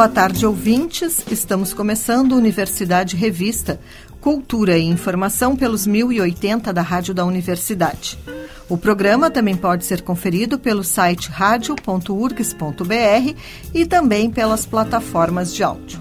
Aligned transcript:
Boa 0.00 0.08
tarde, 0.08 0.46
ouvintes. 0.46 1.22
Estamos 1.30 1.74
começando 1.74 2.32
Universidade 2.32 3.16
Revista, 3.16 3.78
Cultura 4.18 4.78
e 4.78 4.82
Informação 4.82 5.54
pelos 5.54 5.86
1080 5.86 6.72
da 6.72 6.80
Rádio 6.80 7.12
da 7.12 7.26
Universidade. 7.26 8.18
O 8.70 8.78
programa 8.78 9.28
também 9.28 9.56
pode 9.56 9.84
ser 9.84 10.02
conferido 10.02 10.56
pelo 10.56 10.84
site 10.84 11.28
radio.urgs.br 11.28 13.34
e 13.74 13.84
também 13.84 14.30
pelas 14.30 14.64
plataformas 14.64 15.52
de 15.52 15.64
áudio. 15.64 16.00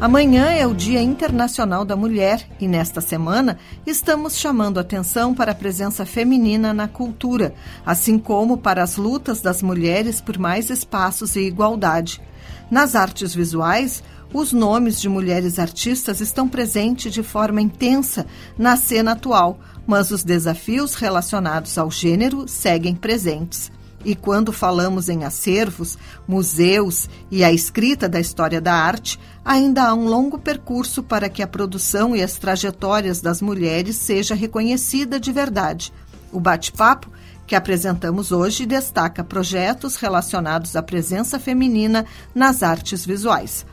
Amanhã 0.00 0.50
é 0.50 0.66
o 0.66 0.74
Dia 0.74 1.00
Internacional 1.00 1.84
da 1.84 1.94
Mulher 1.94 2.44
e 2.58 2.66
nesta 2.66 3.00
semana 3.00 3.56
estamos 3.86 4.36
chamando 4.36 4.80
atenção 4.80 5.32
para 5.32 5.52
a 5.52 5.54
presença 5.54 6.04
feminina 6.04 6.74
na 6.74 6.88
cultura, 6.88 7.54
assim 7.86 8.18
como 8.18 8.58
para 8.58 8.82
as 8.82 8.96
lutas 8.96 9.40
das 9.40 9.62
mulheres 9.62 10.20
por 10.20 10.38
mais 10.38 10.70
espaços 10.70 11.36
e 11.36 11.42
igualdade. 11.42 12.20
Nas 12.68 12.96
artes 12.96 13.32
visuais, 13.32 14.02
os 14.32 14.52
nomes 14.52 15.00
de 15.00 15.08
mulheres 15.08 15.60
artistas 15.60 16.20
estão 16.20 16.48
presentes 16.48 17.12
de 17.12 17.22
forma 17.22 17.62
intensa 17.62 18.26
na 18.58 18.76
cena 18.76 19.12
atual, 19.12 19.60
mas 19.86 20.10
os 20.10 20.24
desafios 20.24 20.94
relacionados 20.94 21.76
ao 21.78 21.90
gênero 21.90 22.46
seguem 22.48 22.94
presentes. 22.94 23.70
E 24.04 24.14
quando 24.14 24.52
falamos 24.52 25.08
em 25.08 25.24
acervos, 25.24 25.96
museus 26.28 27.08
e 27.30 27.42
a 27.42 27.50
escrita 27.50 28.06
da 28.08 28.20
história 28.20 28.60
da 28.60 28.74
arte, 28.74 29.18
ainda 29.42 29.84
há 29.84 29.94
um 29.94 30.06
longo 30.06 30.38
percurso 30.38 31.02
para 31.02 31.28
que 31.28 31.42
a 31.42 31.46
produção 31.46 32.14
e 32.14 32.22
as 32.22 32.34
trajetórias 32.36 33.20
das 33.22 33.40
mulheres 33.40 33.96
seja 33.96 34.34
reconhecida 34.34 35.18
de 35.18 35.32
verdade. 35.32 35.92
O 36.30 36.38
bate-papo 36.38 37.10
que 37.46 37.54
apresentamos 37.54 38.32
hoje 38.32 38.66
destaca 38.66 39.24
projetos 39.24 39.96
relacionados 39.96 40.76
à 40.76 40.82
presença 40.82 41.38
feminina 41.38 42.04
nas 42.34 42.62
artes 42.62 43.06
visuais. 43.06 43.64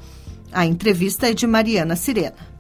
A 0.52 0.66
entrevista 0.66 1.30
é 1.30 1.34
de 1.34 1.48
Mariana 1.48 1.96
Sirena. 1.96 2.51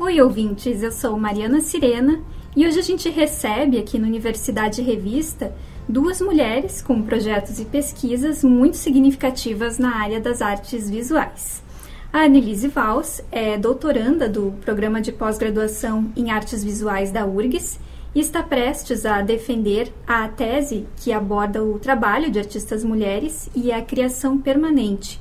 Oi, 0.00 0.20
ouvintes, 0.20 0.80
eu 0.80 0.92
sou 0.92 1.18
Mariana 1.18 1.60
Sirena 1.60 2.20
e 2.54 2.64
hoje 2.64 2.78
a 2.78 2.82
gente 2.82 3.10
recebe 3.10 3.76
aqui 3.78 3.98
no 3.98 4.06
Universidade 4.06 4.80
Revista 4.80 5.52
duas 5.88 6.20
mulheres 6.20 6.80
com 6.80 7.02
projetos 7.02 7.58
e 7.58 7.64
pesquisas 7.64 8.44
muito 8.44 8.76
significativas 8.76 9.76
na 9.76 9.96
área 9.96 10.20
das 10.20 10.40
artes 10.40 10.88
visuais. 10.88 11.64
A 12.12 12.20
Annelise 12.20 12.68
Valls 12.68 13.20
é 13.32 13.58
doutoranda 13.58 14.28
do 14.28 14.52
programa 14.60 15.00
de 15.00 15.10
pós-graduação 15.10 16.12
em 16.16 16.30
artes 16.30 16.62
visuais 16.62 17.10
da 17.10 17.26
URGS 17.26 17.80
e 18.14 18.20
está 18.20 18.40
prestes 18.40 19.04
a 19.04 19.20
defender 19.20 19.92
a 20.06 20.28
tese 20.28 20.86
que 20.98 21.12
aborda 21.12 21.64
o 21.64 21.76
trabalho 21.76 22.30
de 22.30 22.38
artistas 22.38 22.84
mulheres 22.84 23.50
e 23.52 23.72
a 23.72 23.82
criação 23.82 24.38
permanente. 24.38 25.20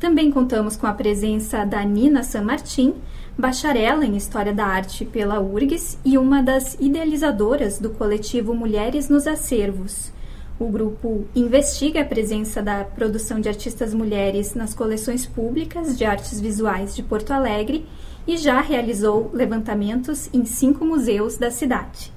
Também 0.00 0.30
contamos 0.30 0.78
com 0.78 0.86
a 0.86 0.94
presença 0.94 1.62
da 1.66 1.84
Nina 1.84 2.22
San 2.22 2.40
Martin, 2.40 2.94
bacharela 3.36 4.02
em 4.02 4.16
História 4.16 4.52
da 4.52 4.64
Arte 4.64 5.04
pela 5.04 5.38
URGS 5.38 5.98
e 6.02 6.16
uma 6.16 6.42
das 6.42 6.74
idealizadoras 6.80 7.78
do 7.78 7.90
coletivo 7.90 8.54
Mulheres 8.54 9.10
nos 9.10 9.26
Acervos. 9.26 10.10
O 10.58 10.68
grupo 10.68 11.26
investiga 11.36 12.00
a 12.00 12.04
presença 12.04 12.62
da 12.62 12.82
produção 12.82 13.40
de 13.40 13.48
artistas 13.50 13.92
mulheres 13.92 14.54
nas 14.54 14.74
coleções 14.74 15.26
públicas 15.26 15.96
de 15.98 16.04
artes 16.06 16.40
visuais 16.40 16.96
de 16.96 17.02
Porto 17.02 17.32
Alegre 17.32 17.84
e 18.26 18.38
já 18.38 18.58
realizou 18.62 19.30
levantamentos 19.34 20.30
em 20.32 20.46
cinco 20.46 20.82
museus 20.82 21.36
da 21.36 21.50
cidade. 21.50 22.10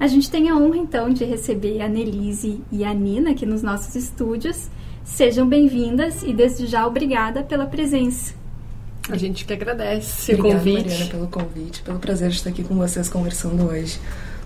A 0.00 0.06
gente 0.06 0.30
tem 0.30 0.48
a 0.48 0.56
honra 0.56 0.78
então 0.78 1.10
de 1.10 1.24
receber 1.24 1.82
a 1.82 1.88
Nelise 1.88 2.62
e 2.72 2.84
a 2.84 2.94
Nina 2.94 3.32
aqui 3.32 3.44
nos 3.44 3.62
nossos 3.62 3.94
estúdios. 3.96 4.70
Sejam 5.08 5.48
bem-vindas 5.48 6.22
e 6.22 6.32
desde 6.32 6.66
já 6.66 6.86
obrigada 6.86 7.42
pela 7.42 7.66
presença. 7.66 8.34
A 9.10 9.16
gente 9.16 9.44
que 9.44 9.52
agradece 9.52 10.34
Obrigada, 10.34 10.54
o 10.54 10.58
convite. 10.58 10.88
Mariana, 10.88 11.10
pelo 11.10 11.26
convite, 11.26 11.82
pelo 11.82 11.98
prazer 11.98 12.28
de 12.28 12.36
estar 12.36 12.50
aqui 12.50 12.62
com 12.62 12.76
vocês 12.76 13.08
conversando 13.08 13.66
hoje 13.66 13.98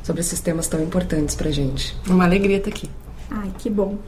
sobre 0.03 0.21
esses 0.23 0.41
temas 0.41 0.69
tão 0.69 0.83
importantes 0.83 1.34
pra 1.34 1.50
gente. 1.50 1.95
Uma 2.09 2.25
alegria 2.25 2.56
estar 2.56 2.71
aqui. 2.71 2.89
Ai, 3.31 3.53
que 3.59 3.69
bom. 3.69 3.99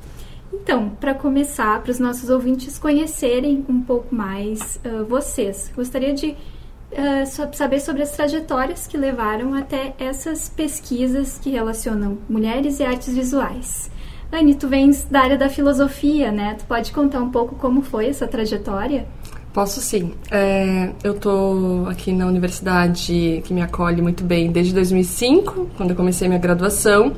Então, 0.52 0.88
para 0.88 1.12
começar, 1.12 1.82
para 1.82 1.90
os 1.90 1.98
nossos 1.98 2.30
ouvintes 2.30 2.78
conhecerem 2.78 3.64
um 3.68 3.82
pouco 3.82 4.14
mais 4.14 4.80
uh, 4.86 5.04
vocês, 5.04 5.70
gostaria 5.74 6.14
de 6.14 6.30
uh, 6.30 7.52
saber 7.52 7.80
sobre 7.80 8.02
as 8.02 8.12
trajetórias 8.12 8.86
que 8.86 8.96
levaram 8.96 9.54
até 9.54 9.94
essas 9.98 10.48
pesquisas 10.48 11.36
que 11.36 11.50
relacionam 11.50 12.16
mulheres 12.28 12.80
e 12.80 12.84
artes 12.84 13.12
visuais. 13.12 13.90
Anne, 14.32 14.54
tu 14.54 14.68
vens 14.68 15.04
da 15.04 15.20
área 15.20 15.38
da 15.38 15.48
filosofia, 15.48 16.32
né? 16.32 16.56
Tu 16.58 16.64
pode 16.64 16.92
contar 16.92 17.20
um 17.20 17.30
pouco 17.30 17.54
como 17.54 17.82
foi 17.82 18.06
essa 18.06 18.26
trajetória? 18.26 19.06
Posso 19.54 19.80
sim. 19.80 20.12
É, 20.32 20.90
eu 21.04 21.12
estou 21.12 21.86
aqui 21.86 22.10
na 22.12 22.26
universidade 22.26 23.40
que 23.44 23.54
me 23.54 23.62
acolhe 23.62 24.02
muito 24.02 24.24
bem 24.24 24.50
desde 24.50 24.74
2005, 24.74 25.70
quando 25.76 25.90
eu 25.90 25.96
comecei 25.96 26.26
minha 26.26 26.40
graduação. 26.40 27.12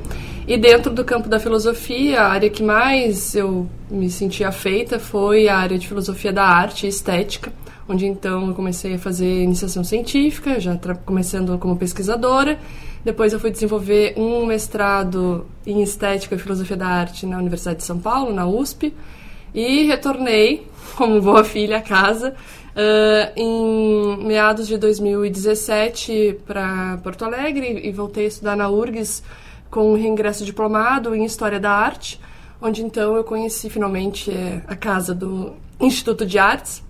E 0.47 0.55
dentro 0.55 0.93
do 0.93 1.03
campo 1.03 1.27
da 1.27 1.39
filosofia, 1.39 2.21
a 2.21 2.31
área 2.31 2.47
que 2.47 2.61
mais 2.61 3.35
eu 3.35 3.67
me 3.89 4.07
senti 4.09 4.43
afeita 4.43 4.99
foi 4.99 5.47
a 5.49 5.57
área 5.57 5.79
de 5.79 5.87
filosofia 5.87 6.31
da 6.31 6.45
arte 6.45 6.85
e 6.85 6.89
estética, 6.89 7.51
onde 7.89 8.05
então 8.05 8.47
eu 8.47 8.53
comecei 8.53 8.93
a 8.93 8.99
fazer 8.99 9.43
iniciação 9.43 9.83
científica, 9.83 10.59
já 10.59 10.77
começando 11.05 11.57
como 11.57 11.75
pesquisadora. 11.75 12.59
Depois 13.07 13.31
eu 13.31 13.39
fui 13.39 13.51
desenvolver 13.51 14.15
um 14.17 14.45
mestrado 14.45 15.45
em 15.65 15.81
estética 15.81 16.35
e 16.35 16.37
filosofia 16.37 16.75
da 16.75 16.87
arte 16.87 17.25
na 17.25 17.37
Universidade 17.37 17.77
de 17.77 17.85
São 17.85 17.97
Paulo, 17.97 18.33
na 18.33 18.45
USP, 18.45 18.93
e 19.55 19.83
retornei 19.85 20.67
como 20.97 21.21
boa 21.21 21.45
filha 21.45 21.77
a 21.77 21.81
casa 21.81 22.35
uh, 22.75 23.31
em 23.33 24.25
meados 24.25 24.67
de 24.67 24.77
2017 24.77 26.39
para 26.45 26.99
Porto 27.01 27.23
Alegre 27.23 27.79
e 27.81 27.93
voltei 27.93 28.25
a 28.25 28.27
estudar 28.27 28.57
na 28.57 28.67
URGS 28.69 29.23
com 29.71 29.93
um 29.93 29.95
reingresso 29.95 30.43
diplomado 30.43 31.15
em 31.15 31.23
História 31.23 31.61
da 31.61 31.71
Arte, 31.71 32.19
onde 32.61 32.83
então 32.83 33.15
eu 33.15 33.23
conheci 33.23 33.69
finalmente 33.69 34.29
é, 34.29 34.61
a 34.67 34.75
casa 34.75 35.15
do 35.15 35.53
Instituto 35.79 36.25
de 36.25 36.37
Artes 36.37 36.83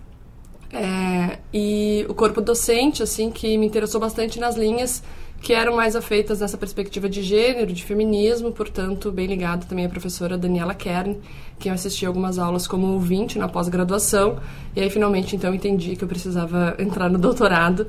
é, 0.74 1.38
e 1.54 2.08
o 2.10 2.16
corpo 2.16 2.42
docente, 2.42 3.04
assim, 3.04 3.30
que 3.30 3.56
me 3.56 3.68
interessou 3.68 4.02
bastante 4.02 4.40
nas 4.40 4.58
linhas 4.58 5.04
que 5.42 5.54
eram 5.54 5.76
mais 5.76 5.96
afeitas 5.96 6.40
nessa 6.40 6.58
perspectiva 6.58 7.08
de 7.08 7.22
gênero, 7.22 7.72
de 7.72 7.84
feminismo, 7.84 8.52
portanto, 8.52 9.12
bem 9.12 9.28
ligado 9.28 9.68
também 9.68 9.86
à 9.86 9.90
professora 9.90 10.38
Daniela 10.38 10.74
Kern, 10.74 11.18
que 11.60 11.70
eu 11.70 11.74
assisti 11.74 12.06
algumas 12.06 12.40
aulas 12.40 12.68
como 12.68 12.88
ouvinte 12.88 13.38
na 13.38 13.48
pós-graduação, 13.48 14.40
e 14.76 14.82
aí 14.82 14.90
finalmente 14.90 15.36
então 15.36 15.54
entendi 15.54 15.96
que 15.96 16.04
eu 16.04 16.08
precisava 16.08 16.76
entrar 16.80 17.10
no 17.10 17.18
doutorado 17.18 17.88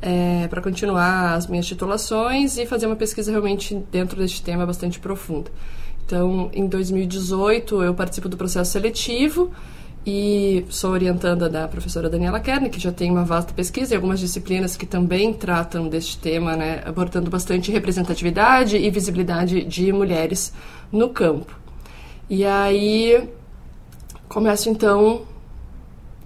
é, 0.00 0.46
para 0.48 0.60
continuar 0.60 1.34
as 1.34 1.46
minhas 1.46 1.66
titulações 1.66 2.56
e 2.58 2.66
fazer 2.66 2.86
uma 2.86 2.96
pesquisa 2.96 3.30
realmente 3.30 3.74
dentro 3.90 4.18
deste 4.18 4.42
tema 4.42 4.66
bastante 4.66 4.98
profunda. 4.98 5.50
Então, 6.06 6.50
em 6.54 6.66
2018, 6.66 7.82
eu 7.82 7.94
participo 7.94 8.28
do 8.28 8.36
processo 8.36 8.72
seletivo, 8.72 9.50
e 10.10 10.64
sou 10.70 10.92
orientanda 10.92 11.50
da 11.50 11.68
professora 11.68 12.08
Daniela 12.08 12.40
Kern, 12.40 12.70
que 12.70 12.80
já 12.80 12.90
tem 12.90 13.10
uma 13.10 13.26
vasta 13.26 13.52
pesquisa 13.52 13.92
e 13.92 13.96
algumas 13.96 14.18
disciplinas 14.18 14.74
que 14.74 14.86
também 14.86 15.34
tratam 15.34 15.86
deste 15.86 16.16
tema, 16.16 16.56
né, 16.56 16.82
abordando 16.86 17.30
bastante 17.30 17.70
representatividade 17.70 18.78
e 18.78 18.90
visibilidade 18.90 19.64
de 19.64 19.92
mulheres 19.92 20.50
no 20.90 21.10
campo. 21.10 21.54
E 22.30 22.42
aí 22.42 23.28
começo 24.30 24.70
então 24.70 25.26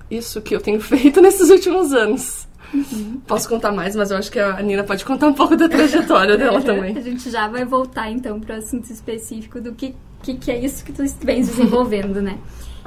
isso 0.08 0.40
que 0.40 0.54
eu 0.54 0.60
tenho 0.60 0.78
feito 0.80 1.20
nesses 1.20 1.50
últimos 1.50 1.92
anos. 1.92 2.46
Uhum. 2.72 3.20
Posso 3.26 3.48
contar 3.48 3.72
mais, 3.72 3.96
mas 3.96 4.12
eu 4.12 4.16
acho 4.16 4.30
que 4.30 4.38
a 4.38 4.62
Nina 4.62 4.84
pode 4.84 5.04
contar 5.04 5.26
um 5.26 5.34
pouco 5.34 5.56
da 5.56 5.68
trajetória 5.68 6.38
dela 6.38 6.62
também. 6.62 6.96
A 6.96 7.00
gente 7.00 7.28
já 7.28 7.48
vai 7.48 7.64
voltar 7.64 8.08
então 8.12 8.38
para 8.38 8.54
o 8.54 8.58
assunto 8.58 8.88
específico 8.92 9.60
do 9.60 9.72
que, 9.72 9.92
que, 10.22 10.34
que 10.34 10.52
é 10.52 10.64
isso 10.64 10.84
que 10.84 10.92
tu 10.92 11.02
vem 11.24 11.40
desenvolvendo, 11.40 12.22
né? 12.22 12.38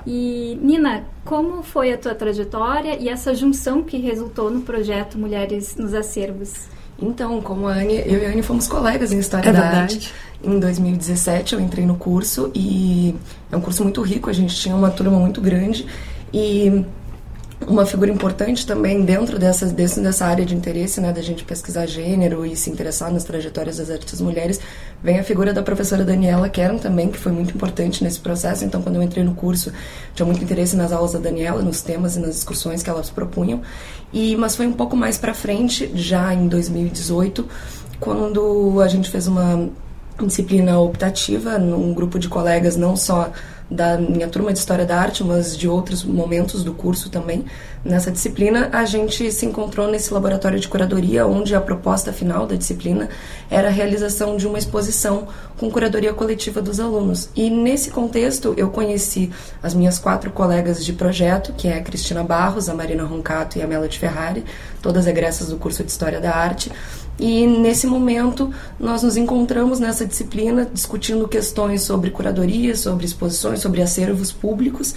E, 0.05 0.57
Nina, 0.61 1.03
como 1.23 1.63
foi 1.63 1.91
a 1.91 1.97
tua 1.97 2.13
trajetória 2.13 2.97
e 2.99 3.09
essa 3.09 3.33
junção 3.33 3.81
que 3.81 3.97
resultou 3.97 4.51
no 4.51 4.61
projeto 4.61 5.17
Mulheres 5.17 5.75
nos 5.75 5.93
Acervos? 5.93 6.53
Então, 7.01 7.41
como 7.41 7.67
a 7.67 7.73
Anne, 7.73 8.03
eu 8.05 8.21
e 8.21 8.25
a 8.25 8.29
Anne 8.29 8.41
fomos 8.41 8.67
colegas 8.67 9.11
em 9.11 9.19
História 9.19 9.49
é 9.49 9.53
da 9.53 9.61
verdade. 9.61 9.95
Arte. 9.95 10.13
Em 10.43 10.59
2017 10.59 11.55
eu 11.55 11.59
entrei 11.59 11.85
no 11.85 11.95
curso 11.95 12.51
e 12.53 13.15
é 13.51 13.57
um 13.57 13.61
curso 13.61 13.83
muito 13.83 14.01
rico, 14.01 14.29
a 14.29 14.33
gente 14.33 14.55
tinha 14.55 14.75
uma 14.75 14.91
turma 14.91 15.17
muito 15.17 15.41
grande 15.41 15.87
e 16.31 16.85
uma 17.67 17.85
figura 17.85 18.11
importante 18.11 18.65
também 18.65 19.03
dentro 19.03 19.39
dessa, 19.39 19.65
desse, 19.67 19.99
dessa 20.01 20.25
área 20.25 20.45
de 20.45 20.53
interesse, 20.53 20.99
né, 20.99 21.11
da 21.11 21.21
gente 21.21 21.43
pesquisar 21.43 21.85
gênero 21.85 22.45
e 22.45 22.55
se 22.55 22.69
interessar 22.69 23.11
nas 23.11 23.23
trajetórias 23.23 23.77
das 23.77 23.89
artistas 23.89 24.21
mulheres, 24.21 24.59
vem 25.01 25.19
a 25.19 25.23
figura 25.23 25.53
da 25.53 25.63
professora 25.63 26.03
Daniela 26.03 26.49
Kern 26.49 26.79
também, 26.79 27.09
que 27.09 27.17
foi 27.17 27.31
muito 27.31 27.55
importante 27.55 28.03
nesse 28.03 28.19
processo. 28.19 28.65
Então, 28.65 28.81
quando 28.81 28.97
eu 28.97 29.03
entrei 29.03 29.23
no 29.23 29.33
curso, 29.33 29.71
tinha 30.13 30.25
muito 30.25 30.43
interesse 30.43 30.75
nas 30.75 30.91
aulas 30.91 31.13
da 31.13 31.19
Daniela, 31.19 31.61
nos 31.61 31.81
temas 31.81 32.15
e 32.15 32.19
nas 32.19 32.35
discussões 32.35 32.83
que 32.83 32.89
elas 32.89 33.09
propunham. 33.09 33.61
E, 34.13 34.35
mas 34.35 34.55
foi 34.55 34.67
um 34.67 34.73
pouco 34.73 34.95
mais 34.95 35.17
para 35.17 35.33
frente, 35.33 35.91
já 35.95 36.33
em 36.33 36.47
2018, 36.47 37.47
quando 37.99 38.81
a 38.81 38.87
gente 38.87 39.09
fez 39.09 39.27
uma 39.27 39.69
disciplina 40.23 40.79
optativa 40.79 41.57
num 41.57 41.93
grupo 41.93 42.19
de 42.19 42.29
colegas, 42.29 42.75
não 42.75 42.95
só 42.95 43.31
da 43.69 43.97
minha 43.97 44.27
turma 44.27 44.53
de 44.53 44.59
História 44.59 44.85
da 44.85 44.97
Arte, 44.97 45.23
mas 45.23 45.57
de 45.57 45.67
outros 45.67 46.03
momentos 46.03 46.63
do 46.63 46.73
curso 46.73 47.09
também. 47.09 47.45
Nessa 47.83 48.11
disciplina, 48.11 48.69
a 48.71 48.85
gente 48.85 49.31
se 49.31 49.45
encontrou 49.45 49.87
nesse 49.87 50.13
laboratório 50.13 50.59
de 50.59 50.67
curadoria, 50.67 51.25
onde 51.27 51.55
a 51.55 51.61
proposta 51.61 52.11
final 52.11 52.45
da 52.45 52.55
disciplina 52.55 53.09
era 53.49 53.67
a 53.67 53.71
realização 53.71 54.37
de 54.37 54.47
uma 54.47 54.57
exposição 54.57 55.27
com 55.57 55.69
curadoria 55.69 56.13
coletiva 56.13 56.61
dos 56.61 56.79
alunos. 56.79 57.29
E 57.35 57.49
nesse 57.49 57.91
contexto, 57.91 58.53
eu 58.57 58.69
conheci 58.69 59.31
as 59.61 59.73
minhas 59.73 59.99
quatro 59.99 60.31
colegas 60.31 60.83
de 60.83 60.93
projeto, 60.93 61.53
que 61.53 61.67
é 61.67 61.77
a 61.77 61.81
Cristina 61.81 62.23
Barros, 62.23 62.69
a 62.69 62.73
Marina 62.73 63.03
Roncato 63.03 63.57
e 63.57 63.61
a 63.61 63.67
Melody 63.67 63.99
Ferrari, 63.99 64.43
todas 64.81 65.07
egressas 65.07 65.49
do 65.49 65.57
curso 65.57 65.83
de 65.83 65.91
História 65.91 66.19
da 66.19 66.35
Arte. 66.35 66.71
E 67.17 67.47
nesse 67.47 67.87
momento 67.87 68.51
nós 68.79 69.03
nos 69.03 69.15
encontramos 69.15 69.79
nessa 69.79 70.05
disciplina 70.05 70.67
discutindo 70.71 71.27
questões 71.27 71.81
sobre 71.81 72.09
curadoria, 72.09 72.75
sobre 72.75 73.05
exposições, 73.05 73.61
sobre 73.61 73.81
acervos 73.81 74.31
públicos 74.31 74.95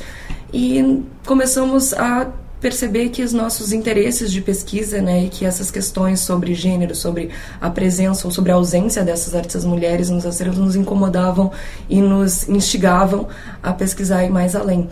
e 0.53 1.03
começamos 1.25 1.93
a 1.93 2.29
perceber 2.61 3.11
que 3.11 3.23
os 3.23 3.33
nossos 3.33 3.73
interesses 3.73 4.33
de 4.33 4.41
pesquisa, 4.41 5.01
né, 5.01 5.25
e 5.25 5.29
que 5.29 5.45
essas 5.45 5.71
questões 5.71 6.21
sobre 6.21 6.55
gênero, 6.55 6.95
sobre 6.95 7.31
a 7.61 7.71
presença 7.71 8.27
ou 8.27 8.33
sobre 8.33 8.51
a 8.51 8.57
ausência 8.57 9.05
dessas 9.05 9.35
artistas 9.35 9.65
mulheres 9.65 10.11
nos 10.11 10.27
acervos 10.27 10.59
nos 10.59 10.75
incomodavam 10.75 11.53
e 11.89 12.01
nos 12.01 12.49
instigavam 12.49 13.29
a 13.63 13.73
pesquisar 13.73 14.25
e 14.25 14.31
mais 14.31 14.57
além. 14.57 14.89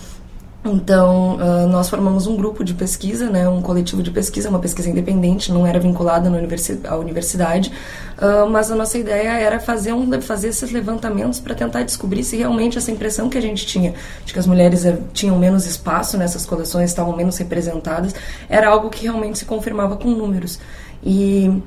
Então, 0.72 1.36
uh, 1.36 1.66
nós 1.68 1.88
formamos 1.88 2.26
um 2.26 2.36
grupo 2.36 2.64
de 2.64 2.74
pesquisa, 2.74 3.28
né, 3.30 3.48
um 3.48 3.62
coletivo 3.62 4.02
de 4.02 4.10
pesquisa, 4.10 4.48
uma 4.48 4.58
pesquisa 4.58 4.90
independente, 4.90 5.52
não 5.52 5.66
era 5.66 5.78
vinculada 5.78 6.30
universi 6.30 6.80
à 6.84 6.96
universidade, 6.96 7.72
uh, 8.18 8.48
mas 8.48 8.70
a 8.70 8.74
nossa 8.74 8.98
ideia 8.98 9.30
era 9.30 9.60
fazer, 9.60 9.92
um, 9.92 10.20
fazer 10.20 10.48
esses 10.48 10.70
levantamentos 10.70 11.40
para 11.40 11.54
tentar 11.54 11.82
descobrir 11.82 12.24
se 12.24 12.36
realmente 12.36 12.78
essa 12.78 12.90
impressão 12.90 13.28
que 13.28 13.38
a 13.38 13.42
gente 13.42 13.66
tinha, 13.66 13.94
de 14.24 14.32
que 14.32 14.38
as 14.38 14.46
mulheres 14.46 14.84
uh, 14.84 14.98
tinham 15.12 15.38
menos 15.38 15.66
espaço 15.66 16.16
nessas 16.16 16.44
coleções, 16.44 16.90
estavam 16.90 17.16
menos 17.16 17.36
representadas, 17.36 18.14
era 18.48 18.68
algo 18.68 18.90
que 18.90 19.02
realmente 19.04 19.38
se 19.38 19.44
confirmava 19.44 19.96
com 19.96 20.08
números. 20.10 20.58
E 21.02 21.62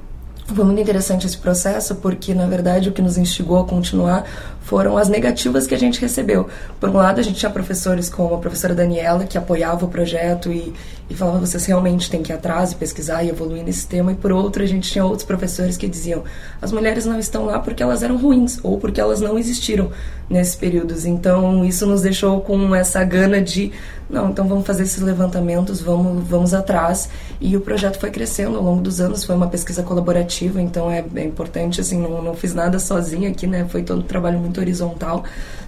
foi 0.55 0.65
muito 0.65 0.81
interessante 0.81 1.27
esse 1.27 1.37
processo 1.37 1.95
porque, 1.95 2.33
na 2.33 2.47
verdade, 2.47 2.89
o 2.89 2.91
que 2.91 3.01
nos 3.01 3.17
instigou 3.17 3.59
a 3.59 3.65
continuar 3.65 4.25
foram 4.69 4.95
as 4.95 5.09
negativas 5.09 5.65
que 5.65 5.73
a 5.73 5.77
gente 5.79 5.99
recebeu. 5.99 6.47
Por 6.79 6.89
um 6.89 6.93
lado, 6.93 7.19
a 7.19 7.23
gente 7.23 7.39
tinha 7.39 7.49
professores 7.49 8.07
como 8.07 8.35
a 8.35 8.37
professora 8.37 8.75
Daniela, 8.75 9.25
que 9.25 9.35
apoiava 9.35 9.83
o 9.83 9.89
projeto 9.89 10.51
e, 10.51 10.71
e 11.09 11.15
falava 11.15 11.39
vocês 11.39 11.65
realmente 11.65 12.09
têm 12.09 12.21
que 12.21 12.31
ir 12.31 12.35
atrás 12.35 12.71
e 12.71 12.75
pesquisar 12.75 13.23
e 13.23 13.29
evoluir 13.29 13.63
nesse 13.63 13.87
tema. 13.87 14.11
E 14.11 14.15
por 14.15 14.31
outro, 14.31 14.61
a 14.61 14.65
gente 14.65 14.91
tinha 14.91 15.03
outros 15.03 15.23
professores 15.23 15.75
que 15.75 15.87
diziam 15.87 16.23
as 16.61 16.71
mulheres 16.71 17.05
não 17.05 17.17
estão 17.17 17.45
lá 17.45 17.59
porque 17.59 17.81
elas 17.81 18.03
eram 18.03 18.17
ruins 18.17 18.59
ou 18.61 18.77
porque 18.77 19.01
elas 19.01 19.19
não 19.19 19.37
existiram 19.37 19.89
nesses 20.29 20.55
períodos. 20.55 21.05
Então, 21.05 21.65
isso 21.65 21.85
nos 21.87 22.01
deixou 22.01 22.41
com 22.41 22.75
essa 22.75 23.03
gana 23.03 23.41
de 23.41 23.71
não, 24.09 24.29
então 24.29 24.47
vamos 24.47 24.65
fazer 24.65 24.83
esses 24.83 25.01
levantamentos, 25.01 25.79
vamos, 25.81 26.27
vamos 26.27 26.53
atrás. 26.53 27.09
E 27.39 27.55
o 27.55 27.61
projeto 27.61 27.99
foi 27.99 28.09
crescendo 28.09 28.57
ao 28.57 28.63
longo 28.63 28.81
dos 28.81 28.99
anos, 28.99 29.23
foi 29.23 29.35
uma 29.35 29.47
pesquisa 29.47 29.83
colaborativa, 29.83 30.59
então 30.59 30.89
é, 30.89 31.05
é 31.15 31.23
importante, 31.23 31.79
assim, 31.79 31.99
não, 32.01 32.21
não 32.21 32.33
fiz 32.33 32.53
nada 32.53 32.79
sozinha 32.79 33.29
aqui, 33.29 33.45
né? 33.45 33.67
Foi 33.69 33.83
todo 33.83 33.99
um 33.99 34.03
trabalho 34.07 34.39
muito 34.39 34.59
horizontal, 34.59 35.23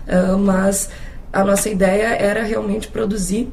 uh, 0.08 0.38
mas 0.40 0.90
a 1.32 1.44
nossa 1.44 1.70
ideia 1.70 2.16
era 2.16 2.44
realmente 2.44 2.88
produzir 2.88 3.48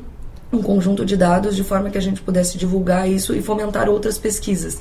um 0.52 0.62
conjunto 0.62 1.04
de 1.04 1.16
dados 1.16 1.54
de 1.54 1.62
forma 1.62 1.90
que 1.90 1.98
a 1.98 2.00
gente 2.00 2.22
pudesse 2.22 2.56
divulgar 2.56 3.08
isso 3.08 3.34
e 3.34 3.42
fomentar 3.42 3.88
outras 3.88 4.16
pesquisas. 4.16 4.78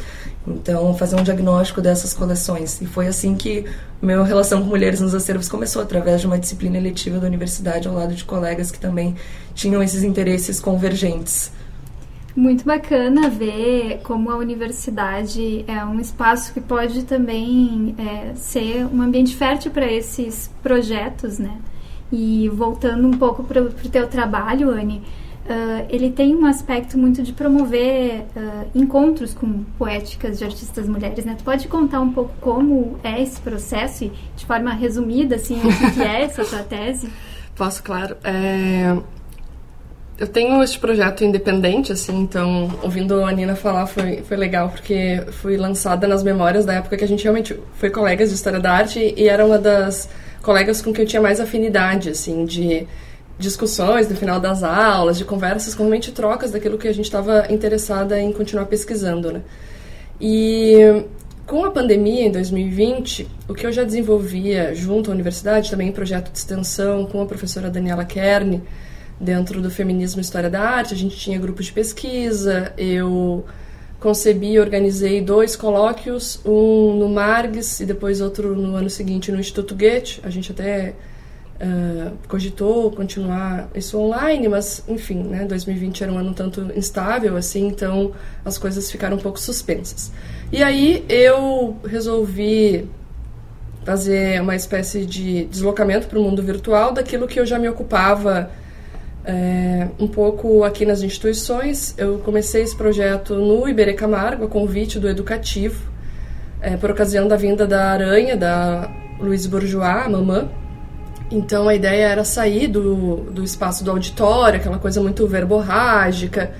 Então, 0.48 0.94
fazer 0.96 1.18
um 1.18 1.24
diagnóstico 1.24 1.82
dessas 1.82 2.14
coleções. 2.14 2.82
E 2.82 2.86
foi 2.86 3.08
assim 3.08 3.36
que 3.36 3.66
minha 4.02 4.24
relação 4.24 4.62
com 4.62 4.68
mulheres 4.68 5.02
nos 5.02 5.14
acervos 5.14 5.50
começou, 5.50 5.82
através 5.82 6.22
de 6.22 6.28
uma 6.28 6.40
disciplina 6.40 6.78
eletiva 6.78 7.20
da 7.20 7.28
universidade, 7.28 7.88
ao 7.88 7.94
lado 7.94 8.14
de 8.16 8.24
colegas 8.24 8.72
que 8.72 8.80
também 8.80 9.16
tinham 9.54 9.84
esses 9.84 10.04
interesses 10.04 10.60
convergentes. 10.60 11.52
Muito 12.34 12.64
bacana 12.64 13.30
ver 13.30 14.00
como 14.04 14.30
a 14.30 14.38
universidade 14.38 15.66
é 15.68 15.84
um 15.84 16.00
espaço 16.00 16.54
que 16.54 16.62
pode 16.62 17.04
também 17.04 17.96
é, 17.98 18.36
ser 18.36 18.86
um 18.86 19.02
ambiente 19.02 19.36
fértil 19.36 19.72
para 19.72 19.92
esses 19.92 20.50
projetos, 20.62 21.40
né? 21.40 21.58
E 22.12 22.48
voltando 22.50 23.08
um 23.08 23.18
pouco 23.18 23.44
para 23.44 23.64
o 23.64 23.72
teu 23.72 24.08
trabalho, 24.08 24.70
Anne, 24.70 25.02
Uh, 25.48 25.86
ele 25.90 26.12
tem 26.12 26.36
um 26.36 26.46
aspecto 26.46 26.98
muito 26.98 27.24
de 27.24 27.32
promover 27.32 28.26
uh, 28.36 28.68
encontros 28.76 29.34
com 29.34 29.64
poéticas 29.78 30.38
de 30.38 30.44
artistas 30.44 30.90
mulheres, 30.90 31.24
né? 31.24 31.36
Tu 31.38 31.44
pode 31.46 31.70
contar 31.70 32.02
um 32.02 32.12
pouco 32.12 32.34
como 32.42 33.00
é 33.02 33.22
esse 33.22 33.40
processo 33.40 34.04
e, 34.04 34.12
de 34.36 34.46
forma 34.46 34.74
resumida, 34.74 35.38
assim, 35.38 35.58
o 35.60 35.94
que 35.94 36.02
é 36.02 36.24
essa 36.24 36.44
tua 36.44 36.64
tese? 36.64 37.10
Posso, 37.56 37.82
claro. 37.82 38.18
É... 38.26 38.98
Eu 40.18 40.28
tenho 40.28 40.62
este 40.62 40.80
projeto 40.80 41.24
independente, 41.24 41.94
assim, 41.94 42.20
então, 42.20 42.70
ouvindo 42.84 43.24
a 43.24 43.32
Nina 43.32 43.56
falar 43.56 43.86
foi, 43.86 44.24
foi 44.24 44.36
legal, 44.36 44.70
porque 44.70 45.24
fui 45.32 45.56
lançada 45.56 46.08
nas 46.08 46.24
memórias 46.24 46.66
da 46.66 46.74
época 46.74 46.98
que 46.98 47.06
a 47.06 47.08
gente 47.08 47.24
realmente 47.24 47.58
foi 47.76 47.90
colegas 47.90 48.30
de 48.30 48.36
História 48.36 48.60
da 48.60 48.74
Arte 48.74 49.14
e 49.16 49.30
era 49.30 49.46
uma 49.46 49.58
das 49.58 50.10
colegas 50.42 50.82
com 50.82 50.92
que 50.92 51.02
eu 51.02 51.06
tinha 51.06 51.22
mais 51.22 51.40
afinidade, 51.40 52.10
assim, 52.10 52.44
de 52.44 52.86
discussões 53.38 54.10
no 54.10 54.16
final 54.16 54.40
das 54.40 54.64
aulas, 54.64 55.18
de 55.18 55.26
conversas, 55.26 55.74
realmente 55.74 56.12
trocas 56.12 56.52
daquilo 56.52 56.78
que 56.78 56.88
a 56.88 56.94
gente 56.94 57.06
estava 57.06 57.52
interessada 57.52 58.20
em 58.20 58.32
continuar 58.32 58.66
pesquisando, 58.66 59.32
né? 59.32 59.42
E 60.20 61.06
com 61.46 61.64
a 61.64 61.72
pandemia 61.72 62.26
em 62.26 62.32
2020, 62.32 63.28
o 63.48 63.54
que 63.54 63.66
eu 63.66 63.72
já 63.72 63.84
desenvolvia 63.84 64.74
junto 64.74 65.12
à 65.12 65.14
universidade, 65.14 65.70
também 65.70 65.90
em 65.90 65.92
projeto 65.92 66.32
de 66.32 66.38
extensão 66.38 67.06
com 67.06 67.22
a 67.22 67.26
professora 67.26 67.70
Daniela 67.70 68.04
Kern, 68.04 68.62
dentro 69.20 69.62
do 69.62 69.70
Feminismo 69.70 70.20
e 70.20 70.24
História 70.24 70.50
da 70.50 70.62
Arte, 70.62 70.94
a 70.94 70.98
gente 70.98 71.16
tinha 71.16 71.40
grupos 71.40 71.68
de 71.68 71.74
pesquisa, 71.74 72.74
eu 72.78 73.46
concebi 74.00 74.54
e 74.54 74.60
organizei 74.60 75.22
dois 75.22 75.56
colóquios, 75.56 76.40
um 76.46 76.98
no 76.98 77.10
Margs 77.10 77.80
e 77.80 77.86
depois 77.86 78.22
outro 78.22 78.56
no 78.56 78.76
ano 78.76 78.90
seguinte 78.90 79.32
no 79.32 79.40
Instituto 79.40 79.76
Goethe, 79.76 80.20
a 80.24 80.30
gente 80.30 80.52
até 80.52 80.94
uh, 81.62 82.12
cogitou 82.28 82.92
continuar 82.92 83.70
isso 83.76 83.98
online, 84.00 84.48
mas 84.48 84.84
enfim, 84.88 85.24
né, 85.24 85.46
2020 85.46 86.04
era 86.04 86.12
um 86.12 86.18
ano 86.18 86.30
um 86.30 86.34
tanto 86.34 86.72
instável, 86.76 87.36
assim, 87.36 87.68
então 87.68 88.12
as 88.44 88.58
coisas 88.58 88.90
ficaram 88.92 89.18
um 89.18 89.20
pouco 89.20 89.40
suspensas. 89.40 90.12
E 90.52 90.64
aí 90.64 91.06
eu 91.10 91.78
resolvi 91.86 92.90
fazer 93.84 94.42
uma 94.42 94.56
espécie 94.56 95.06
de 95.06 95.46
deslocamento 95.46 96.08
para 96.08 96.20
o 96.20 96.22
mundo 96.22 96.44
virtual 96.44 96.92
daquilo 96.92 97.28
que 97.28 97.40
eu 97.40 97.46
já 97.46 97.58
me 97.58 97.70
ocupava 97.70 98.52
é, 99.24 99.88
um 100.00 100.08
pouco 100.08 100.64
aqui 100.64 100.86
nas 100.86 101.02
instituições. 101.02 101.94
Eu 101.98 102.20
comecei 102.20 102.64
esse 102.64 102.76
projeto 102.76 103.36
no 103.36 103.68
Iberê 103.68 103.94
Camargo, 103.94 104.46
a 104.46 104.48
convite 104.48 105.00
do 105.00 105.08
Educativo, 105.08 105.90
é, 106.62 106.76
por 106.76 106.92
ocasião 106.92 107.28
da 107.28 107.36
vinda 107.36 107.66
da 107.66 107.92
Aranha, 107.92 108.36
da 108.36 108.90
Luiz 109.20 109.46
Bourgeois, 109.46 110.06
a 110.06 110.10
mamã, 110.10 110.50
então 111.30 111.68
a 111.68 111.76
ideia 111.76 112.06
era 112.06 112.24
sair 112.24 112.68
do, 112.68 113.18
do 113.32 113.44
espaço 113.44 113.84
do 113.84 113.92
auditório, 113.92 114.60
aquela 114.60 114.80
coisa 114.80 115.02
muito 115.02 115.28
verborrágica, 115.28 116.54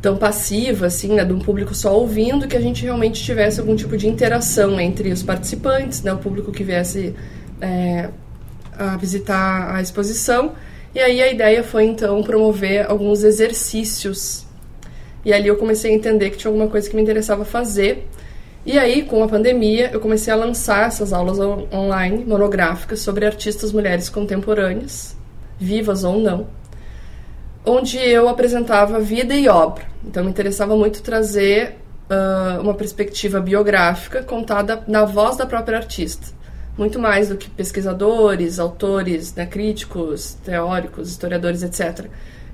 tão 0.00 0.16
passiva, 0.16 0.86
assim, 0.86 1.14
né, 1.14 1.24
de 1.24 1.32
um 1.32 1.38
público 1.38 1.74
só 1.74 1.98
ouvindo, 1.98 2.46
que 2.46 2.56
a 2.56 2.60
gente 2.60 2.84
realmente 2.84 3.22
tivesse 3.22 3.60
algum 3.60 3.74
tipo 3.74 3.96
de 3.96 4.06
interação 4.06 4.80
entre 4.80 5.10
os 5.10 5.22
participantes, 5.22 6.02
né, 6.02 6.12
o 6.12 6.18
público 6.18 6.52
que 6.52 6.62
viesse 6.62 7.14
é, 7.60 8.08
a 8.78 8.96
visitar 8.96 9.74
a 9.74 9.82
exposição. 9.82 10.52
E 10.94 11.00
aí 11.00 11.20
a 11.20 11.30
ideia 11.30 11.62
foi 11.64 11.84
então 11.84 12.22
promover 12.22 12.86
alguns 12.88 13.22
exercícios. 13.24 14.46
E 15.24 15.32
ali 15.32 15.48
eu 15.48 15.56
comecei 15.56 15.90
a 15.90 15.94
entender 15.94 16.30
que 16.30 16.38
tinha 16.38 16.50
alguma 16.50 16.68
coisa 16.68 16.88
que 16.88 16.94
me 16.94 17.02
interessava 17.02 17.44
fazer. 17.44 18.06
E 18.68 18.78
aí, 18.78 19.02
com 19.02 19.24
a 19.24 19.26
pandemia, 19.26 19.88
eu 19.94 19.98
comecei 19.98 20.30
a 20.30 20.36
lançar 20.36 20.88
essas 20.88 21.10
aulas 21.10 21.38
online, 21.72 22.22
monográficas, 22.26 23.00
sobre 23.00 23.24
artistas 23.24 23.72
mulheres 23.72 24.10
contemporâneas, 24.10 25.16
vivas 25.58 26.04
ou 26.04 26.20
não, 26.20 26.48
onde 27.64 27.96
eu 27.96 28.28
apresentava 28.28 29.00
vida 29.00 29.34
e 29.34 29.48
obra. 29.48 29.86
Então, 30.04 30.22
me 30.22 30.28
interessava 30.28 30.76
muito 30.76 31.00
trazer 31.00 31.76
uh, 32.10 32.60
uma 32.60 32.74
perspectiva 32.74 33.40
biográfica 33.40 34.22
contada 34.22 34.84
na 34.86 35.06
voz 35.06 35.38
da 35.38 35.46
própria 35.46 35.78
artista. 35.78 36.26
Muito 36.76 36.98
mais 36.98 37.30
do 37.30 37.38
que 37.38 37.48
pesquisadores, 37.48 38.58
autores, 38.58 39.34
né, 39.34 39.46
críticos, 39.46 40.34
teóricos, 40.44 41.08
historiadores, 41.08 41.62
etc., 41.62 42.04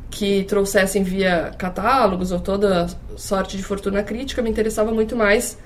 que 0.09 0.45
trouxessem 0.45 1.03
via 1.03 1.51
catálogos 1.59 2.31
ou 2.31 2.39
toda 2.39 2.87
sorte 3.17 3.57
de 3.57 3.65
fortuna 3.65 4.01
crítica, 4.05 4.41
me 4.41 4.49
interessava 4.49 4.93
muito 4.93 5.17
mais 5.17 5.59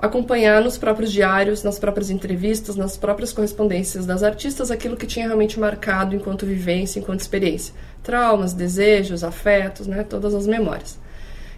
acompanhar 0.00 0.62
nos 0.62 0.78
próprios 0.78 1.12
diários, 1.12 1.62
nas 1.62 1.78
próprias 1.78 2.08
entrevistas, 2.08 2.74
nas 2.74 2.96
próprias 2.96 3.32
correspondências 3.32 4.06
das 4.06 4.22
artistas 4.22 4.70
aquilo 4.70 4.96
que 4.96 5.06
tinha 5.06 5.26
realmente 5.26 5.60
marcado 5.60 6.16
enquanto 6.16 6.46
vivência, 6.46 6.98
enquanto 6.98 7.20
experiência. 7.20 7.74
Traumas, 8.02 8.54
desejos, 8.54 9.22
afetos, 9.22 9.86
né, 9.86 10.04
todas 10.08 10.34
as 10.34 10.46
memórias. 10.46 10.98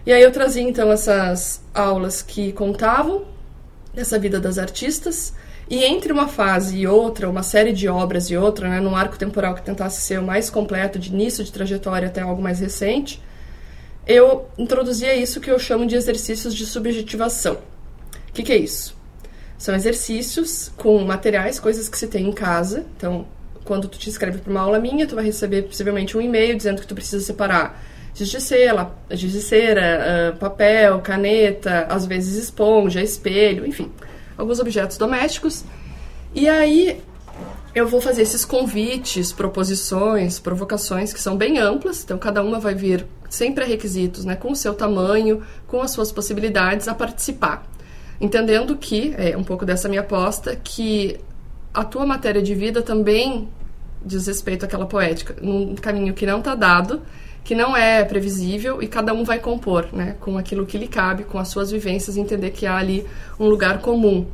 E 0.05 0.11
aí 0.11 0.21
eu 0.21 0.31
trazia 0.31 0.63
então 0.63 0.91
essas 0.91 1.61
aulas 1.73 2.21
que 2.21 2.51
contavam 2.51 3.23
dessa 3.93 4.19
vida 4.19 4.39
das 4.39 4.57
artistas, 4.57 5.33
e 5.69 5.85
entre 5.85 6.11
uma 6.11 6.27
fase 6.27 6.77
e 6.77 6.85
outra, 6.85 7.29
uma 7.29 7.43
série 7.43 7.71
de 7.71 7.87
obras 7.87 8.29
e 8.29 8.35
outra, 8.35 8.67
né, 8.67 8.81
num 8.81 8.95
arco 8.95 9.17
temporal 9.17 9.55
que 9.55 9.61
tentasse 9.61 10.01
ser 10.01 10.19
o 10.19 10.23
mais 10.23 10.49
completo, 10.49 10.99
de 10.99 11.09
início 11.09 11.43
de 11.43 11.51
trajetória 11.51 12.09
até 12.09 12.19
algo 12.19 12.41
mais 12.41 12.59
recente, 12.59 13.21
eu 14.05 14.49
introduzia 14.57 15.15
isso 15.15 15.39
que 15.39 15.49
eu 15.49 15.57
chamo 15.57 15.85
de 15.85 15.95
exercícios 15.95 16.53
de 16.53 16.65
subjetivação. 16.65 17.57
O 18.33 18.35
que, 18.35 18.41
que 18.41 18.51
é 18.51 18.57
isso? 18.57 18.97
São 19.59 19.75
exercícios 19.75 20.71
com 20.75 20.97
materiais, 21.03 21.59
coisas 21.59 21.87
que 21.87 21.95
se 21.95 22.07
tem 22.07 22.27
em 22.27 22.31
casa. 22.31 22.83
Então, 22.97 23.27
quando 23.63 23.87
tu 23.87 23.99
te 23.99 24.09
inscreve 24.09 24.39
para 24.39 24.49
uma 24.49 24.61
aula 24.61 24.79
minha, 24.79 25.05
tu 25.05 25.13
vai 25.13 25.23
receber 25.23 25.61
possivelmente 25.61 26.17
um 26.17 26.21
e-mail 26.21 26.57
dizendo 26.57 26.81
que 26.81 26.87
tu 26.87 26.95
precisa 26.95 27.23
separar 27.23 27.79
giz 28.11 28.29
de 28.29 28.41
cera, 28.41 28.89
giz 29.11 29.33
de 29.33 29.39
cera, 29.39 30.33
uh, 30.33 30.37
papel, 30.39 30.99
caneta, 31.01 31.85
às 31.87 32.07
vezes 32.07 32.43
esponja, 32.43 33.03
espelho, 33.03 33.67
enfim, 33.67 33.91
alguns 34.35 34.59
objetos 34.59 34.97
domésticos. 34.97 35.63
E 36.33 36.49
aí 36.49 36.99
eu 37.75 37.87
vou 37.87 38.01
fazer 38.01 38.23
esses 38.23 38.43
convites, 38.43 39.31
proposições, 39.31 40.39
provocações 40.39 41.13
que 41.13 41.21
são 41.21 41.37
bem 41.37 41.59
amplas, 41.59 42.03
então 42.03 42.17
cada 42.17 42.41
uma 42.41 42.59
vai 42.59 42.73
vir 42.73 43.05
sem 43.29 43.53
pré-requisitos, 43.53 44.25
né, 44.25 44.35
com 44.35 44.51
o 44.51 44.55
seu 44.55 44.73
tamanho, 44.73 45.43
com 45.67 45.81
as 45.83 45.91
suas 45.91 46.11
possibilidades 46.11 46.87
a 46.87 46.95
participar. 46.95 47.63
Entendendo 48.19 48.77
que, 48.77 49.13
é 49.17 49.35
um 49.37 49.43
pouco 49.43 49.65
dessa 49.65 49.89
minha 49.89 50.01
aposta, 50.01 50.55
que 50.55 51.19
a 51.73 51.83
tua 51.83 52.05
matéria 52.05 52.41
de 52.41 52.53
vida 52.53 52.81
também 52.81 53.49
diz 54.05 54.27
respeito 54.27 54.65
àquela 54.65 54.85
poética, 54.85 55.35
num 55.41 55.75
caminho 55.75 56.13
que 56.13 56.25
não 56.25 56.39
está 56.39 56.55
dado, 56.55 57.01
que 57.43 57.55
não 57.55 57.75
é 57.75 58.03
previsível 58.03 58.81
e 58.81 58.87
cada 58.87 59.13
um 59.13 59.23
vai 59.23 59.39
compor, 59.39 59.87
né, 59.91 60.15
com 60.19 60.37
aquilo 60.37 60.65
que 60.65 60.77
lhe 60.77 60.87
cabe, 60.87 61.23
com 61.23 61.37
as 61.37 61.49
suas 61.49 61.71
vivências, 61.71 62.15
entender 62.15 62.51
que 62.51 62.65
há 62.65 62.77
ali 62.77 63.05
um 63.39 63.47
lugar 63.47 63.79
comum. 63.79 64.25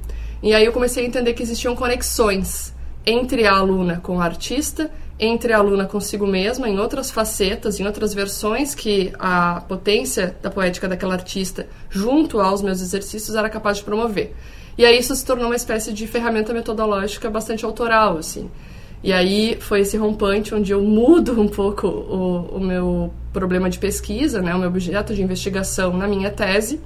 E 0.43 0.53
aí 0.53 0.63
eu 0.65 0.71
comecei 0.71 1.03
a 1.03 1.07
entender 1.07 1.33
que 1.33 1.43
existiam 1.43 1.75
conexões 1.75 2.73
entre 3.05 3.45
a 3.45 3.53
aluna 3.53 3.99
com 4.01 4.17
o 4.17 4.21
artista, 4.21 4.91
entre 5.19 5.51
a 5.51 5.57
aluna 5.57 5.85
consigo 5.85 6.25
mesma, 6.25 6.69
em 6.69 6.79
outras 6.79 7.11
facetas, 7.11 7.79
em 7.79 7.85
outras 7.85 8.13
versões 8.13 8.73
que 8.73 9.11
a 9.19 9.61
potência 9.67 10.35
da 10.41 10.49
poética 10.49 10.87
daquela 10.87 11.13
artista, 11.13 11.67
junto 11.89 12.39
aos 12.39 12.61
meus 12.61 12.81
exercícios, 12.81 13.35
era 13.35 13.49
capaz 13.49 13.77
de 13.77 13.83
promover. 13.83 14.33
E 14.77 14.85
aí 14.85 14.97
isso 14.97 15.13
se 15.13 15.25
tornou 15.25 15.47
uma 15.47 15.57
espécie 15.57 15.91
de 15.91 16.07
ferramenta 16.07 16.53
metodológica 16.53 17.29
bastante 17.29 17.65
autoral, 17.65 18.17
assim. 18.17 18.49
E 19.03 19.11
aí 19.11 19.57
foi 19.59 19.81
esse 19.81 19.97
rompante 19.97 20.55
onde 20.55 20.71
eu 20.71 20.81
mudo 20.81 21.39
um 21.39 21.49
pouco 21.49 21.87
o, 21.87 22.57
o 22.57 22.59
meu 22.61 23.13
problema 23.33 23.69
de 23.69 23.77
pesquisa, 23.77 24.41
né, 24.41 24.55
o 24.55 24.59
meu 24.59 24.69
objeto 24.69 25.13
de 25.13 25.21
investigação 25.21 25.95
na 25.97 26.07
minha 26.07 26.29
tese, 26.29 26.79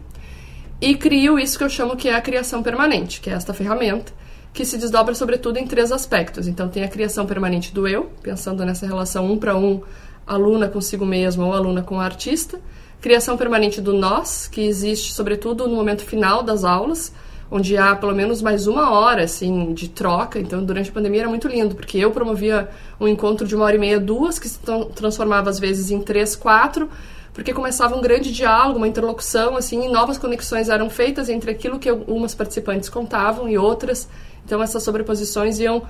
e 0.82 0.96
crio 0.96 1.38
isso 1.38 1.58
que 1.58 1.64
eu 1.64 1.70
chamo 1.70 1.96
que 1.96 2.10
é 2.10 2.16
a 2.16 2.22
criação 2.22 2.64
permanente, 2.64 3.22
que 3.22 3.30
é 3.30 3.34
esta 3.34 3.54
ferramenta 3.54 4.12
que 4.54 4.64
se 4.64 4.78
desdobra 4.78 5.16
sobretudo 5.16 5.58
em 5.58 5.66
três 5.66 5.92
aspectos. 5.92 6.48
Então 6.48 6.70
tem 6.70 6.84
a 6.84 6.88
criação 6.88 7.26
permanente 7.26 7.74
do 7.74 7.88
eu, 7.88 8.12
pensando 8.22 8.64
nessa 8.64 8.86
relação 8.86 9.26
um 9.32 9.38
para 9.38 9.58
um, 9.58 9.82
aluna 10.26 10.70
consigo 10.70 11.06
mesma 11.06 11.46
ou 11.46 11.54
aluna 11.54 11.82
com 11.82 11.98
o 11.98 12.00
artista, 12.00 12.60
criação 13.02 13.36
permanente 13.36 13.82
do 13.82 13.94
nós, 13.94 14.48
que 14.48 14.62
existe 14.62 15.14
sobretudo 15.14 15.68
no 15.68 15.76
momento 15.76 16.04
final 16.04 16.42
das 16.42 16.64
aulas, 16.64 17.14
onde 17.52 17.78
há 17.78 17.96
pelo 17.96 18.16
menos 18.16 18.42
mais 18.42 18.66
uma 18.66 18.92
hora 18.92 19.24
assim 19.24 19.74
de 19.74 19.90
troca. 19.90 20.40
Então, 20.40 20.64
durante 20.64 20.90
a 20.90 20.94
pandemia 20.94 21.22
era 21.22 21.30
muito 21.30 21.48
lindo, 21.48 21.76
porque 21.76 21.98
eu 21.98 22.12
promovia 22.12 22.70
um 23.00 23.08
encontro 23.08 23.46
de 23.46 23.56
uma 23.56 23.66
hora 23.66 23.76
e 23.76 23.80
meia, 23.80 24.00
duas, 24.00 24.40
que 24.40 24.48
se 24.48 24.60
transformava 24.96 25.50
às 25.50 25.60
vezes 25.60 25.92
em 25.92 26.00
três, 26.00 26.36
quatro, 26.36 26.90
porque 27.34 27.54
começava 27.54 27.96
um 27.96 28.02
grande 28.02 28.32
diálogo, 28.32 28.78
uma 28.78 28.88
interlocução, 28.88 29.58
assim, 29.58 29.86
e 29.86 29.90
novas 29.90 30.18
conexões 30.18 30.70
eram 30.70 30.90
feitas 30.90 31.30
entre 31.30 31.52
aquilo 31.52 31.80
que 31.80 31.90
algumas 31.90 32.34
participantes 32.34 32.90
contavam 32.90 33.50
e 33.50 33.58
outras. 33.58 34.08
Então, 34.46 34.62
essas 34.62 34.84
sobreposições 34.84 35.60
iam 35.60 35.84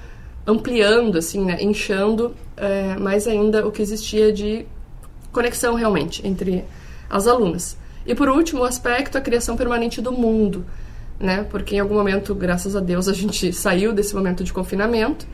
ampliando, 0.46 1.18
assim, 1.18 1.44
né, 1.46 1.58
inchando 1.62 2.36
é, 2.58 2.96
mais 2.98 3.28
ainda 3.28 3.66
o 3.66 3.72
que 3.72 3.82
existia 3.82 4.32
de 4.32 4.66
conexão 5.32 5.76
realmente 5.76 6.26
entre 6.28 6.66
as 7.10 7.28
alunas. 7.28 7.78
E 8.06 8.14
por 8.14 8.28
último, 8.30 8.62
o 8.62 8.66
aspecto 8.66 9.18
a 9.18 9.22
criação 9.22 9.56
permanente 9.56 10.02
do 10.02 10.12
mundo 10.12 10.66
né? 11.20 11.46
Porque 11.50 11.76
em 11.76 11.80
algum 11.80 11.96
momento, 11.96 12.36
graças 12.36 12.76
a 12.76 12.80
Deus, 12.80 13.08
a 13.08 13.14
gente 13.14 13.52
saiu 13.54 13.94
desse 13.94 14.16
momento 14.16 14.44
de 14.44 14.52
confinamento. 14.52 15.26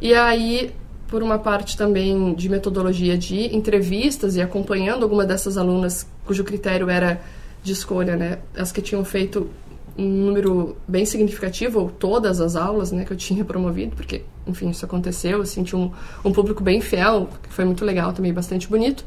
E 0.00 0.14
aí, 0.14 0.72
por 1.06 1.22
uma 1.22 1.38
parte 1.38 1.76
também 1.76 2.34
de 2.34 2.48
metodologia 2.48 3.16
de 3.16 3.54
entrevistas 3.54 4.36
e 4.36 4.42
acompanhando 4.42 5.02
alguma 5.02 5.24
dessas 5.24 5.56
alunas 5.56 6.06
cujo 6.24 6.42
critério 6.42 6.88
era 6.88 7.20
de 7.62 7.72
escolha, 7.72 8.16
né? 8.16 8.38
As 8.56 8.72
que 8.72 8.82
tinham 8.82 9.04
feito 9.04 9.48
um 9.96 10.04
número 10.04 10.76
bem 10.86 11.04
significativo, 11.04 11.80
ou 11.80 11.90
todas 11.90 12.40
as 12.40 12.56
aulas, 12.56 12.92
né, 12.92 13.04
que 13.04 13.12
eu 13.12 13.16
tinha 13.16 13.44
promovido, 13.46 13.94
porque, 13.96 14.22
enfim, 14.46 14.70
isso 14.70 14.84
aconteceu, 14.84 15.38
eu 15.38 15.46
senti 15.46 15.76
um, 15.76 15.90
um 16.24 16.32
público 16.32 16.62
bem 16.62 16.80
fiel, 16.80 17.28
que 17.42 17.52
foi 17.52 17.64
muito 17.64 17.84
legal 17.84 18.12
também, 18.12 18.32
bastante 18.32 18.68
bonito, 18.68 19.04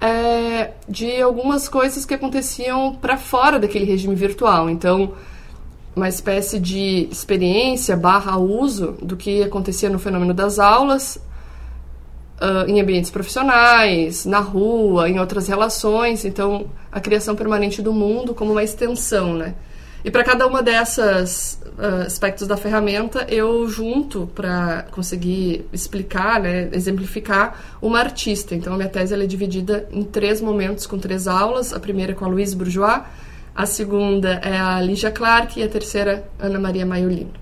é, 0.00 0.72
de 0.88 1.20
algumas 1.20 1.68
coisas 1.68 2.04
que 2.04 2.14
aconteciam 2.14 2.94
para 2.94 3.16
fora 3.16 3.58
daquele 3.58 3.84
regime 3.84 4.14
virtual. 4.14 4.68
Então, 4.68 5.14
uma 5.94 6.08
espécie 6.08 6.60
de 6.60 7.08
experiência 7.10 7.96
barra 7.96 8.36
uso 8.36 8.92
do 9.00 9.16
que 9.16 9.42
acontecia 9.42 9.88
no 9.88 9.98
fenômeno 9.98 10.34
das 10.34 10.58
aulas 10.58 11.18
uh, 12.36 12.68
em 12.68 12.80
ambientes 12.80 13.10
profissionais, 13.10 14.26
na 14.26 14.40
rua, 14.40 15.08
em 15.08 15.18
outras 15.18 15.48
relações. 15.48 16.24
Então, 16.24 16.66
a 16.92 17.00
criação 17.00 17.34
permanente 17.34 17.80
do 17.80 17.92
mundo 17.92 18.34
como 18.34 18.52
uma 18.52 18.62
extensão, 18.62 19.34
né? 19.34 19.54
E 20.06 20.10
para 20.10 20.22
cada 20.22 20.46
uma 20.46 20.62
dessas 20.62 21.60
uh, 21.76 22.06
aspectos 22.06 22.46
da 22.46 22.56
ferramenta, 22.56 23.26
eu 23.28 23.66
junto 23.66 24.30
para 24.36 24.84
conseguir 24.92 25.66
explicar, 25.72 26.40
né, 26.40 26.68
exemplificar 26.72 27.76
uma 27.82 27.98
artista. 27.98 28.54
Então, 28.54 28.74
a 28.74 28.76
minha 28.76 28.88
tese 28.88 29.12
é 29.12 29.26
dividida 29.26 29.88
em 29.90 30.04
três 30.04 30.40
momentos 30.40 30.86
com 30.86 30.96
três 30.96 31.26
aulas. 31.26 31.72
A 31.72 31.80
primeira 31.80 32.12
é 32.12 32.14
com 32.14 32.24
a 32.24 32.28
Louise 32.28 32.54
Bourgeois, 32.54 33.02
a 33.52 33.66
segunda 33.66 34.34
é 34.44 34.56
a 34.56 34.80
Lígia 34.80 35.10
Clark 35.10 35.58
e 35.58 35.64
a 35.64 35.68
terceira, 35.68 36.24
Ana 36.38 36.60
Maria 36.60 36.86
Maiolino. 36.86 37.32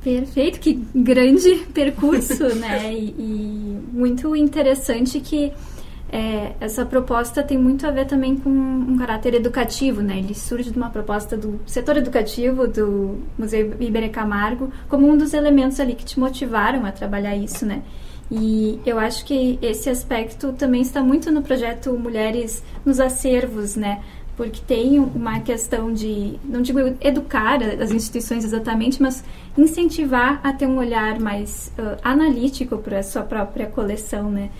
Perfeito, 0.00 0.60
que 0.60 0.80
grande 0.94 1.66
percurso, 1.74 2.54
né? 2.54 2.94
E, 2.94 3.06
e, 3.18 3.80
muito 3.92 4.36
interessante 4.36 5.18
que 5.18 5.52
é, 6.14 6.54
essa 6.60 6.86
proposta 6.86 7.42
tem 7.42 7.58
muito 7.58 7.84
a 7.84 7.90
ver 7.90 8.06
também 8.06 8.36
com 8.36 8.48
um 8.48 8.96
caráter 8.96 9.34
educativo, 9.34 10.00
né? 10.00 10.18
Ele 10.18 10.32
surge 10.32 10.70
de 10.70 10.76
uma 10.76 10.88
proposta 10.88 11.36
do 11.36 11.60
setor 11.66 11.96
educativo 11.96 12.68
do 12.68 13.18
Museu 13.36 13.74
Iberê 13.80 14.08
Camargo 14.08 14.70
como 14.88 15.10
um 15.10 15.16
dos 15.16 15.34
elementos 15.34 15.80
ali 15.80 15.96
que 15.96 16.04
te 16.04 16.20
motivaram 16.20 16.86
a 16.86 16.92
trabalhar 16.92 17.34
isso, 17.34 17.66
né? 17.66 17.82
E 18.30 18.78
eu 18.86 18.96
acho 18.96 19.24
que 19.24 19.58
esse 19.60 19.90
aspecto 19.90 20.52
também 20.52 20.82
está 20.82 21.02
muito 21.02 21.32
no 21.32 21.42
projeto 21.42 21.92
Mulheres 21.98 22.62
nos 22.86 23.00
Acervos, 23.00 23.74
né? 23.74 24.00
porque 24.36 24.60
tem 24.66 24.98
uma 24.98 25.40
questão 25.40 25.92
de, 25.92 26.38
não 26.44 26.60
digo 26.60 26.80
educar 27.00 27.62
as 27.62 27.92
instituições 27.92 28.44
exatamente, 28.44 29.00
mas 29.00 29.22
incentivar 29.56 30.40
a 30.42 30.52
ter 30.52 30.66
um 30.66 30.78
olhar 30.78 31.20
mais 31.20 31.72
uh, 31.78 31.96
analítico 32.02 32.78
para 32.78 32.98
a 32.98 33.02
sua 33.02 33.22
própria 33.22 33.66
coleção, 33.66 34.30
né? 34.30 34.50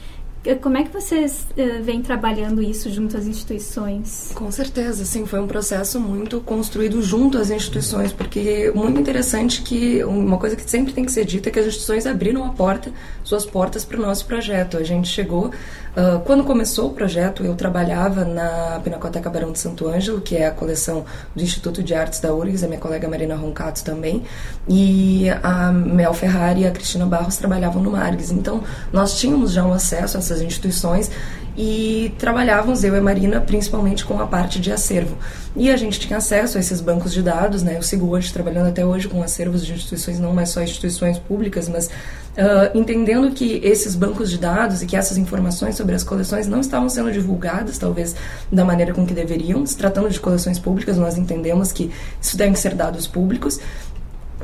Como 0.61 0.77
é 0.77 0.83
que 0.85 0.91
vocês 0.91 1.47
uh, 1.53 1.83
vêm 1.83 2.03
trabalhando 2.03 2.63
isso 2.63 2.91
junto 2.91 3.17
às 3.17 3.27
instituições? 3.27 4.31
Com 4.35 4.51
certeza, 4.51 5.05
sim, 5.05 5.25
foi 5.25 5.41
um 5.41 5.47
processo 5.47 5.99
muito 5.99 6.41
construído 6.41 7.03
junto 7.03 7.39
às 7.39 7.51
instituições, 7.51 8.13
porque 8.13 8.71
muito 8.75 9.01
interessante 9.01 9.63
que 9.63 10.05
uma 10.05 10.37
coisa 10.37 10.55
que 10.55 10.69
sempre 10.71 10.93
tem 10.93 11.05
que 11.05 11.13
ser 11.13 11.25
dita 11.25 11.49
é 11.49 11.53
que 11.53 11.59
as 11.59 11.67
instituições 11.67 12.07
abriram 12.07 12.45
a 12.45 12.51
porta, 12.51 12.93
suas 13.25 13.45
portas 13.45 13.85
para 13.85 13.99
o 13.99 14.03
nosso 14.03 14.27
projeto. 14.27 14.77
A 14.77 14.85
gente 14.85 15.09
chegou 15.09 15.51
Uh, 15.95 16.19
quando 16.25 16.43
começou 16.43 16.89
o 16.89 16.93
projeto, 16.93 17.45
eu 17.45 17.55
trabalhava 17.55 18.25
na 18.25 18.81
Pinacoteca 18.83 19.31
Barão 19.31 19.53
de 19.53 19.61
Santo 19.61 19.87
Ângelo, 19.87 20.21
que 20.21 20.37
é 20.37 20.49
a 20.49 20.51
coleção 20.51 21.05
do 21.37 21.41
Instituto 21.41 21.85
de 21.85 21.95
Artes 21.95 22.19
da 22.19 22.35
URGS, 22.35 22.65
a 22.65 22.67
minha 22.67 22.81
colega 22.81 23.09
Marina 23.09 23.37
Roncato 23.37 23.85
também, 23.85 24.25
e 24.69 25.27
a 25.41 25.71
Mel 25.71 26.13
Ferrari 26.13 26.63
e 26.63 26.67
a 26.67 26.73
Cristina 26.73 27.07
Barros 27.07 27.37
trabalhavam 27.37 27.81
no 27.81 27.93
Margs. 27.93 28.33
Então, 28.33 28.65
nós 28.93 29.21
tínhamos 29.21 29.53
já 29.53 29.65
um 29.65 29.73
acesso 29.73 30.17
a 30.17 30.21
essas 30.21 30.43
instituições 30.43 31.13
e 31.57 32.13
trabalhávamos, 32.19 32.83
eu 32.83 32.97
e 32.97 33.01
Marina, 33.01 33.41
principalmente 33.41 34.05
com 34.05 34.21
a 34.21 34.27
parte 34.27 34.61
de 34.61 34.73
acervo. 34.73 35.17
E 35.57 35.71
a 35.71 35.77
gente 35.77 36.01
tinha 36.01 36.17
acesso 36.17 36.57
a 36.57 36.61
esses 36.61 36.81
bancos 36.81 37.13
de 37.13 37.23
dados, 37.23 37.63
né? 37.63 37.77
Eu 37.77 37.83
sigo 37.83 38.09
hoje 38.09 38.33
trabalhando 38.33 38.69
até 38.69 38.85
hoje 38.85 39.07
com 39.07 39.23
acervos 39.23 39.65
de 39.65 39.73
instituições, 39.73 40.19
não 40.19 40.35
mais 40.35 40.49
só 40.49 40.61
instituições 40.61 41.17
públicas, 41.17 41.69
mas 41.69 41.87
uh, 41.87 42.77
entendendo 42.77 43.31
que 43.31 43.61
esses 43.63 43.95
bancos 43.95 44.31
de 44.31 44.39
dados 44.39 44.83
e 44.83 44.87
que 44.87 44.97
essas 44.97 45.17
informações 45.17 45.77
sobre 45.77 45.95
as 45.95 46.03
coleções 46.03 46.49
não 46.49 46.61
estavam 46.61 46.89
sendo 46.89 47.13
divulgadas, 47.13 47.79
talvez 47.79 48.17
da 48.51 48.65
maneira 48.65 48.93
com 48.93 49.07
que 49.07 49.15
deveriam. 49.15 49.65
Se 49.65 49.77
tratando 49.77 50.11
de 50.11 50.19
coleções 50.19 50.59
públicas, 50.59 50.97
nós 50.97 51.17
entendemos 51.17 51.71
que 51.71 51.93
isso 52.21 52.37
deve 52.37 52.57
ser 52.57 52.75
dados 52.75 53.07
públicos 53.07 53.61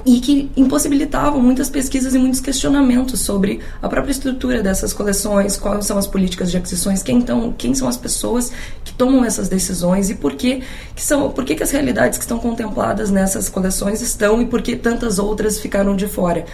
e 0.04 0.20
que 0.20 0.50
impossibilitavam 0.56 1.40
muitas 1.40 1.68
pesquisas 1.68 2.14
e 2.14 2.18
muitos 2.18 2.40
questionamentos 2.40 3.20
sobre 3.20 3.60
a 3.82 3.88
própria 3.88 4.12
estrutura 4.12 4.62
dessas 4.62 4.92
coleções, 4.92 5.56
quais 5.56 5.86
são 5.86 5.98
as 5.98 6.06
políticas 6.06 6.50
de 6.50 6.56
aquisições, 6.56 7.02
quem, 7.02 7.18
então, 7.18 7.54
quem 7.56 7.74
são 7.74 7.88
as 7.88 7.96
pessoas 7.96 8.52
que 8.84 8.92
tomam 8.92 9.24
essas 9.24 9.48
decisões 9.48 10.10
e 10.10 10.14
por 10.14 10.34
que, 10.34 10.62
que 10.94 11.02
são, 11.02 11.30
por 11.30 11.44
que, 11.44 11.54
que 11.54 11.62
as 11.62 11.70
realidades 11.70 12.18
que 12.18 12.24
estão 12.24 12.38
contempladas 12.38 13.10
nessas 13.10 13.48
coleções 13.48 14.00
estão 14.00 14.40
e 14.40 14.46
por 14.46 14.62
que 14.62 14.76
tantas 14.76 15.18
outras 15.18 15.58
ficaram 15.58 15.94
de 15.94 16.06
fora. 16.06 16.44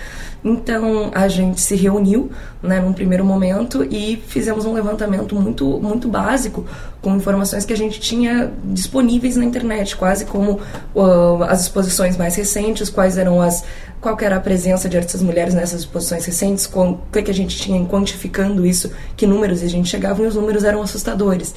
Então 0.44 1.10
a 1.12 1.26
gente 1.28 1.60
se 1.60 1.74
reuniu, 1.74 2.30
né, 2.62 2.80
num 2.80 2.92
primeiro 2.92 3.24
momento 3.24 3.84
e 3.90 4.22
fizemos 4.28 4.64
um 4.64 4.72
levantamento 4.72 5.34
muito 5.34 5.80
muito 5.80 6.08
básico 6.08 6.64
com 7.06 7.14
informações 7.14 7.64
que 7.64 7.72
a 7.72 7.76
gente 7.76 8.00
tinha 8.00 8.52
disponíveis 8.64 9.36
na 9.36 9.44
internet, 9.44 9.94
quase 9.94 10.24
como 10.24 10.60
uh, 10.92 11.44
as 11.44 11.60
exposições 11.60 12.16
mais 12.16 12.34
recentes, 12.34 12.90
quais 12.90 13.16
eram 13.16 13.40
as 13.40 13.62
qual 14.00 14.18
era 14.20 14.36
a 14.36 14.40
presença 14.40 14.88
de 14.88 14.96
artistas 14.96 15.22
mulheres 15.22 15.54
nessas 15.54 15.82
exposições 15.82 16.24
recentes, 16.24 16.66
com, 16.66 16.90
o 16.90 17.00
que, 17.12 17.22
que 17.22 17.30
a 17.30 17.34
gente 17.34 17.56
tinha 17.56 17.80
quantificando 17.86 18.66
isso, 18.66 18.90
que 19.16 19.24
números 19.24 19.62
a 19.62 19.68
gente 19.68 19.88
chegava 19.88 20.20
e 20.20 20.26
os 20.26 20.34
números 20.34 20.64
eram 20.64 20.82
assustadores. 20.82 21.54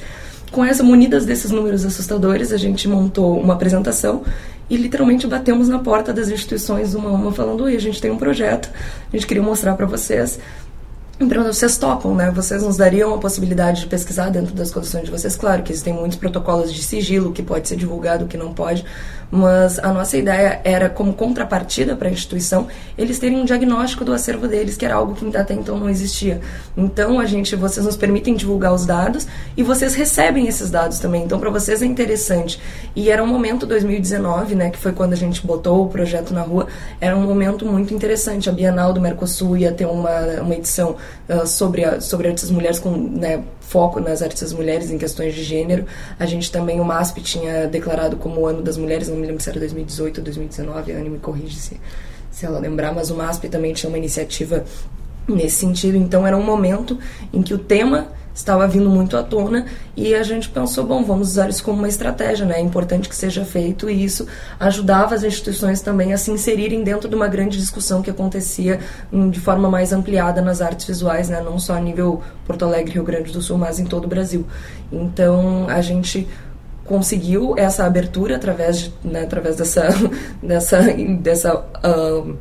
Com 0.52 0.64
essa 0.64 0.84
munidas 0.84 1.26
desses 1.26 1.50
números 1.50 1.84
assustadores, 1.84 2.52
a 2.52 2.56
gente 2.56 2.86
montou 2.86 3.40
uma 3.40 3.54
apresentação 3.54 4.22
e 4.68 4.76
literalmente 4.76 5.26
batemos 5.26 5.68
na 5.68 5.80
porta 5.80 6.12
das 6.12 6.28
instituições 6.28 6.94
uma 6.94 7.10
a 7.10 7.12
uma 7.12 7.32
falando: 7.32 7.64
"Oi, 7.64 7.74
a 7.74 7.80
gente 7.80 8.00
tem 8.00 8.12
um 8.12 8.16
projeto, 8.16 8.70
a 9.12 9.16
gente 9.16 9.26
queria 9.26 9.42
mostrar 9.42 9.74
para 9.74 9.86
vocês 9.86 10.38
Pergunta, 11.28 11.52
vocês 11.52 11.76
topam, 11.76 12.14
né? 12.14 12.30
Vocês 12.30 12.62
nos 12.62 12.78
dariam 12.78 13.14
a 13.14 13.18
possibilidade 13.18 13.82
de 13.82 13.86
pesquisar 13.88 14.30
dentro 14.30 14.54
das 14.54 14.70
coleções 14.70 15.04
de 15.04 15.10
vocês? 15.10 15.36
Claro 15.36 15.62
que 15.62 15.70
existem 15.70 15.92
muitos 15.92 16.16
protocolos 16.16 16.72
de 16.72 16.82
sigilo, 16.82 17.30
que 17.30 17.42
pode 17.42 17.68
ser 17.68 17.76
divulgado, 17.76 18.26
que 18.26 18.38
não 18.38 18.54
pode, 18.54 18.86
mas 19.30 19.78
a 19.78 19.92
nossa 19.92 20.16
ideia 20.16 20.60
era, 20.64 20.88
como 20.88 21.12
contrapartida 21.12 21.94
para 21.94 22.08
a 22.08 22.10
instituição, 22.10 22.66
eles 22.98 23.18
terem 23.18 23.38
um 23.38 23.44
diagnóstico 23.44 24.04
do 24.04 24.12
acervo 24.12 24.48
deles, 24.48 24.76
que 24.76 24.84
era 24.84 24.94
algo 24.94 25.14
que 25.14 25.36
até 25.36 25.54
então 25.54 25.78
não 25.78 25.88
existia. 25.88 26.40
Então, 26.76 27.20
a 27.20 27.26
gente, 27.26 27.54
vocês 27.54 27.84
nos 27.86 27.96
permitem 27.96 28.34
divulgar 28.34 28.72
os 28.72 28.84
dados 28.84 29.26
e 29.56 29.62
vocês 29.62 29.94
recebem 29.94 30.48
esses 30.48 30.70
dados 30.70 30.98
também. 30.98 31.22
Então, 31.22 31.38
para 31.38 31.50
vocês 31.50 31.82
é 31.82 31.86
interessante. 31.86 32.60
E 32.96 33.10
era 33.10 33.22
um 33.22 33.26
momento 33.26 33.66
2019, 33.66 34.54
né, 34.54 34.70
que 34.70 34.78
foi 34.78 34.92
quando 34.92 35.12
a 35.12 35.16
gente 35.16 35.46
botou 35.46 35.84
o 35.84 35.88
projeto 35.88 36.34
na 36.34 36.42
rua, 36.42 36.66
era 37.00 37.16
um 37.16 37.22
momento 37.22 37.64
muito 37.64 37.94
interessante. 37.94 38.48
A 38.48 38.52
Bienal 38.52 38.92
do 38.92 39.00
Mercosul 39.00 39.56
ia 39.56 39.72
ter 39.72 39.86
uma, 39.86 40.40
uma 40.40 40.54
edição 40.54 40.96
uh, 41.28 41.46
sobre, 41.46 41.84
a, 41.84 42.00
sobre 42.00 42.28
artes 42.28 42.50
mulheres 42.50 42.78
com 42.78 42.90
né, 42.90 43.42
foco 43.70 44.00
nas 44.00 44.20
artes 44.20 44.52
mulheres 44.52 44.90
em 44.90 44.98
questões 44.98 45.32
de 45.32 45.44
gênero. 45.44 45.86
A 46.18 46.26
gente 46.26 46.50
também, 46.50 46.80
o 46.80 46.84
MASP 46.84 47.20
tinha 47.20 47.68
declarado 47.68 48.16
como 48.16 48.40
o 48.40 48.46
ano 48.46 48.62
das 48.62 48.76
mulheres, 48.76 49.08
não 49.08 49.16
me 49.16 49.24
lembro 49.24 49.40
se 49.40 49.48
era 49.48 49.60
2018 49.60 50.18
ou 50.18 50.24
2019, 50.24 50.92
a 50.92 50.96
Anne 50.96 51.08
me 51.08 51.18
corrige 51.20 51.56
se, 51.56 51.80
se 52.32 52.44
ela 52.44 52.58
lembrar, 52.58 52.92
mas 52.92 53.12
o 53.12 53.14
MASP 53.14 53.48
também 53.48 53.72
tinha 53.72 53.88
uma 53.88 53.96
iniciativa 53.96 54.64
nesse 55.28 55.56
sentido. 55.56 55.96
Então 55.96 56.26
era 56.26 56.36
um 56.36 56.42
momento 56.42 56.98
em 57.32 57.42
que 57.42 57.54
o 57.54 57.58
tema 57.58 58.08
estava 58.34 58.66
vindo 58.66 58.88
muito 58.88 59.16
à 59.16 59.22
tona 59.22 59.66
e 59.96 60.14
a 60.14 60.22
gente 60.22 60.48
pensou, 60.48 60.84
bom, 60.84 61.04
vamos 61.04 61.30
usar 61.30 61.48
isso 61.48 61.62
como 61.62 61.78
uma 61.78 61.88
estratégia, 61.88 62.46
né? 62.46 62.58
É 62.58 62.60
importante 62.60 63.08
que 63.08 63.16
seja 63.16 63.44
feito 63.44 63.90
e 63.90 64.04
isso 64.04 64.26
ajudava 64.58 65.14
as 65.14 65.24
instituições 65.24 65.80
também 65.80 66.12
a 66.12 66.18
se 66.18 66.30
inserirem 66.30 66.82
dentro 66.82 67.08
de 67.08 67.14
uma 67.14 67.28
grande 67.28 67.58
discussão 67.58 68.02
que 68.02 68.10
acontecia 68.10 68.80
hum, 69.12 69.30
de 69.30 69.40
forma 69.40 69.68
mais 69.68 69.92
ampliada 69.92 70.40
nas 70.40 70.60
artes 70.60 70.86
visuais, 70.86 71.28
né? 71.28 71.40
Não 71.40 71.58
só 71.58 71.74
a 71.74 71.80
nível 71.80 72.22
Porto 72.46 72.64
Alegre, 72.64 72.94
Rio 72.94 73.04
Grande 73.04 73.32
do 73.32 73.42
Sul, 73.42 73.58
mas 73.58 73.78
em 73.78 73.84
todo 73.84 74.04
o 74.04 74.08
Brasil. 74.08 74.46
Então, 74.92 75.66
a 75.68 75.80
gente 75.80 76.26
conseguiu 76.90 77.54
essa 77.56 77.84
abertura 77.84 78.34
através, 78.34 78.78
de, 78.80 78.92
né, 79.04 79.22
através 79.22 79.54
dessa 79.54 79.88
dessa 80.42 80.82
dessa 81.20 81.56
uh, 81.56 82.36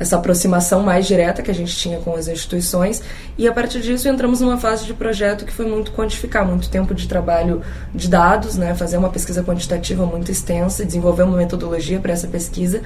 essa 0.00 0.16
aproximação 0.16 0.82
mais 0.82 1.06
direta 1.06 1.42
que 1.42 1.50
a 1.50 1.54
gente 1.54 1.76
tinha 1.76 1.98
com 1.98 2.14
as 2.16 2.26
instituições. 2.26 3.02
E 3.36 3.46
a 3.46 3.52
partir 3.52 3.82
disso 3.82 4.08
entramos 4.08 4.40
numa 4.40 4.56
fase 4.56 4.86
de 4.86 4.94
projeto 4.94 5.44
que 5.44 5.52
foi 5.52 5.66
muito 5.66 5.92
quantificar, 5.92 6.44
muito 6.46 6.70
tempo 6.70 6.94
de 6.94 7.06
trabalho 7.06 7.60
de 7.94 8.08
dados, 8.08 8.56
né, 8.56 8.74
fazer 8.74 8.96
uma 8.96 9.10
pesquisa 9.10 9.44
quantitativa 9.44 10.06
muito 10.06 10.32
extensa, 10.32 10.86
desenvolver 10.86 11.24
uma 11.24 11.36
metodologia 11.36 12.00
para 12.00 12.12
essa 12.12 12.26
pesquisa 12.26 12.80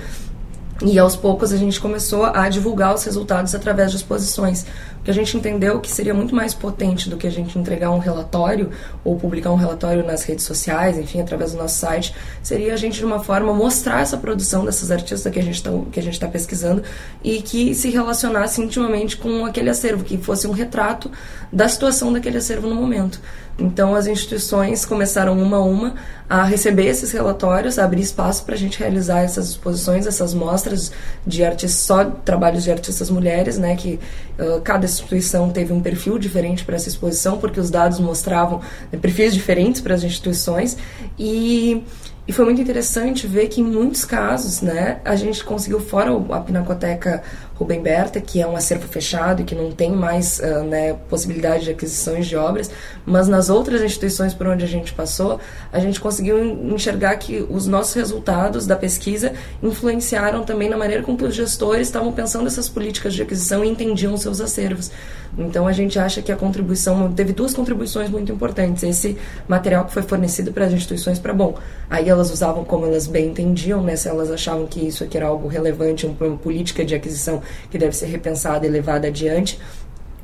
e 0.85 0.99
aos 0.99 1.17
poucos 1.17 1.53
a 1.53 1.57
gente 1.57 1.81
começou 1.81 2.25
a 2.27 2.49
divulgar 2.49 2.95
os 2.95 3.03
resultados 3.05 3.55
através 3.55 3.91
de 3.91 3.97
exposições, 3.97 4.67
porque 4.97 5.11
a 5.11 5.15
gente 5.15 5.37
entendeu 5.37 5.81
que 5.81 5.91
seria 5.91 6.13
muito 6.13 6.35
mais 6.35 6.53
potente 6.53 7.09
do 7.09 7.17
que 7.17 7.27
a 7.27 7.31
gente 7.31 7.59
entregar 7.59 7.91
um 7.91 7.99
relatório 7.99 8.71
ou 9.03 9.17
publicar 9.17 9.51
um 9.51 9.57
relatório 9.57 10.05
nas 10.05 10.23
redes 10.25 10.45
sociais, 10.45 10.99
enfim, 10.99 11.21
através 11.21 11.53
do 11.53 11.59
nosso 11.59 11.79
site, 11.79 12.15
seria 12.43 12.75
a 12.75 12.77
gente 12.77 12.99
de 12.99 13.05
uma 13.05 13.19
forma 13.19 13.53
mostrar 13.53 14.03
essa 14.03 14.17
produção 14.17 14.65
dessas 14.65 14.91
artistas 14.91 15.33
que 15.33 15.39
a 15.39 15.43
gente 15.43 15.57
está 15.57 16.27
tá 16.27 16.33
pesquisando 16.33 16.83
e 17.23 17.41
que 17.41 17.75
se 17.75 17.89
relacionasse 17.89 18.61
intimamente 18.61 19.17
com 19.17 19.47
aquele 19.47 19.71
acervo, 19.71 20.05
que 20.05 20.19
fosse 20.19 20.47
um 20.47 20.53
retrato 20.53 21.11
da 21.51 21.69
situação 21.69 22.13
daquele 22.13 22.37
acervo 22.37 22.69
no 22.69 22.75
momento. 22.75 23.21
Então, 23.59 23.95
as 23.95 24.07
instituições 24.07 24.85
começaram 24.85 25.39
uma 25.39 25.59
a 25.59 25.65
uma 25.65 25.95
a 26.29 26.43
receber 26.43 26.87
esses 26.87 27.13
relatórios, 27.13 27.79
a 27.79 27.85
abrir 27.85 28.01
espaço 28.01 28.45
para 28.45 28.55
a 28.55 28.59
gente 28.59 28.79
realizar 28.79 29.21
essas 29.21 29.51
exposições, 29.51 30.07
essas 30.07 30.35
mostras 30.35 30.91
de 31.27 31.45
artistas, 31.45 31.81
só 31.83 32.05
trabalhos 32.05 32.65
de 32.65 32.73
artistas 32.73 33.11
mulheres, 33.11 33.57
né? 33.57 33.77
Que 33.77 34.01
uh, 34.39 34.61
cada 34.63 34.85
instituição 34.85 35.51
teve 35.51 35.73
um 35.73 35.81
perfil 35.81 36.19
diferente 36.19 36.65
para 36.65 36.75
essa 36.75 36.89
exposição, 36.89 37.39
porque 37.39 37.61
os 37.61 37.71
dados 37.71 38.01
mostravam 38.01 38.61
né, 38.93 38.99
perfis 39.01 39.33
diferentes 39.33 39.81
para 39.81 39.95
as 39.95 40.03
instituições 40.03 40.77
e 41.19 41.85
e 42.27 42.33
foi 42.33 42.47
muito 42.47 42.61
interessante 42.61 43.27
ver 43.27 43.49
que 43.49 43.61
em 43.61 43.65
muitos 43.65 44.05
casos, 44.05 44.63
né, 44.63 44.99
a 45.05 45.15
gente 45.15 45.45
conseguiu, 45.45 45.79
fora 45.79 46.11
a 46.31 46.41
Pinacoteca 46.41 47.23
Rubem 47.55 47.81
Berta, 47.81 48.21
que 48.21 48.41
é 48.41 48.47
um 48.47 48.57
acervo 48.57 48.89
fechado 48.89 49.43
e 49.43 49.45
que 49.45 49.55
não 49.55 49.71
tem 49.71 49.93
mais 49.93 50.41
uh, 50.41 50.65
né, 50.65 50.95
possibilidade 51.09 51.65
de 51.65 51.71
aquisições 51.71 52.27
de 52.27 52.37
obras, 52.37 52.71
mas 53.07 53.29
nas 53.29 53.49
outras 53.49 53.81
instituições 53.83 54.35
por 54.35 54.47
onde 54.47 54.65
a 54.65 54.69
gente 54.69 54.93
passou, 54.93 55.39
a 55.73 55.79
gente 55.79 56.01
conseguiu 56.01 56.43
enxergar 56.45 57.17
que 57.17 57.47
os 57.49 57.67
nossos 57.67 57.95
resultados 57.95 58.67
da 58.67 58.75
pesquisa 58.75 59.33
influenciaram 59.63 60.43
também 60.43 60.69
na 60.69 60.77
maneira 60.77 61.03
com 61.03 61.17
que 61.17 61.25
os 61.25 61.35
gestores 61.35 61.87
estavam 61.87 62.13
pensando 62.13 62.47
essas 62.47 62.69
políticas 62.69 63.15
de 63.15 63.23
aquisição 63.23 63.65
e 63.65 63.69
entendiam 63.69 64.17
seus 64.17 64.41
acervos. 64.41 64.91
Então 65.37 65.67
a 65.67 65.73
gente 65.73 65.99
acha 65.99 66.23
que 66.23 66.31
a 66.31 66.37
contribuição 66.37 67.13
teve 67.13 67.33
duas 67.33 67.53
contribuições 67.53 68.09
muito 68.09 68.33
importantes. 68.33 68.83
Esse 68.83 69.17
material 69.49 69.85
que 69.85 69.93
foi 69.93 70.03
fornecido 70.03 70.53
para 70.53 70.67
as 70.67 70.73
instituições 70.73 71.19
para 71.19 71.33
bom, 71.33 71.57
aí 71.91 72.09
elas 72.09 72.31
usavam 72.31 72.65
como 72.65 72.87
elas 72.87 73.07
bem 73.07 73.29
entendiam, 73.29 73.83
né? 73.83 73.97
Se 73.97 74.09
elas 74.09 74.31
achavam 74.31 74.67
que 74.67 74.87
isso 74.87 75.05
aqui 75.05 75.17
era 75.17 75.27
algo 75.27 75.49
relevante, 75.49 76.07
uma 76.07 76.37
política 76.37 76.85
de 76.85 76.95
aquisição 76.95 77.43
que 77.71 77.79
deve 77.79 77.95
ser 77.97 78.07
repensada 78.07 78.67
e 78.67 78.71
levada 78.71 79.09
adiante 79.09 79.59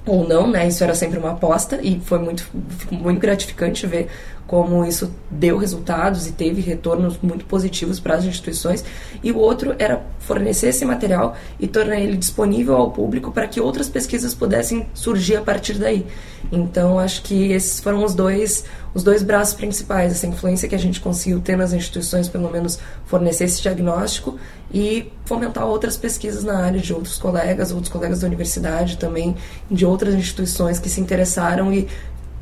ou 0.06 0.26
não, 0.26 0.50
né? 0.50 0.66
Isso 0.66 0.82
era 0.82 0.94
sempre 0.94 1.18
uma 1.18 1.32
aposta 1.32 1.78
e 1.82 2.00
foi 2.00 2.18
muito, 2.18 2.48
muito 2.90 3.20
gratificante 3.20 3.86
ver 3.86 4.08
como 4.50 4.84
isso 4.84 5.14
deu 5.30 5.56
resultados 5.56 6.26
e 6.26 6.32
teve 6.32 6.60
retornos 6.60 7.16
muito 7.22 7.44
positivos 7.44 8.00
para 8.00 8.16
as 8.16 8.24
instituições. 8.24 8.84
E 9.22 9.30
o 9.30 9.38
outro 9.38 9.76
era 9.78 10.04
fornecer 10.18 10.70
esse 10.70 10.84
material 10.84 11.36
e 11.60 11.68
tornar 11.68 12.00
ele 12.00 12.16
disponível 12.16 12.74
ao 12.74 12.90
público 12.90 13.30
para 13.30 13.46
que 13.46 13.60
outras 13.60 13.88
pesquisas 13.88 14.34
pudessem 14.34 14.88
surgir 14.92 15.36
a 15.36 15.40
partir 15.40 15.74
daí. 15.74 16.04
Então, 16.50 16.98
acho 16.98 17.22
que 17.22 17.52
esses 17.52 17.78
foram 17.78 18.02
os 18.04 18.12
dois, 18.12 18.64
os 18.92 19.04
dois 19.04 19.22
braços 19.22 19.54
principais, 19.54 20.10
essa 20.10 20.26
influência 20.26 20.68
que 20.68 20.74
a 20.74 20.78
gente 20.78 21.00
conseguiu 21.00 21.40
ter 21.40 21.56
nas 21.56 21.72
instituições, 21.72 22.28
pelo 22.28 22.50
menos 22.50 22.76
fornecer 23.06 23.44
esse 23.44 23.62
diagnóstico 23.62 24.36
e 24.72 25.12
fomentar 25.24 25.64
outras 25.64 25.96
pesquisas 25.96 26.42
na 26.42 26.58
área 26.58 26.80
de 26.80 26.92
outros 26.92 27.18
colegas, 27.18 27.70
outros 27.70 27.92
colegas 27.92 28.20
da 28.20 28.26
universidade 28.26 28.98
também, 28.98 29.36
de 29.70 29.86
outras 29.86 30.12
instituições 30.14 30.80
que 30.80 30.88
se 30.88 31.00
interessaram 31.00 31.72
e 31.72 31.86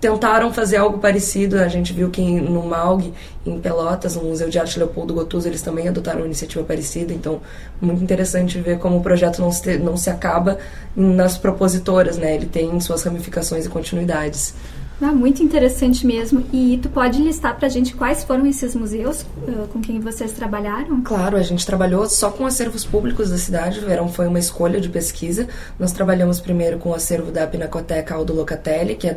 tentaram 0.01 0.53
fazer 0.53 0.77
algo 0.77 0.99
parecido. 0.99 1.59
A 1.59 1.69
gente 1.69 1.93
viu 1.93 2.11
que 2.11 2.23
no 2.23 2.63
MAUG, 2.63 3.13
em 3.45 3.59
Pelotas, 3.59 4.17
no 4.17 4.25
Museu 4.25 4.49
de 4.49 4.59
Arte 4.59 4.79
Leopoldo 4.79 5.15
Gotuso, 5.15 5.49
eles 5.49 5.63
também 5.63 5.89
adotaram 5.89 6.21
uma 6.21 6.27
iniciativa 6.27 6.65
parecida. 6.65 7.13
Então, 7.13 7.41
muito 7.81 8.03
interessante 8.03 8.59
ver 8.61 8.79
como 8.79 8.99
o 8.99 9.03
projeto 9.03 9.41
não 9.41 9.51
se, 9.51 9.79
não 9.79 9.97
se 9.97 10.11
acaba 10.11 10.59
nas 10.95 11.37
propositoras, 11.37 12.17
né? 12.17 12.35
Ele 12.35 12.47
tem 12.47 12.79
suas 12.81 13.03
ramificações 13.03 13.67
e 13.67 13.69
continuidades. 13.69 14.55
Ah, 15.01 15.13
muito 15.13 15.45
interessante 15.45 16.05
mesmo. 16.05 16.45
E 16.53 16.79
tu 16.83 16.89
pode 16.89 17.23
listar 17.23 17.57
para 17.57 17.67
a 17.67 17.71
gente 17.71 17.95
quais 17.95 18.25
foram 18.25 18.45
esses 18.47 18.75
museus 18.75 19.23
uh, 19.23 19.69
com 19.73 19.81
quem 19.81 20.01
vocês 20.01 20.33
trabalharam? 20.33 21.01
Claro, 21.03 21.37
a 21.37 21.43
gente 21.43 21.65
trabalhou 21.65 22.09
só 22.09 22.31
com 22.31 22.45
acervos 22.45 22.85
públicos 22.85 23.31
da 23.31 23.39
cidade, 23.39 23.79
Verão 23.79 24.09
foi 24.09 24.27
uma 24.27 24.41
escolha 24.41 24.81
de 24.81 24.89
pesquisa. 24.89 25.47
Nós 25.79 25.93
trabalhamos 25.93 26.41
primeiro 26.41 26.79
com 26.79 26.91
o 26.91 26.95
acervo 26.95 27.31
da 27.31 27.47
Pinacoteca 27.47 28.17
Aldo 28.17 28.35
Locatelli, 28.35 28.97
que 28.97 29.07
é, 29.07 29.15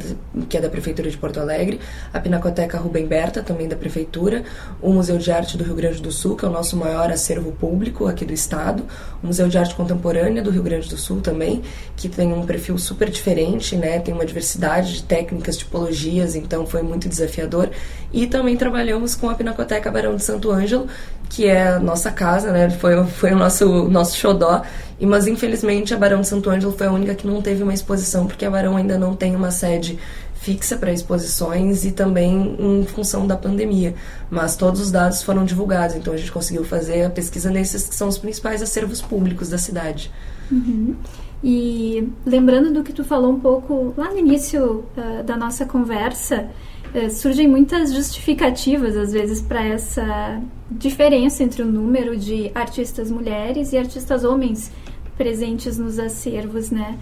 que 0.48 0.56
é 0.56 0.62
da 0.62 0.70
Prefeitura 0.70 1.10
de 1.10 1.18
Porto 1.18 1.40
Alegre, 1.40 1.80
a 2.14 2.20
Pinacoteca 2.20 2.78
Rubem 2.78 3.08
Berta, 3.08 3.42
também 3.42 3.68
da 3.68 3.76
Prefeitura, 3.76 4.44
o 4.80 4.94
Museu 4.94 5.18
de 5.18 5.32
Arte 5.32 5.58
do 5.58 5.64
Rio 5.64 5.76
Grande 5.76 6.00
do 6.00 6.12
Sul, 6.12 6.36
que 6.36 6.46
é 6.46 6.48
o 6.48 6.52
nosso 6.52 6.78
maior 6.78 7.12
acervo 7.12 7.54
público 7.54 8.06
aqui 8.06 8.24
do 8.24 8.34
estado, 8.34 8.84
o 9.24 9.28
Museu 9.28 9.48
de 9.48 9.58
Arte 9.58 9.74
Contemporânea 9.74 10.44
do 10.44 10.52
Rio 10.52 10.62
Grande 10.62 10.88
do 10.88 10.98
Sul 10.98 11.22
também, 11.22 11.64
que 11.96 12.08
tem 12.08 12.32
um 12.32 12.46
perfil 12.46 12.78
super 12.78 13.10
diferente, 13.10 13.76
né? 13.76 14.00
tem 14.00 14.14
uma 14.14 14.26
diversidade 14.28 14.94
de 14.94 15.04
técnicas 15.04 15.58
de 15.58 15.71
tipologias, 15.72 16.36
então 16.36 16.66
foi 16.66 16.84
muito 16.84 17.08
desafiador. 17.08 17.70
E 18.12 18.28
também 18.28 18.58
trabalhamos 18.58 19.16
com 19.16 19.30
a 19.30 19.36
Pinacoteca 19.36 19.90
Barão 19.90 20.18
de 20.18 20.24
Santo 20.24 20.52
Ângelo, 20.52 20.88
que 21.30 21.48
é 21.48 21.70
a 21.70 21.80
nossa 21.80 22.12
casa, 22.12 22.52
né? 22.52 22.70
Foi, 22.70 23.02
foi 23.06 23.32
o 23.32 23.38
nosso, 23.38 23.90
nosso 23.90 24.18
xodó. 24.18 24.62
E, 25.00 25.06
mas 25.06 25.26
infelizmente 25.28 25.94
a 25.94 25.98
Barão 25.98 26.22
de 26.22 26.28
Santo 26.28 26.50
Ângelo 26.50 26.74
foi 26.74 26.88
a 26.88 26.92
única 26.92 27.16
que 27.16 27.26
não 27.26 27.42
teve 27.42 27.64
uma 27.64 27.74
exposição, 27.74 28.28
porque 28.28 28.46
a 28.46 28.52
Barão 28.52 28.76
ainda 28.76 28.98
não 28.98 29.16
tem 29.16 29.34
uma 29.36 29.50
sede 29.50 29.98
fixa 30.36 30.76
para 30.76 30.92
exposições 30.92 31.86
e 31.86 31.92
também 31.92 32.58
em 32.60 32.86
função 32.86 33.26
da 33.26 33.38
pandemia. 33.38 33.94
Mas 34.30 34.56
todos 34.56 34.82
os 34.82 34.92
dados 34.92 35.24
foram 35.24 35.46
divulgados, 35.46 35.96
então 35.96 36.14
a 36.14 36.18
gente 36.18 36.32
conseguiu 36.32 36.66
fazer 36.66 37.04
a 37.04 37.10
pesquisa 37.10 37.50
nesses 37.50 37.88
que 37.88 37.96
são 37.96 38.08
os 38.08 38.18
principais 38.18 38.62
acervos 38.62 39.02
públicos 39.02 39.50
da 39.50 39.58
cidade. 39.58 40.12
Uhum. 40.52 40.96
E 41.44 42.08
lembrando 42.26 42.72
do 42.72 42.84
que 42.84 42.94
tu 42.94 43.04
falou 43.04 43.32
um 43.32 43.40
pouco 43.40 43.94
lá 43.98 44.12
no 44.12 44.20
início 44.20 44.86
uh, 44.96 45.24
da 45.24 45.36
nossa 45.36 45.66
conversa, 45.66 46.50
uh, 46.94 47.10
surgem 47.10 47.48
muitas 47.48 47.94
justificativas 47.94 48.96
às 48.96 49.12
vezes 49.12 49.42
para 49.42 49.66
essa 49.66 50.40
diferença 50.70 51.44
entre 51.44 51.64
o 51.64 51.66
número 51.66 52.16
de 52.16 52.52
artistas 52.54 53.10
mulheres 53.10 53.74
e 53.74 53.78
artistas 53.78 54.24
homens 54.24 54.72
presentes 55.18 55.78
nos 55.78 55.98
acervos, 55.98 56.70
né? 56.70 56.98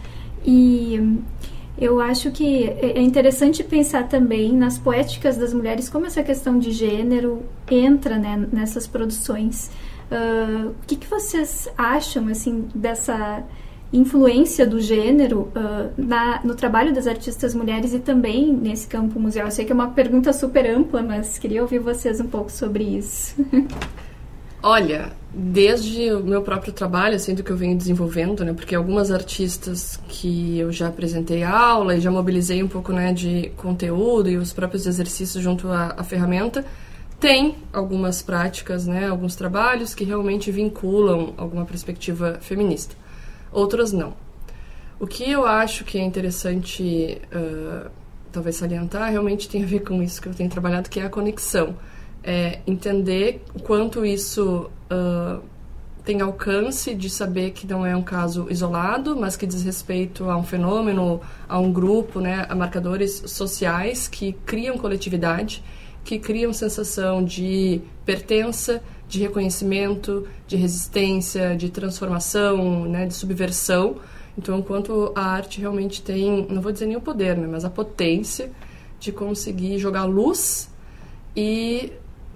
E 0.46 1.20
eu 1.78 2.02
acho 2.02 2.32
que 2.32 2.64
é 2.66 3.02
interessante 3.02 3.64
pensar 3.64 4.08
também 4.10 4.52
nas 4.54 4.78
poéticas 4.78 5.38
das 5.38 5.54
mulheres, 5.54 5.90
como 5.90 6.06
essa 6.06 6.22
questão 6.22 6.60
de 6.60 6.72
gênero 6.72 7.44
entra 7.70 8.18
né, 8.18 8.48
nessas 8.52 8.86
produções. 8.86 9.72
Uh, 10.12 10.70
o 10.70 10.76
que, 10.88 10.96
que 10.96 11.08
vocês 11.08 11.70
acham 11.78 12.28
assim 12.28 12.68
dessa 12.74 13.44
influência 13.92 14.68
do 14.68 14.80
gênero 14.80 15.52
uh, 15.56 15.92
na, 15.98 16.42
no 16.44 16.56
trabalho 16.56 16.94
das 16.94 17.08
artistas 17.08 17.56
mulheres 17.56 17.94
e 17.94 18.00
também 18.00 18.54
nesse 18.54 18.88
campo 18.88 19.20
museal? 19.20 19.48
Eu 19.48 19.52
sei 19.52 19.66
que 19.66 19.72
é 19.72 19.76
uma 19.76 19.90
pergunta 19.90 20.32
super 20.32 20.70
ampla, 20.70 21.02
mas 21.02 21.38
queria 21.40 21.62
ouvir 21.62 21.80
vocês 21.80 22.20
um 22.20 22.28
pouco 22.28 22.52
sobre 22.52 22.84
isso. 22.84 23.36
Olha, 24.62 25.14
desde 25.34 26.12
o 26.12 26.22
meu 26.22 26.42
próprio 26.42 26.74
trabalho, 26.74 27.16
assim, 27.16 27.34
que 27.34 27.50
eu 27.50 27.56
venho 27.56 27.78
desenvolvendo, 27.78 28.44
né, 28.44 28.52
porque 28.52 28.76
algumas 28.76 29.10
artistas 29.10 29.98
que 30.10 30.60
eu 30.60 30.70
já 30.70 30.90
apresentei 30.90 31.44
aula 31.44 31.96
e 31.96 32.02
já 32.02 32.12
mobilizei 32.12 32.62
um 32.62 32.68
pouco, 32.68 32.92
né, 32.92 33.14
de 33.14 33.52
conteúdo 33.56 34.30
e 34.30 34.36
os 34.36 34.52
próprios 34.52 34.86
exercícios 34.86 35.42
junto 35.42 35.70
à, 35.70 35.96
à 35.98 36.04
ferramenta, 36.04 36.66
tem 37.22 37.56
algumas 37.72 38.22
práticas, 38.22 38.86
né, 38.86 39.08
alguns 39.08 39.34
trabalhos 39.34 39.96
que 39.96 40.04
realmente 40.04 40.52
vinculam 40.52 41.34
alguma 41.38 41.66
perspectiva 41.66 42.38
feminista 42.42 42.96
outras 43.52 43.92
não. 43.92 44.14
O 45.00 45.08
que 45.08 45.30
eu 45.30 45.46
acho 45.46 45.86
que 45.86 45.98
é 45.98 46.04
interessante, 46.04 47.22
uh, 47.34 47.90
talvez 48.32 48.58
salientar, 48.58 49.10
realmente 49.10 49.48
tem 49.48 49.64
a 49.64 49.66
ver 49.66 49.80
com 49.80 50.04
isso 50.04 50.22
que 50.22 50.28
eu 50.28 50.34
tenho 50.34 50.50
trabalhado, 50.50 50.90
que 50.90 51.00
é 51.00 51.06
a 51.06 51.10
conexão. 51.10 51.76
É 52.22 52.60
entender 52.68 53.42
o 53.56 53.62
quanto 53.62 54.06
isso 54.06 54.70
uh, 54.92 55.42
tem 56.04 56.22
alcance 56.22 56.94
de 56.96 57.10
saber 57.10 57.52
que 57.52 57.68
não 57.68 57.86
é 57.86 57.96
um 57.96 58.02
caso 58.02 58.48
isolado, 58.50 59.16
mas 59.16 59.38
que 59.38 59.46
diz 59.46 59.64
respeito 59.64 60.30
a 60.30 60.36
um 60.36 60.44
fenômeno, 60.44 61.22
a 61.48 61.60
um 61.60 61.72
grupo, 61.72 62.20
né, 62.20 62.46
a 62.50 62.56
marcadores 62.56 63.24
sociais 63.28 64.08
que 64.08 64.34
criam 64.46 64.78
coletividade, 64.78 65.64
que 66.04 66.18
criam 66.18 66.52
sensação 66.52 67.24
de 67.24 67.82
pertença, 68.06 68.82
de 69.10 69.20
reconhecimento, 69.20 70.28
de 70.48 70.56
resistência, 70.56 71.58
de 71.58 71.70
transformação, 71.70 72.86
né, 72.86 73.08
de 73.08 73.16
subversão. 73.16 73.96
Então, 74.38 74.60
enquanto 74.60 75.12
a 75.16 75.22
arte 75.22 75.60
realmente 75.60 76.02
tem, 76.02 76.46
não 76.48 76.62
vou 76.62 76.72
dizer 76.72 76.86
nem 76.86 76.96
o 76.96 77.02
poder, 77.02 77.36
né, 77.36 77.48
mas 77.48 77.66
a 77.66 77.70
potência 77.70 78.52
de 79.00 79.12
conseguir 79.12 79.80
jogar 79.80 80.06
luz 80.06 80.70
e 81.36 81.92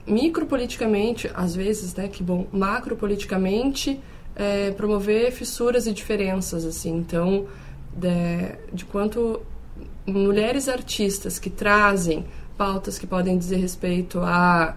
micropoliticamente, 0.07 1.29
às 1.35 1.55
vezes, 1.55 1.93
né, 1.93 2.07
que 2.07 2.23
bom, 2.23 2.47
macropoliticamente, 2.51 3.99
é, 4.35 4.71
promover 4.71 5.31
fissuras 5.31 5.85
e 5.85 5.93
diferenças, 5.93 6.65
assim. 6.65 6.97
Então, 6.97 7.45
de, 7.95 8.73
de 8.73 8.83
quanto 8.85 9.39
mulheres 10.07 10.67
artistas 10.67 11.37
que 11.37 11.51
trazem 11.51 12.25
pautas 12.57 12.97
que 12.97 13.05
podem 13.05 13.37
dizer 13.37 13.57
respeito 13.57 14.19
a 14.19 14.75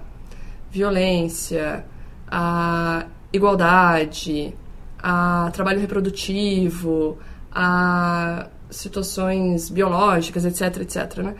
violência, 0.77 1.85
a 2.27 3.07
igualdade, 3.33 4.55
a 4.99 5.51
trabalho 5.53 5.81
reprodutivo, 5.81 7.19
a 7.53 8.49
situações 8.71 9.71
biológicas, 9.71 10.45
etc, 10.45 10.83
etc, 10.83 11.19
né? 11.19 11.37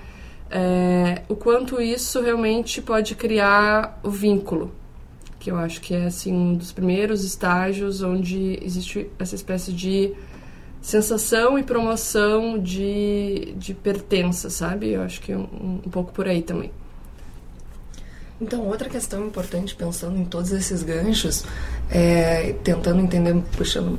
É, 0.49 1.23
o 1.29 1.35
quanto 1.35 1.83
isso 1.83 2.21
realmente 2.21 2.81
pode 2.81 3.17
criar 3.17 3.99
o 4.03 4.11
vínculo, 4.11 4.73
que 5.41 5.51
eu 5.51 5.57
acho 5.57 5.81
que 5.81 5.93
é 5.93 6.07
assim 6.07 6.33
um 6.33 6.55
dos 6.55 6.71
primeiros 6.71 7.25
estágios 7.25 8.01
onde 8.01 8.59
existe 8.63 9.11
essa 9.19 9.35
espécie 9.35 9.73
de 9.73 10.15
sensação 10.81 11.59
e 11.59 11.65
promoção 11.65 12.59
de, 12.59 13.55
de 13.57 13.75
pertença, 13.75 14.49
sabe? 14.49 14.93
Eu 14.93 15.03
acho 15.03 15.21
que 15.21 15.35
um, 15.35 15.81
um 15.85 15.91
pouco 15.91 16.13
por 16.13 16.29
aí 16.29 16.43
também. 16.43 16.71
Então, 18.41 18.67
outra 18.67 18.89
questão 18.89 19.27
importante, 19.27 19.75
pensando 19.75 20.19
em 20.19 20.25
todos 20.25 20.53
esses 20.53 20.83
ganchos, 20.83 21.45
é, 21.91 22.55
tentando 22.63 23.01
entender, 23.01 23.35
puxando, 23.57 23.99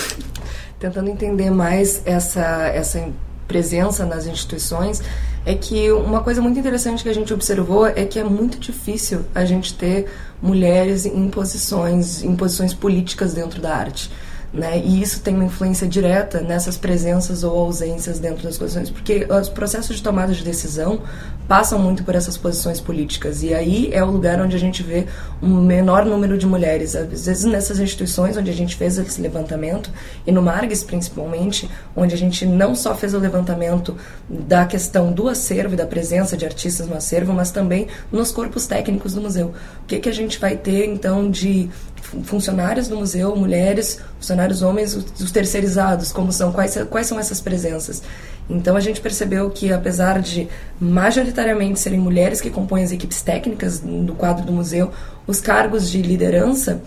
tentando 0.78 1.08
entender 1.08 1.50
mais 1.50 2.02
essa, 2.04 2.68
essa 2.68 3.08
presença 3.48 4.04
nas 4.04 4.26
instituições, 4.26 5.00
é 5.46 5.54
que 5.54 5.90
uma 5.92 6.22
coisa 6.22 6.42
muito 6.42 6.58
interessante 6.58 7.02
que 7.02 7.08
a 7.08 7.14
gente 7.14 7.32
observou 7.32 7.86
é 7.86 8.04
que 8.04 8.18
é 8.18 8.24
muito 8.24 8.58
difícil 8.58 9.24
a 9.34 9.44
gente 9.44 9.72
ter 9.74 10.10
mulheres 10.42 11.06
em 11.06 11.30
posições, 11.30 12.22
em 12.22 12.34
posições 12.36 12.74
políticas 12.74 13.32
dentro 13.32 13.62
da 13.62 13.74
arte. 13.74 14.10
Né? 14.52 14.78
E 14.78 15.02
isso 15.02 15.20
tem 15.20 15.34
uma 15.34 15.44
influência 15.44 15.86
direta 15.86 16.40
nessas 16.40 16.76
presenças 16.76 17.44
ou 17.44 17.56
ausências 17.58 18.18
dentro 18.18 18.42
das 18.44 18.56
posições, 18.56 18.90
porque 18.90 19.26
os 19.28 19.48
processos 19.48 19.96
de 19.96 20.02
tomada 20.02 20.32
de 20.32 20.42
decisão 20.42 21.02
passam 21.46 21.78
muito 21.78 22.04
por 22.04 22.14
essas 22.14 22.36
posições 22.36 22.80
políticas. 22.80 23.42
E 23.42 23.54
aí 23.54 23.90
é 23.92 24.02
o 24.02 24.10
lugar 24.10 24.40
onde 24.40 24.56
a 24.56 24.58
gente 24.58 24.82
vê 24.82 25.06
um 25.42 25.62
menor 25.62 26.04
número 26.04 26.36
de 26.36 26.46
mulheres. 26.46 26.94
Às 26.94 27.26
vezes 27.26 27.44
nessas 27.44 27.78
instituições 27.78 28.36
onde 28.36 28.50
a 28.50 28.54
gente 28.54 28.76
fez 28.76 28.98
esse 28.98 29.20
levantamento, 29.20 29.90
e 30.26 30.32
no 30.32 30.42
Margues 30.42 30.82
principalmente, 30.82 31.70
onde 31.94 32.14
a 32.14 32.18
gente 32.18 32.44
não 32.44 32.74
só 32.74 32.94
fez 32.94 33.14
o 33.14 33.18
levantamento 33.18 33.96
da 34.28 34.64
questão 34.66 35.12
do 35.12 35.28
acervo 35.28 35.74
e 35.74 35.76
da 35.76 35.86
presença 35.86 36.36
de 36.36 36.44
artistas 36.44 36.86
no 36.86 36.96
acervo, 36.96 37.32
mas 37.32 37.50
também 37.50 37.86
nos 38.10 38.30
corpos 38.30 38.66
técnicos 38.66 39.14
do 39.14 39.20
museu. 39.20 39.54
O 39.82 39.86
que, 39.86 39.98
que 39.98 40.08
a 40.08 40.14
gente 40.14 40.38
vai 40.38 40.56
ter 40.56 40.86
então 40.86 41.30
de 41.30 41.68
funcionários 42.24 42.88
do 42.88 42.96
museu, 42.96 43.34
mulheres, 43.36 44.00
funcionários 44.18 44.62
homens, 44.62 44.94
os 44.94 45.30
terceirizados, 45.30 46.12
como 46.12 46.32
são, 46.32 46.52
quais, 46.52 46.76
quais 46.88 47.06
são 47.06 47.18
essas 47.18 47.40
presenças. 47.40 48.02
Então 48.48 48.76
a 48.76 48.80
gente 48.80 49.00
percebeu 49.00 49.50
que, 49.50 49.72
apesar 49.72 50.20
de 50.20 50.48
majoritariamente 50.80 51.80
serem 51.80 51.98
mulheres 51.98 52.40
que 52.40 52.48
compõem 52.48 52.84
as 52.84 52.92
equipes 52.92 53.20
técnicas 53.20 53.80
do 53.80 54.14
quadro 54.14 54.44
do 54.44 54.52
museu, 54.52 54.92
os 55.26 55.40
cargos 55.40 55.90
de 55.90 56.00
liderança 56.00 56.80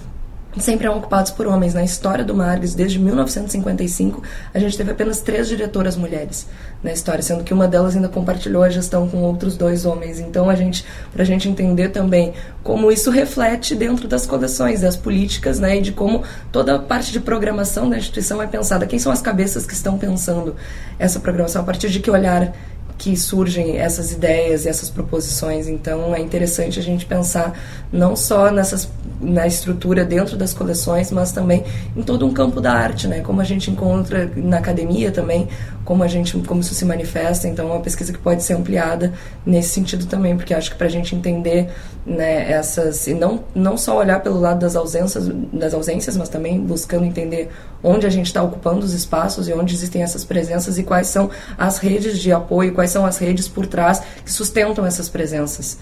sempre 0.63 0.87
eram 0.87 0.97
ocupados 0.97 1.31
por 1.31 1.47
homens. 1.47 1.73
Na 1.73 1.83
história 1.83 2.23
do 2.23 2.35
Margues, 2.35 2.75
desde 2.75 2.99
1955, 2.99 4.21
a 4.53 4.59
gente 4.59 4.77
teve 4.77 4.91
apenas 4.91 5.19
três 5.19 5.47
diretoras 5.47 5.95
mulheres 5.95 6.47
na 6.83 6.91
história, 6.91 7.21
sendo 7.21 7.43
que 7.43 7.53
uma 7.53 7.67
delas 7.67 7.95
ainda 7.95 8.07
compartilhou 8.07 8.63
a 8.63 8.69
gestão 8.69 9.07
com 9.07 9.21
outros 9.21 9.57
dois 9.57 9.85
homens. 9.85 10.19
Então, 10.19 10.49
a 10.49 10.55
gente, 10.55 10.85
para 11.11 11.23
a 11.23 11.25
gente 11.25 11.49
entender 11.49 11.89
também 11.89 12.33
como 12.63 12.91
isso 12.91 13.11
reflete 13.11 13.75
dentro 13.75 14.07
das 14.07 14.25
coleções, 14.25 14.81
das 14.81 14.95
políticas, 14.95 15.59
né, 15.59 15.77
e 15.77 15.81
de 15.81 15.91
como 15.91 16.23
toda 16.51 16.75
a 16.75 16.79
parte 16.79 17.11
de 17.11 17.19
programação 17.19 17.89
da 17.89 17.97
instituição 17.97 18.41
é 18.41 18.47
pensada. 18.47 18.85
Quem 18.85 18.99
são 18.99 19.11
as 19.11 19.21
cabeças 19.21 19.65
que 19.65 19.73
estão 19.73 19.97
pensando 19.97 20.55
essa 20.97 21.19
programação? 21.19 21.61
A 21.61 21.65
partir 21.65 21.89
de 21.89 21.99
que 21.99 22.09
olhar 22.09 22.53
que 22.99 23.15
surgem 23.15 23.77
essas 23.77 24.11
ideias 24.11 24.65
e 24.65 24.69
essas 24.69 24.89
proposições. 24.89 25.69
Então 25.69 26.13
é 26.13 26.19
interessante 26.19 26.77
a 26.77 26.83
gente 26.83 27.05
pensar 27.05 27.57
não 27.91 28.13
só 28.13 28.51
nessas 28.51 28.89
na 29.21 29.47
estrutura 29.47 30.05
dentro 30.05 30.37
das 30.37 30.53
coleções, 30.53 31.11
mas 31.11 31.31
também 31.31 31.63
em 31.95 32.01
todo 32.01 32.25
um 32.25 32.33
campo 32.33 32.61
da 32.61 32.73
arte, 32.73 33.07
né? 33.07 33.21
Como 33.21 33.41
a 33.41 33.43
gente 33.43 33.71
encontra 33.71 34.29
na 34.35 34.57
academia 34.57 35.11
também, 35.11 35.47
como 35.83 36.03
a 36.03 36.07
gente 36.07 36.37
como 36.39 36.59
isso 36.59 36.73
se 36.73 36.85
manifesta. 36.85 37.47
Então 37.47 37.69
é 37.69 37.71
uma 37.71 37.81
pesquisa 37.81 38.11
que 38.11 38.19
pode 38.19 38.43
ser 38.43 38.53
ampliada 38.53 39.13
nesse 39.45 39.69
sentido 39.69 40.05
também, 40.05 40.35
porque 40.35 40.53
acho 40.53 40.71
que 40.71 40.77
para 40.77 40.87
a 40.87 40.89
gente 40.89 41.15
entender 41.15 41.69
né, 42.05 42.51
essas 42.51 43.07
e 43.07 43.13
não 43.13 43.43
não 43.55 43.77
só 43.77 43.97
olhar 43.97 44.21
pelo 44.21 44.39
lado 44.39 44.59
das 44.59 44.75
ausências 44.75 45.29
das 45.53 45.73
ausências, 45.73 46.17
mas 46.17 46.27
também 46.27 46.59
buscando 46.59 47.05
entender 47.05 47.49
onde 47.81 48.05
a 48.05 48.09
gente 48.09 48.25
está 48.25 48.43
ocupando 48.43 48.85
os 48.85 48.93
espaços 48.93 49.47
e 49.47 49.53
onde 49.53 49.73
existem 49.73 50.03
essas 50.03 50.25
presenças 50.25 50.77
e 50.77 50.83
quais 50.83 51.07
são 51.07 51.29
as 51.57 51.77
redes 51.77 52.19
de 52.19 52.31
apoio, 52.31 52.73
quais 52.73 52.88
são 52.89 53.05
as 53.05 53.17
redes 53.17 53.47
por 53.47 53.65
trás 53.65 54.01
que 54.23 54.31
sustentam 54.31 54.85
essas 54.85 55.09
presenças. 55.09 55.79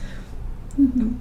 Uhum. 0.78 1.14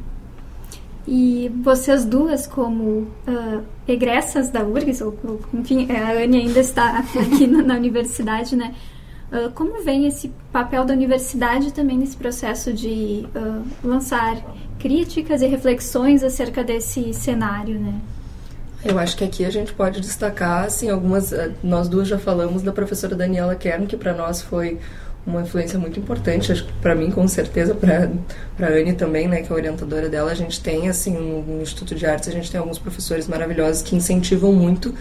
E 1.06 1.52
vocês 1.62 2.04
duas, 2.04 2.46
como 2.48 3.06
uh, 3.28 3.62
egressas 3.86 4.50
da 4.50 4.64
URGS, 4.64 5.02
ou, 5.02 5.40
enfim, 5.54 5.86
a 5.90 6.12
Anne 6.12 6.38
ainda 6.38 6.58
está 6.58 6.98
aqui 6.98 7.46
na, 7.46 7.62
na 7.62 7.74
universidade, 7.74 8.56
né? 8.56 8.74
Uh, 9.30 9.50
como 9.52 9.82
vem 9.82 10.06
esse 10.06 10.32
papel 10.52 10.84
da 10.84 10.92
universidade 10.92 11.72
também 11.72 11.96
nesse 11.96 12.16
processo 12.16 12.72
de 12.72 13.26
uh, 13.34 13.64
lançar 13.84 14.36
críticas 14.80 15.42
e 15.42 15.46
reflexões 15.46 16.24
acerca 16.24 16.64
desse 16.64 17.12
cenário, 17.14 17.78
né? 17.78 18.00
Eu 18.84 18.98
acho 18.98 19.16
que 19.16 19.24
aqui 19.24 19.44
a 19.44 19.50
gente 19.50 19.72
pode 19.72 20.00
destacar, 20.00 20.64
assim, 20.64 20.88
algumas. 20.88 21.32
Nós 21.62 21.88
duas 21.88 22.06
já 22.06 22.18
falamos 22.18 22.62
da 22.62 22.72
professora 22.72 23.16
Daniela 23.16 23.54
Kern, 23.56 23.86
que 23.86 23.96
para 23.96 24.12
nós 24.12 24.42
foi 24.42 24.78
uma 25.26 25.42
influência 25.42 25.78
muito 25.78 25.98
importante, 25.98 26.52
acho 26.52 26.64
que 26.64 26.72
para 26.74 26.94
mim 26.94 27.10
com 27.10 27.26
certeza, 27.26 27.74
para 27.74 28.10
para 28.56 28.68
Anne 28.68 28.92
também, 28.92 29.26
né, 29.26 29.42
que 29.42 29.48
é 29.48 29.52
a 29.52 29.56
orientadora 29.56 30.08
dela, 30.08 30.30
a 30.30 30.34
gente 30.34 30.60
tem 30.60 30.88
assim 30.88 31.12
no 31.12 31.60
Instituto 31.60 31.94
de 31.94 32.06
Artes 32.06 32.28
a 32.28 32.32
gente 32.32 32.50
tem 32.50 32.60
alguns 32.60 32.78
professores 32.78 33.26
maravilhosos 33.26 33.82
que 33.82 33.96
incentivam 33.96 34.52
muito 34.52 34.94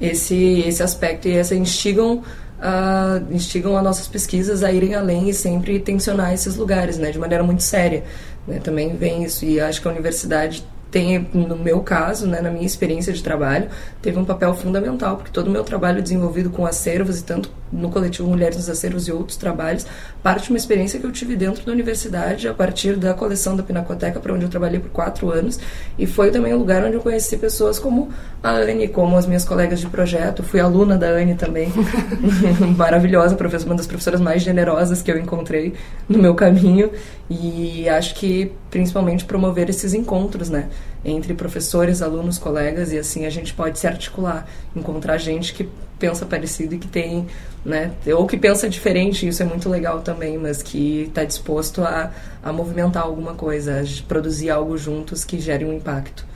esse 0.00 0.60
esse 0.66 0.82
aspecto 0.82 1.28
e 1.28 1.36
essa 1.36 1.54
instigam 1.54 2.22
uh, 2.58 3.32
instigam 3.34 3.76
as 3.76 3.84
nossas 3.84 4.08
pesquisas 4.08 4.62
a 4.62 4.72
irem 4.72 4.94
além 4.94 5.28
e 5.28 5.34
sempre 5.34 5.78
tensionar 5.78 6.32
esses 6.32 6.56
lugares, 6.56 6.98
né, 6.98 7.10
de 7.10 7.18
maneira 7.18 7.44
muito 7.44 7.62
séria. 7.62 8.04
Né, 8.46 8.58
também 8.58 8.96
vem 8.96 9.24
isso 9.24 9.44
e 9.44 9.60
acho 9.60 9.80
que 9.80 9.88
a 9.88 9.90
universidade 9.90 10.64
tem, 10.90 11.18
no 11.34 11.56
meu 11.56 11.80
caso, 11.80 12.26
né, 12.26 12.40
na 12.40 12.50
minha 12.50 12.64
experiência 12.64 13.12
de 13.12 13.22
trabalho, 13.22 13.68
teve 14.00 14.18
um 14.18 14.24
papel 14.24 14.54
fundamental, 14.54 15.16
porque 15.16 15.30
todo 15.30 15.48
o 15.48 15.50
meu 15.50 15.62
trabalho 15.62 16.02
desenvolvido 16.02 16.48
com 16.48 16.64
acervos 16.64 17.20
e 17.20 17.24
tanto 17.24 17.50
no 17.72 17.90
coletivo 17.90 18.28
Mulheres 18.28 18.56
nos 18.56 18.68
Acervos 18.68 19.08
e 19.08 19.12
outros 19.12 19.36
trabalhos, 19.36 19.86
parte 20.22 20.44
de 20.44 20.50
uma 20.50 20.58
experiência 20.58 20.98
que 20.98 21.06
eu 21.06 21.12
tive 21.12 21.36
dentro 21.36 21.64
da 21.64 21.72
universidade, 21.72 22.48
a 22.48 22.54
partir 22.54 22.96
da 22.96 23.14
coleção 23.14 23.56
da 23.56 23.62
Pinacoteca, 23.62 24.20
para 24.20 24.32
onde 24.32 24.44
eu 24.44 24.48
trabalhei 24.48 24.80
por 24.80 24.90
quatro 24.90 25.30
anos, 25.30 25.58
e 25.98 26.06
foi 26.06 26.30
também 26.30 26.52
o 26.52 26.58
lugar 26.58 26.84
onde 26.84 26.94
eu 26.94 27.00
conheci 27.00 27.36
pessoas 27.36 27.78
como 27.78 28.10
a 28.42 28.50
Anne, 28.50 28.88
como 28.88 29.16
as 29.16 29.26
minhas 29.26 29.44
colegas 29.44 29.80
de 29.80 29.86
projeto, 29.86 30.42
fui 30.42 30.60
aluna 30.60 30.96
da 30.96 31.08
Anne 31.08 31.34
também, 31.34 31.72
maravilhosa, 32.76 33.36
uma 33.66 33.74
das 33.74 33.86
professoras 33.86 34.20
mais 34.20 34.42
generosas 34.42 35.02
que 35.02 35.10
eu 35.10 35.18
encontrei 35.18 35.74
no 36.08 36.18
meu 36.18 36.34
caminho, 36.34 36.90
e 37.30 37.88
acho 37.88 38.14
que 38.14 38.52
principalmente 38.70 39.24
promover 39.24 39.68
esses 39.68 39.92
encontros, 39.94 40.48
né? 40.48 40.68
entre 41.04 41.34
professores, 41.34 42.02
alunos, 42.02 42.38
colegas 42.38 42.92
e 42.92 42.98
assim 42.98 43.24
a 43.24 43.30
gente 43.30 43.54
pode 43.54 43.78
se 43.78 43.86
articular, 43.86 44.46
encontrar 44.74 45.16
gente 45.18 45.54
que 45.54 45.68
pensa 45.98 46.24
parecido 46.24 46.74
e 46.74 46.78
que 46.78 46.88
tem, 46.88 47.26
né, 47.64 47.92
ou 48.16 48.26
que 48.26 48.36
pensa 48.36 48.68
diferente, 48.68 49.26
isso 49.26 49.42
é 49.42 49.46
muito 49.46 49.68
legal 49.68 50.00
também, 50.00 50.38
mas 50.38 50.62
que 50.62 51.02
está 51.02 51.24
disposto 51.24 51.82
a, 51.82 52.12
a 52.42 52.52
movimentar 52.52 53.02
alguma 53.02 53.34
coisa, 53.34 53.80
a 53.80 54.06
produzir 54.06 54.50
algo 54.50 54.76
juntos 54.76 55.24
que 55.24 55.40
gere 55.40 55.64
um 55.64 55.72
impacto. 55.72 56.26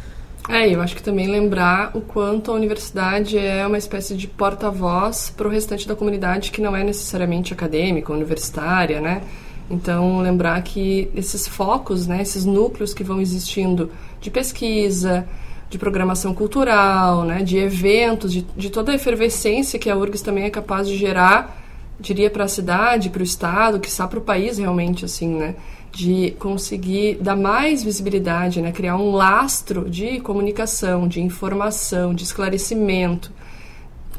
É, 0.48 0.68
eu 0.68 0.80
acho 0.80 0.96
que 0.96 1.02
também 1.02 1.28
lembrar 1.28 1.96
o 1.96 2.00
quanto 2.00 2.50
a 2.50 2.54
universidade 2.54 3.38
é 3.38 3.64
uma 3.64 3.78
espécie 3.78 4.16
de 4.16 4.26
porta-voz 4.26 5.32
para 5.36 5.46
o 5.46 5.50
restante 5.50 5.86
da 5.86 5.94
comunidade 5.94 6.50
que 6.50 6.60
não 6.60 6.74
é 6.74 6.82
necessariamente 6.82 7.52
acadêmica, 7.52 8.12
universitária, 8.12 9.00
né? 9.00 9.22
Então, 9.70 10.20
lembrar 10.20 10.60
que 10.62 11.08
esses 11.14 11.46
focos, 11.46 12.06
né, 12.08 12.20
esses 12.20 12.44
núcleos 12.44 12.92
que 12.92 13.04
vão 13.04 13.20
existindo 13.20 13.90
de 14.20 14.30
pesquisa, 14.30 15.26
de 15.72 15.78
programação 15.78 16.34
cultural, 16.34 17.24
né, 17.24 17.42
de 17.42 17.56
eventos, 17.56 18.30
de, 18.30 18.42
de 18.54 18.68
toda 18.68 18.92
a 18.92 18.94
efervescência 18.94 19.78
que 19.78 19.88
a 19.88 19.96
URGS 19.96 20.20
também 20.20 20.44
é 20.44 20.50
capaz 20.50 20.86
de 20.86 20.98
gerar, 20.98 21.64
diria 21.98 22.28
para 22.28 22.44
a 22.44 22.48
cidade, 22.48 23.08
para 23.08 23.20
o 23.20 23.24
estado, 23.24 23.80
que 23.80 23.88
está 23.88 24.06
para 24.06 24.18
o 24.18 24.22
país 24.22 24.58
realmente, 24.58 25.06
assim, 25.06 25.34
né, 25.34 25.54
de 25.90 26.32
conseguir 26.38 27.14
dar 27.22 27.36
mais 27.36 27.82
visibilidade, 27.82 28.60
né, 28.60 28.70
criar 28.70 28.98
um 28.98 29.12
lastro 29.12 29.88
de 29.88 30.20
comunicação, 30.20 31.08
de 31.08 31.22
informação, 31.22 32.14
de 32.14 32.22
esclarecimento, 32.22 33.32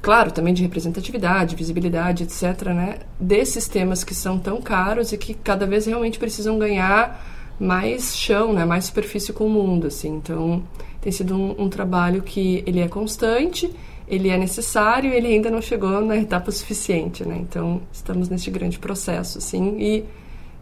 claro, 0.01 0.31
também 0.31 0.55
de 0.55 0.63
representatividade, 0.63 1.55
visibilidade, 1.55 2.23
etc., 2.23 2.69
né, 2.69 2.95
desses 3.19 3.67
temas 3.67 4.03
que 4.03 4.15
são 4.15 4.39
tão 4.39 4.59
caros 4.59 5.11
e 5.13 5.19
que 5.19 5.35
cada 5.35 5.67
vez 5.67 5.85
realmente 5.85 6.17
precisam 6.17 6.57
ganhar 6.57 7.23
mais 7.59 8.17
chão, 8.17 8.53
né, 8.53 8.65
mais 8.65 8.85
superfície 8.85 9.31
com 9.31 9.45
o 9.45 9.49
mundo, 9.49 9.87
assim. 9.87 10.15
Então, 10.15 10.63
tem 11.01 11.11
sido 11.11 11.35
um, 11.35 11.63
um 11.63 11.69
trabalho 11.69 12.21
que 12.21 12.63
ele 12.65 12.79
é 12.79 12.87
constante, 12.87 13.71
ele 14.07 14.29
é 14.29 14.37
necessário, 14.37 15.13
ele 15.13 15.27
ainda 15.27 15.49
não 15.49 15.61
chegou 15.61 16.01
na 16.01 16.17
etapa 16.17 16.51
suficiente, 16.51 17.25
né. 17.25 17.37
Então, 17.39 17.81
estamos 17.91 18.29
neste 18.29 18.51
grande 18.51 18.79
processo, 18.79 19.37
assim, 19.37 19.77
e 19.79 20.05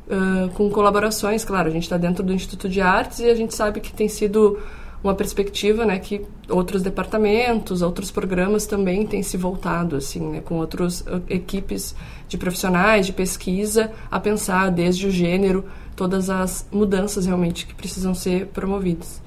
uh, 0.07 0.49
com 0.49 0.69
colaborações, 0.69 1.43
claro, 1.43 1.69
a 1.69 1.71
gente 1.71 1.83
está 1.83 1.97
dentro 1.97 2.23
do 2.23 2.33
Instituto 2.33 2.69
de 2.69 2.81
Artes 2.81 3.19
e 3.19 3.29
a 3.29 3.35
gente 3.35 3.55
sabe 3.55 3.79
que 3.79 3.93
tem 3.93 4.07
sido 4.07 4.59
uma 5.03 5.15
perspectiva, 5.15 5.83
né, 5.83 5.97
que 5.97 6.21
outros 6.47 6.83
departamentos, 6.83 7.81
outros 7.81 8.11
programas 8.11 8.67
também 8.67 9.05
têm 9.05 9.23
se 9.23 9.35
voltado, 9.35 9.95
assim, 9.95 10.19
né, 10.19 10.41
com 10.41 10.57
outras 10.57 11.03
equipes 11.27 11.95
de 12.27 12.37
profissionais 12.37 13.07
de 13.07 13.13
pesquisa 13.13 13.91
a 14.11 14.19
pensar 14.19 14.69
desde 14.69 15.07
o 15.07 15.11
gênero 15.11 15.65
todas 16.01 16.31
as 16.31 16.65
mudanças 16.71 17.27
realmente 17.27 17.67
que 17.67 17.75
precisam 17.75 18.15
ser 18.15 18.47
promovidas. 18.47 19.21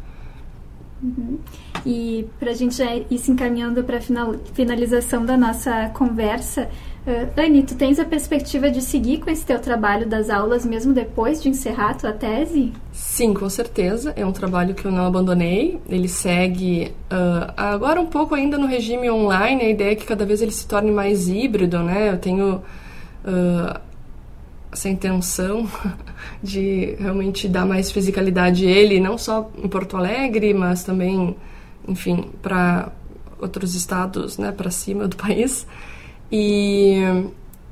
Uhum. 1.01 1.39
E 1.87 2.27
para 2.41 2.51
a 2.51 2.55
gente 2.55 2.75
já 2.75 2.97
ir 2.97 3.19
se 3.19 3.31
encaminhando 3.31 3.85
para 3.85 3.99
a 3.99 4.01
final, 4.01 4.35
finalização 4.55 5.25
da 5.25 5.37
nossa 5.37 5.89
conversa, 5.91 6.69
Uh, 7.07 7.29
Anne, 7.39 7.63
tu 7.63 7.75
tens 7.75 7.99
a 7.99 8.05
perspectiva 8.07 8.71
de 8.71 8.81
seguir 8.81 9.19
com 9.19 9.29
esse 9.29 9.45
teu 9.45 9.59
trabalho 9.59 10.09
das 10.09 10.31
aulas 10.31 10.65
mesmo 10.65 10.95
depois 10.95 11.43
de 11.43 11.51
encerrar 11.51 11.91
a 11.91 11.95
tua 11.95 12.13
tese? 12.13 12.73
Sim, 12.93 13.35
com 13.35 13.47
certeza. 13.51 14.15
É 14.17 14.25
um 14.25 14.33
trabalho 14.33 14.75
que 14.75 14.87
eu 14.87 14.91
não 14.91 15.05
abandonei. 15.05 15.79
Ele 15.87 16.09
segue 16.09 16.95
uh, 17.13 17.53
agora 17.59 18.01
um 18.01 18.07
pouco 18.07 18.35
ainda 18.35 18.57
no 18.57 18.67
regime 18.67 19.11
online. 19.11 19.65
A 19.65 19.69
ideia 19.69 19.93
é 19.93 19.95
que 19.95 20.07
cada 20.07 20.25
vez 20.25 20.41
ele 20.41 20.51
se 20.51 20.67
torne 20.67 20.91
mais 20.91 21.29
híbrido, 21.29 21.81
né? 21.81 22.09
Eu 22.09 22.17
tenho 22.17 22.55
uh, 22.55 23.81
essa 24.75 24.89
intenção 24.89 25.69
de 26.43 26.97
realmente 26.99 27.49
dar 27.49 27.65
mais 27.65 27.91
fisicalidade 27.91 28.67
a 28.67 28.71
ele, 28.71 29.01
não 29.01 29.17
só 29.17 29.51
em 29.57 29.69
Porto 29.69 29.97
Alegre, 29.97 30.53
mas 30.53 30.85
também, 30.85 31.37
enfim, 31.89 32.31
para 32.43 32.91
outros 33.41 33.75
estados, 33.75 34.37
né, 34.37 34.53
para 34.53 34.71
cima 34.71 35.09
do 35.09 35.17
país 35.17 35.67
e 36.31 37.01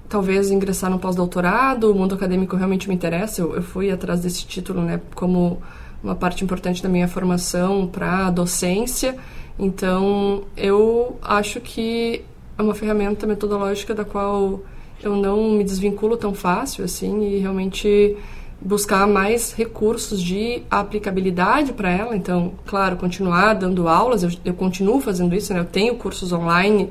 talvez 0.08 0.50
ingressar 0.50 0.90
no 0.90 0.98
pós-doutorado. 0.98 1.90
O 1.90 1.94
mundo 1.94 2.14
acadêmico 2.14 2.54
realmente 2.54 2.88
me 2.88 2.94
interessa. 2.94 3.42
Eu, 3.42 3.56
eu, 3.56 3.62
fui 3.62 3.90
atrás 3.90 4.20
desse 4.20 4.46
título, 4.46 4.82
né, 4.82 5.00
como 5.14 5.60
uma 6.02 6.14
parte 6.14 6.44
importante 6.44 6.82
da 6.82 6.88
minha 6.88 7.08
formação 7.08 7.86
para 7.86 8.30
docência. 8.30 9.16
Então, 9.58 10.44
eu 10.56 11.18
acho 11.20 11.60
que 11.60 12.24
é 12.56 12.62
uma 12.62 12.74
ferramenta 12.74 13.26
metodológica 13.26 13.94
da 13.94 14.04
qual 14.04 14.60
eu 15.02 15.16
não 15.16 15.50
me 15.50 15.64
desvinculo 15.64 16.16
tão 16.16 16.32
fácil 16.32 16.84
assim 16.84 17.22
e 17.22 17.38
realmente 17.38 18.16
buscar 18.60 19.06
mais 19.06 19.52
recursos 19.52 20.22
de 20.22 20.62
aplicabilidade 20.70 21.72
para 21.72 21.90
ela. 21.90 22.16
Então, 22.16 22.52
claro, 22.66 22.96
continuar 22.96 23.54
dando 23.54 23.88
aulas, 23.88 24.22
eu, 24.22 24.30
eu, 24.44 24.54
continuo 24.54 25.00
fazendo 25.00 25.34
isso, 25.34 25.52
né? 25.52 25.60
Eu 25.60 25.64
tenho 25.64 25.96
cursos 25.96 26.32
online 26.32 26.90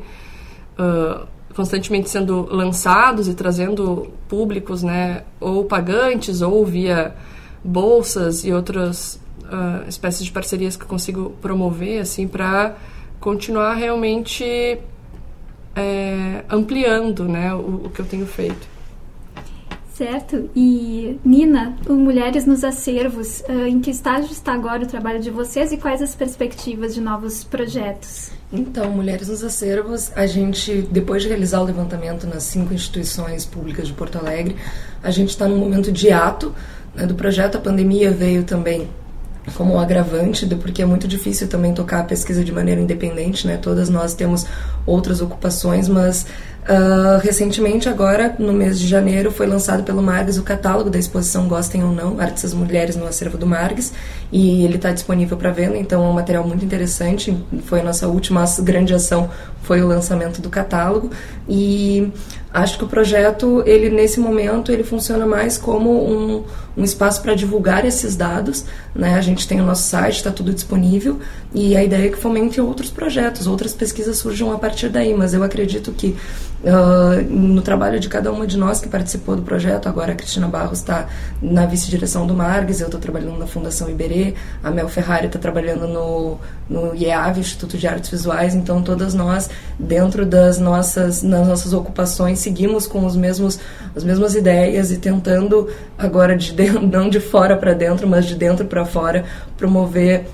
uh, 0.78 1.26
constantemente 1.56 2.10
sendo 2.10 2.47
lançados 2.54 3.28
e 3.28 3.34
trazendo 3.34 4.12
públicos, 4.28 4.84
né, 4.84 5.24
ou 5.39 5.65
pagantes 5.65 6.41
ou 6.41 6.65
via 6.65 7.13
bolsas 7.63 8.45
e 8.45 8.54
outras 8.54 9.19
uh, 9.43 9.88
espécies 9.88 10.26
de 10.26 10.32
parcerias 10.32 10.76
que 10.76 10.84
eu 10.84 10.88
consigo 10.88 11.32
promover, 11.41 12.02
assim, 12.02 12.28
para 12.28 12.76
continuar 13.19 13.76
realmente 13.76 14.80
é, 15.75 16.43
ampliando, 16.49 17.25
né, 17.25 17.53
o, 17.53 17.86
o 17.86 17.89
que 17.89 17.99
eu 17.99 18.05
tenho 18.05 18.25
feito. 18.25 18.71
Certo. 19.93 20.49
E, 20.55 21.19
Nina, 21.23 21.77
o 21.88 21.93
Mulheres 21.93 22.45
nos 22.45 22.63
Acervos, 22.63 23.41
uh, 23.41 23.67
em 23.67 23.79
que 23.79 23.91
estágio 23.91 24.31
está 24.31 24.53
agora 24.53 24.84
o 24.84 24.88
trabalho 24.88 25.19
de 25.19 25.29
vocês 25.29 25.71
e 25.71 25.77
quais 25.77 26.01
as 26.01 26.15
perspectivas 26.15 26.95
de 26.95 27.01
novos 27.01 27.43
projetos? 27.43 28.31
Então, 28.51 28.89
Mulheres 28.89 29.27
nos 29.27 29.43
Acervos, 29.43 30.12
a 30.15 30.25
gente, 30.25 30.81
depois 30.91 31.21
de 31.21 31.27
realizar 31.27 31.62
o 31.62 31.65
levantamento 31.65 32.25
nas 32.25 32.43
cinco 32.43 32.73
instituições 32.73 33.45
públicas 33.45 33.88
de 33.88 33.93
Porto 33.93 34.17
Alegre, 34.17 34.55
a 35.03 35.12
gente 35.12 35.29
está 35.29 35.47
num 35.47 35.57
momento 35.57 35.91
de 35.91 36.10
ato 36.10 36.51
né, 36.95 37.05
do 37.05 37.13
projeto. 37.13 37.57
A 37.57 37.62
pandemia 37.62 38.12
veio 38.12 38.43
também 38.43 38.89
como 39.56 39.73
um 39.73 39.80
agravante, 39.80 40.45
porque 40.56 40.82
é 40.82 40.86
muito 40.86 41.08
difícil 41.08 41.47
também 41.47 41.73
tocar 41.73 42.01
a 42.01 42.04
pesquisa 42.04 42.43
de 42.43 42.51
maneira 42.51 42.80
independente, 42.80 43.47
né? 43.47 43.58
Todas 43.58 43.89
nós 43.89 44.13
temos 44.13 44.45
outras 44.86 45.21
ocupações, 45.21 45.88
mas 45.88 46.25
Uh, 46.62 47.17
recentemente, 47.23 47.89
agora, 47.89 48.36
no 48.38 48.54
mês 48.54 48.80
de 48.80 48.88
janeiro, 48.88 49.32
foi 49.32 49.47
lançado 49.47 49.82
pelo 49.82 49.99
Margs 49.99 50.38
o 50.38 50.43
catálogo 50.43 50.91
da 50.91 50.99
exposição 50.99 51.47
Gostem 51.47 51.84
ou 51.84 51.91
Não, 51.91 52.19
Artes 52.19 52.54
Mulheres 52.54 52.95
no 52.95 53.08
Acervo 53.08 53.36
do 53.36 53.47
Margs, 53.47 53.91
e 54.32 54.63
ele 54.63 54.75
está 54.75 54.91
disponível 54.91 55.36
para 55.38 55.49
venda, 55.49 55.75
então 55.75 56.06
é 56.06 56.08
um 56.08 56.13
material 56.13 56.47
muito 56.47 56.63
interessante. 56.63 57.36
Foi 57.65 57.80
a 57.80 57.84
nossa 57.84 58.08
última 58.08 58.45
grande 58.60 58.93
ação, 58.93 59.32
foi 59.63 59.82
o 59.82 59.88
lançamento 59.88 60.39
do 60.39 60.51
catálogo, 60.51 61.10
e 61.49 62.12
acho 62.54 62.77
que 62.77 62.84
o 62.84 62.88
projeto, 62.88 63.63
ele 63.65 63.89
nesse 63.89 64.19
momento, 64.19 64.71
ele 64.71 64.84
funciona 64.84 65.25
mais 65.25 65.58
como 65.58 65.89
um, 65.89 66.43
um 66.75 66.84
espaço 66.84 67.21
para 67.21 67.34
divulgar 67.36 67.86
esses 67.86 68.15
dados, 68.15 68.65
né? 68.95 69.15
A 69.15 69.21
gente 69.21 69.47
tem 69.47 69.60
o 69.60 69.65
nosso 69.65 69.84
site, 69.84 70.17
está 70.17 70.31
tudo 70.31 70.53
disponível, 70.53 71.19
e 71.53 71.75
a 71.75 71.84
ideia 71.84 72.07
é 72.07 72.10
que 72.10 72.17
fomente 72.17 72.62
outros 72.62 72.89
projetos, 72.89 73.47
outras 73.47 73.73
pesquisas 73.73 74.17
surjam 74.17 74.51
a 74.51 74.57
partir 74.57 74.89
daí, 74.89 75.13
mas 75.13 75.34
eu 75.34 75.43
acredito 75.43 75.91
que 75.91 76.15
uh, 76.63 77.21
no 77.29 77.62
trabalho 77.62 77.99
de 77.99 78.07
cada 78.07 78.31
uma 78.31 78.45
de 78.47 78.57
nós 78.57 78.79
que 78.79 78.88
participou 78.88 79.36
do 79.36 79.41
projeto. 79.41 79.88
Agora 79.88 80.13
a 80.13 80.15
Cristina 80.15 80.47
Barros 80.47 80.79
está 80.79 81.07
na 81.41 81.65
vice-direção 81.65 82.25
do 82.25 82.34
Margs, 82.34 82.79
eu 82.79 82.88
estou 82.88 82.99
trabalhando 82.99 83.38
na 83.38 83.47
Fundação 83.47 83.89
Iberê, 83.89 84.36
a 84.63 84.71
Mel 84.71 84.88
Ferrari 84.88 85.27
está 85.27 85.39
trabalhando 85.39 85.88
no, 85.88 86.38
no 86.69 86.95
IEAV, 86.95 87.39
Instituto 87.39 87.77
de 87.77 87.88
Artes 87.88 88.10
Visuais. 88.10 88.55
Então 88.55 88.81
todas 88.81 89.13
nós, 89.13 89.49
dentro 89.77 90.25
das 90.25 90.60
nossas, 90.60 91.23
nas 91.23 91.47
nossas 91.47 91.73
ocupações, 91.73 92.39
seguimos 92.39 92.88
com 92.88 93.05
os 93.05 93.15
mesmos, 93.15 93.60
as 93.95 94.03
mesmas 94.03 94.36
ideias 94.36 94.91
e 94.91 94.97
tentando 94.97 95.69
agora 95.97 96.36
de 96.36 96.53
dentro, 96.63 96.82
não 96.88 97.10
de 97.10 97.19
fora 97.19 97.56
para 97.56 97.74
dentro, 97.74 98.08
mas 98.08 98.26
de 98.26 98.36
dentro 98.36 98.65
para 98.65 98.86
fora, 98.86 99.26
promover 99.58 100.26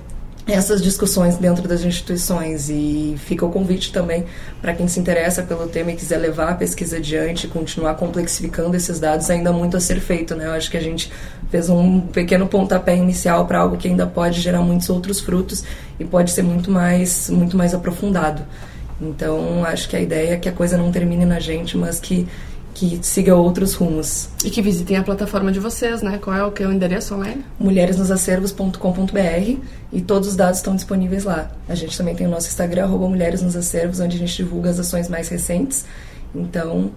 essas 0.47 0.81
discussões 0.81 1.35
dentro 1.35 1.67
das 1.67 1.83
instituições 1.83 2.69
e 2.69 3.15
fica 3.17 3.45
o 3.45 3.51
convite 3.51 3.91
também 3.91 4.23
para 4.61 4.73
quem 4.73 4.87
se 4.87 4.97
interessa 4.97 5.43
pelo 5.43 5.67
tema 5.67 5.91
e 5.91 5.95
quiser 5.95 6.17
levar 6.17 6.49
a 6.49 6.55
pesquisa 6.55 6.97
adiante, 6.97 7.49
continuar 7.49 7.95
complexificando 7.95 8.75
esses 8.75 8.97
dados, 8.97 9.29
ainda 9.29 9.51
muito 9.51 9.75
a 9.75 9.79
ser 9.81 9.99
feito, 9.99 10.35
né? 10.35 10.45
Eu 10.45 10.53
acho 10.53 10.71
que 10.71 10.77
a 10.77 10.81
gente 10.81 11.11
fez 11.49 11.69
um 11.69 11.99
pequeno 11.99 12.47
pontapé 12.47 12.95
inicial 12.95 13.45
para 13.45 13.59
algo 13.59 13.75
que 13.75 13.89
ainda 13.89 14.07
pode 14.07 14.39
gerar 14.39 14.61
muitos 14.61 14.89
outros 14.89 15.19
frutos 15.19 15.65
e 15.99 16.05
pode 16.05 16.31
ser 16.31 16.43
muito 16.43 16.71
mais 16.71 17.29
muito 17.29 17.57
mais 17.57 17.73
aprofundado. 17.73 18.41
Então, 19.01 19.63
acho 19.65 19.89
que 19.89 19.95
a 19.95 20.01
ideia 20.01 20.33
é 20.33 20.37
que 20.37 20.49
a 20.49 20.51
coisa 20.51 20.77
não 20.77 20.91
termine 20.91 21.25
na 21.25 21.39
gente, 21.39 21.77
mas 21.77 21.99
que 21.99 22.27
que 22.77 22.99
siga 23.01 23.35
outros 23.35 23.73
rumos. 23.73 24.29
E 24.45 24.51
que 24.51 24.61
visitem 24.61 24.97
a 24.97 25.03
plataforma 25.03 25.51
de 25.51 25.59
vocês, 25.59 26.03
né? 26.03 26.19
Qual 26.21 26.35
é 26.35 26.43
o 26.43 26.51
que 26.51 26.61
é 26.61 26.67
o 26.67 26.71
endereço 26.71 27.15
online? 27.15 27.43
mulheresnosacervos.com.br 27.59 29.57
e 29.91 30.01
todos 30.01 30.29
os 30.29 30.35
dados 30.35 30.59
estão 30.59 30.75
disponíveis 30.75 31.23
lá. 31.23 31.49
A 31.67 31.73
gente 31.73 31.97
também 31.97 32.13
tem 32.13 32.27
o 32.27 32.29
nosso 32.29 32.47
Instagram, 32.47 32.83
arroba 32.83 33.09
Mulheres 33.09 33.41
nos 33.41 33.55
Acervos, 33.55 33.99
onde 33.99 34.15
a 34.15 34.19
gente 34.19 34.37
divulga 34.37 34.69
as 34.69 34.79
ações 34.79 35.09
mais 35.09 35.27
recentes. 35.27 35.85
Então, 36.35 36.91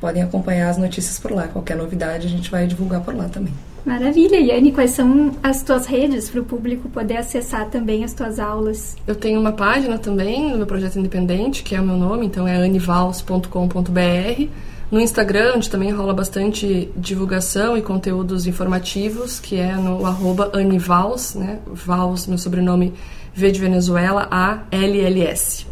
podem 0.00 0.22
acompanhar 0.22 0.70
as 0.70 0.78
notícias 0.78 1.18
por 1.18 1.30
lá. 1.30 1.48
Qualquer 1.48 1.76
novidade 1.76 2.26
a 2.26 2.30
gente 2.30 2.50
vai 2.50 2.66
divulgar 2.66 3.02
por 3.02 3.14
lá 3.14 3.28
também. 3.28 3.52
Maravilha. 3.84 4.36
Yane, 4.36 4.72
quais 4.72 4.92
são 4.92 5.32
as 5.42 5.62
tuas 5.62 5.84
redes 5.84 6.30
para 6.30 6.40
o 6.40 6.44
público 6.46 6.88
poder 6.88 7.18
acessar 7.18 7.68
também 7.68 8.04
as 8.04 8.14
tuas 8.14 8.38
aulas? 8.38 8.96
Eu 9.06 9.14
tenho 9.14 9.38
uma 9.38 9.52
página 9.52 9.98
também 9.98 10.50
no 10.50 10.56
meu 10.56 10.66
projeto 10.66 10.98
independente, 10.98 11.62
que 11.62 11.74
é 11.74 11.80
o 11.80 11.84
meu 11.84 11.98
nome, 11.98 12.24
então 12.24 12.48
é 12.48 12.56
anivals.com.br 12.56 14.48
no 14.90 15.00
Instagram, 15.00 15.54
onde 15.56 15.68
também 15.68 15.90
rola 15.90 16.14
bastante 16.14 16.90
divulgação 16.96 17.76
e 17.76 17.82
conteúdos 17.82 18.46
informativos, 18.46 19.40
que 19.40 19.56
é 19.56 19.74
no 19.74 20.06
arroba 20.06 20.50
Anivals, 20.54 21.34
né? 21.34 21.58
Vals, 21.66 22.26
meu 22.26 22.38
sobrenome 22.38 22.94
V 23.34 23.50
de 23.50 23.60
Venezuela, 23.60 24.28
A-L-L-S. 24.30 25.66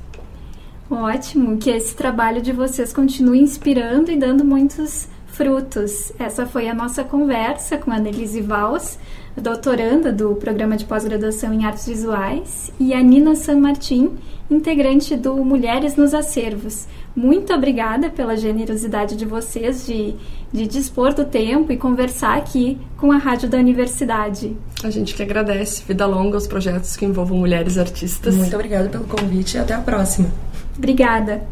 Ótimo, 0.90 1.56
que 1.56 1.70
esse 1.70 1.94
trabalho 1.94 2.42
de 2.42 2.52
vocês 2.52 2.92
continue 2.92 3.40
inspirando 3.40 4.10
e 4.10 4.16
dando 4.16 4.44
muitos 4.44 5.08
frutos. 5.26 6.12
Essa 6.18 6.46
foi 6.46 6.68
a 6.68 6.74
nossa 6.74 7.02
conversa 7.02 7.76
com 7.76 7.90
a 7.90 7.96
Annelise 7.96 8.40
Vals, 8.40 8.98
doutoranda 9.36 10.12
do 10.12 10.34
programa 10.36 10.76
de 10.76 10.84
pós-graduação 10.84 11.52
em 11.52 11.64
artes 11.64 11.86
visuais, 11.86 12.70
e 12.78 12.94
a 12.94 13.02
Nina 13.02 13.34
San 13.34 13.56
Martin, 13.56 14.12
integrante 14.50 15.16
do 15.16 15.36
Mulheres 15.44 15.96
nos 15.96 16.14
Acervos. 16.14 16.86
Muito 17.14 17.52
obrigada 17.52 18.10
pela 18.10 18.36
generosidade 18.36 19.16
de 19.16 19.24
vocês 19.24 19.86
de, 19.86 20.14
de 20.52 20.66
dispor 20.66 21.14
do 21.14 21.24
tempo 21.24 21.70
e 21.72 21.76
conversar 21.76 22.36
aqui 22.36 22.76
com 22.96 23.12
a 23.12 23.16
Rádio 23.16 23.48
da 23.48 23.56
Universidade. 23.56 24.56
A 24.82 24.90
gente 24.90 25.14
que 25.14 25.22
agradece. 25.22 25.84
Vida 25.86 26.06
longa 26.06 26.36
aos 26.36 26.46
projetos 26.46 26.96
que 26.96 27.04
envolvam 27.04 27.38
mulheres 27.38 27.78
artistas. 27.78 28.34
Muito 28.34 28.54
obrigada 28.54 28.88
pelo 28.88 29.04
convite 29.04 29.56
e 29.56 29.60
até 29.60 29.74
a 29.74 29.80
próxima. 29.80 30.28
Obrigada. 30.76 31.46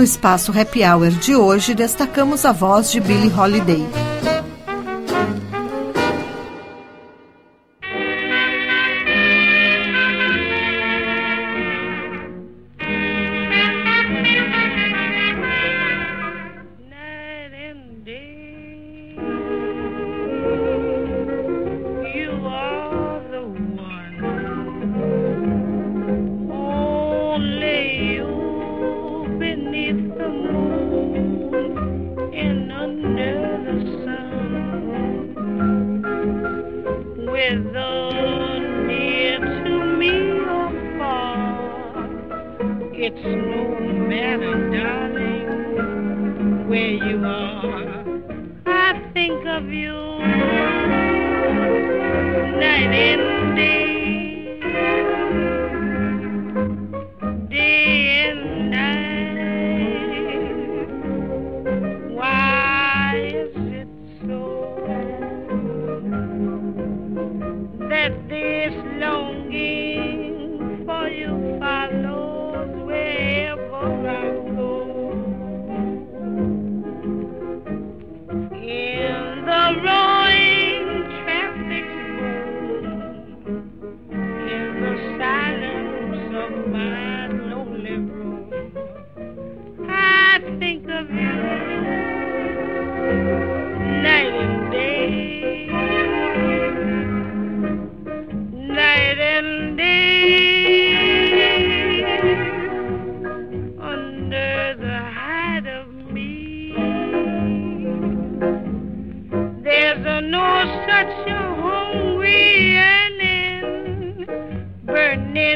No 0.00 0.04
espaço 0.04 0.50
Happy 0.58 0.82
Hour 0.82 1.10
de 1.10 1.36
hoje, 1.36 1.74
destacamos 1.74 2.46
a 2.46 2.52
voz 2.52 2.90
de 2.90 3.00
Billie 3.00 3.30
Holiday. 3.30 4.09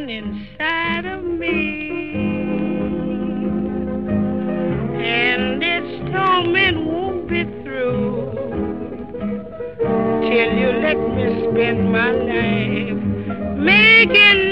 man 0.01 0.11
inside 0.11 1.07
of 1.07 1.23
me. 1.25 1.91
And 4.97 5.63
this 5.63 6.13
torment 6.13 6.85
won't 6.85 7.29
be 7.29 7.45
through 7.63 8.33
till 10.23 10.51
you 10.61 10.71
let 10.83 10.99
me 11.17 11.49
spend 11.51 11.93
my 11.93 12.11
life 12.11 13.03
making 13.59 14.44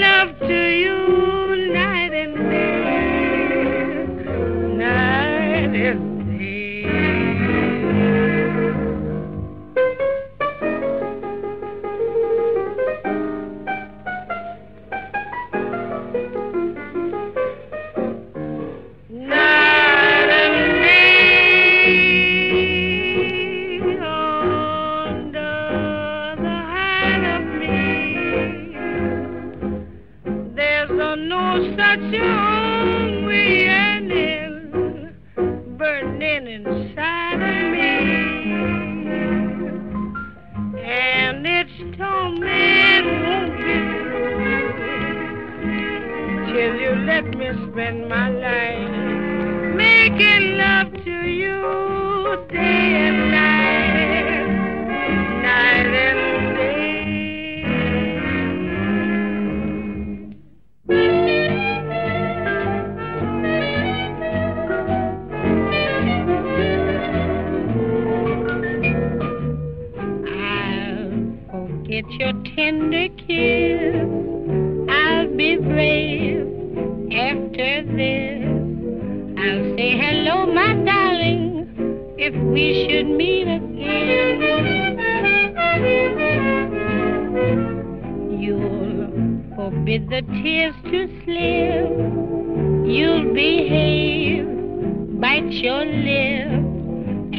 lip, 96.03 96.49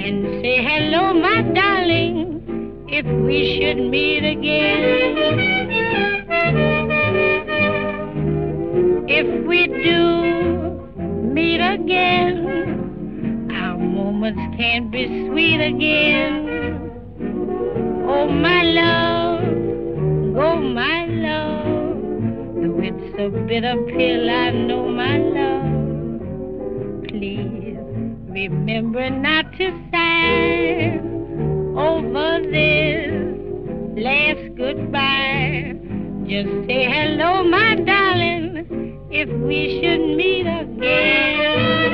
and 0.02 0.42
say 0.42 0.56
hello, 0.64 1.12
my 1.14 1.42
darling, 1.54 2.86
if 2.88 3.06
we 3.26 3.38
should 3.56 3.78
meet 3.90 4.24
again. 4.24 5.14
If 9.06 9.46
we 9.46 9.66
do 9.66 10.02
meet 11.32 11.60
again, 11.60 13.50
our 13.52 13.78
moments 13.78 14.40
can 14.56 14.90
be 14.90 15.28
sweet 15.28 15.60
again. 15.60 16.32
Oh, 18.08 18.26
my 18.28 18.62
love, 18.62 19.44
oh, 20.36 20.56
my 20.56 21.06
love, 21.06 21.64
though 22.62 22.80
it's 22.82 23.14
a 23.18 23.28
bitter 23.46 23.76
pill, 23.92 24.30
I 24.30 24.50
know, 24.50 24.88
my 24.88 25.18
love. 25.18 25.64
Please 27.08 27.53
remember 28.34 29.08
not 29.10 29.52
to 29.58 29.70
sigh 29.92 30.98
over 31.78 32.40
this 32.50 33.12
last 33.96 34.56
goodbye. 34.56 35.74
Just 36.26 36.50
say 36.66 36.84
hello, 36.92 37.44
my 37.44 37.76
darling, 37.76 39.06
if 39.10 39.28
we 39.28 39.80
should 39.80 40.16
meet 40.16 40.46
again. 40.46 41.84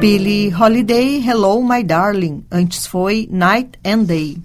Billie 0.00 0.50
Holiday, 0.50 1.18
Hello 1.18 1.62
My 1.62 1.82
Darling. 1.84 2.42
Antes 2.50 2.86
foi 2.86 3.28
Night 3.30 3.78
and 3.84 4.04
Day. 4.04 4.38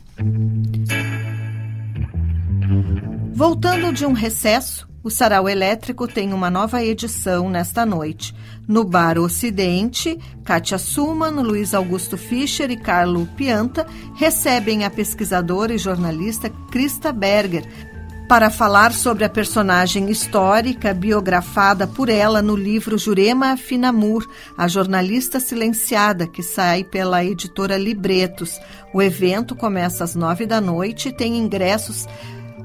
Voltando 3.34 3.94
de 3.94 4.06
um 4.06 4.12
recesso, 4.12 4.86
o 5.02 5.10
Sarau 5.10 5.48
Elétrico 5.48 6.10
tem 6.10 6.34
uma 6.34 6.50
nova 6.50 6.84
edição 6.84 7.50
nesta 7.50 7.86
noite. 7.86 8.36
No 8.68 8.84
Bar 8.84 9.18
Ocidente, 9.18 10.20
Kátia 10.44 10.78
Suman, 10.78 11.42
Luiz 11.42 11.74
Augusto 11.74 12.18
Fischer 12.18 12.70
e 12.70 12.76
Carlo 12.76 13.26
Pianta 13.38 13.88
recebem 14.16 14.84
a 14.84 14.90
pesquisadora 14.90 15.74
e 15.74 15.78
jornalista 15.78 16.50
Krista 16.70 17.14
Berger 17.14 17.95
para 18.28 18.50
falar 18.50 18.92
sobre 18.92 19.24
a 19.24 19.30
personagem 19.30 20.10
histórica 20.10 20.92
biografada 20.94 21.86
por 21.86 22.10
ela 22.10 22.42
no 22.42 22.56
livro 22.56 22.98
Jurema 22.98 23.56
Finamur, 23.56 24.28
a 24.58 24.68
jornalista 24.68 25.40
silenciada, 25.40 26.26
que 26.26 26.42
sai 26.42 26.84
pela 26.84 27.24
editora 27.24 27.78
Libretos. 27.78 28.60
O 28.94 29.02
evento 29.02 29.56
começa 29.56 30.04
às 30.04 30.16
nove 30.16 30.48
da 30.48 30.60
noite 30.60 31.10
e 31.10 31.14
tem 31.14 31.38
ingressos 31.38 32.08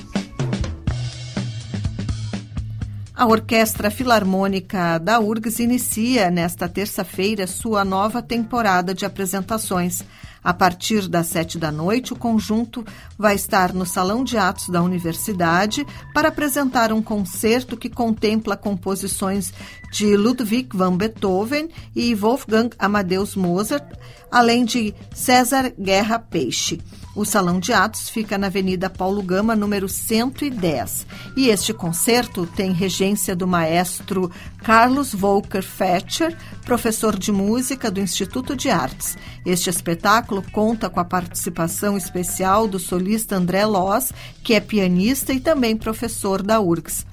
A 3.20 3.26
Orquestra 3.26 3.91
Filarmônica 3.91 4.97
da 4.97 5.20
URGS 5.20 5.59
inicia 5.59 6.32
nesta 6.32 6.70
terça-feira 6.70 7.45
sua 7.47 7.84
nova 7.84 8.22
temporada 8.22 8.93
de 8.93 9.05
apresentações. 9.05 10.05
A 10.41 10.53
partir 10.53 11.05
das 11.05 11.28
sete 11.28 11.57
da 11.57 11.70
noite, 11.70 12.13
o 12.13 12.15
conjunto 12.15 12.82
vai 13.17 13.36
estar 13.36 13.74
no 13.74 13.86
Salão 13.86 14.24
de 14.24 14.38
Atos 14.38 14.70
da 14.70 14.82
Universidade 14.82 15.86
para 16.13 16.30
apresentar 16.30 16.93
um 16.93 17.01
concerto 17.01 17.76
que 17.76 17.89
contempla 17.89 18.55
composições 18.55 19.53
de 19.91 20.15
Ludwig 20.15 20.70
van 20.74 20.95
Beethoven 20.95 21.67
e 21.93 22.15
Wolfgang 22.15 22.70
Amadeus 22.80 23.36
Mozart, 23.36 23.97
além 24.32 24.63
de 24.63 24.95
César 25.13 25.74
Guerra 25.78 26.20
Peixe. 26.20 26.80
O 27.20 27.26
Salão 27.26 27.59
de 27.59 27.74
Atos 27.74 28.07
fica 28.07 28.38
na 28.38 28.47
Avenida 28.47 28.89
Paulo 28.89 29.22
Gama, 29.22 29.53
número 29.53 29.89
110. 29.89 31.05
E 31.36 31.49
este 31.49 31.74
concerto 31.74 32.47
tem 32.47 32.72
regência 32.72 33.36
do 33.36 33.45
maestro 33.45 34.32
Carlos 34.63 35.13
Volker 35.13 35.61
Fetcher, 35.61 36.34
professor 36.63 37.20
de 37.20 37.30
música 37.30 37.91
do 37.91 37.99
Instituto 37.99 38.55
de 38.55 38.70
Artes. 38.70 39.17
Este 39.45 39.70
espetáculo 39.70 40.41
conta 40.53 40.89
com 40.89 41.01
a 41.01 41.03
participação 41.03 41.97
especial 41.97 42.70
do 42.70 42.80
solista 42.80 43.36
André 43.36 43.65
Loz, 43.65 44.13
que 44.41 44.53
é 44.53 44.61
pianista 44.61 45.34
e 45.34 45.41
também 45.41 45.76
professor 45.76 46.41
da 46.41 46.61
URGS. 46.61 47.05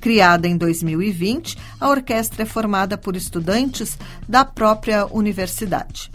Criada 0.00 0.48
em 0.48 0.56
2020, 0.56 1.56
a 1.78 1.88
orquestra 1.88 2.42
é 2.42 2.46
formada 2.46 2.98
por 2.98 3.14
estudantes 3.14 3.96
da 4.28 4.44
própria 4.44 5.06
universidade. 5.06 6.10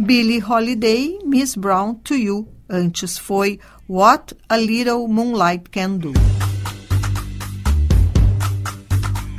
Billie 0.09 0.43
Holiday, 0.43 1.19
Miss 1.23 1.55
Brown 1.55 1.93
to 2.03 2.15
You. 2.15 2.47
Antes 2.67 3.15
foi 3.15 3.59
What 3.87 4.35
a 4.49 4.57
Little 4.57 5.07
Moonlight 5.07 5.69
Can 5.69 5.97
Do. 5.97 6.13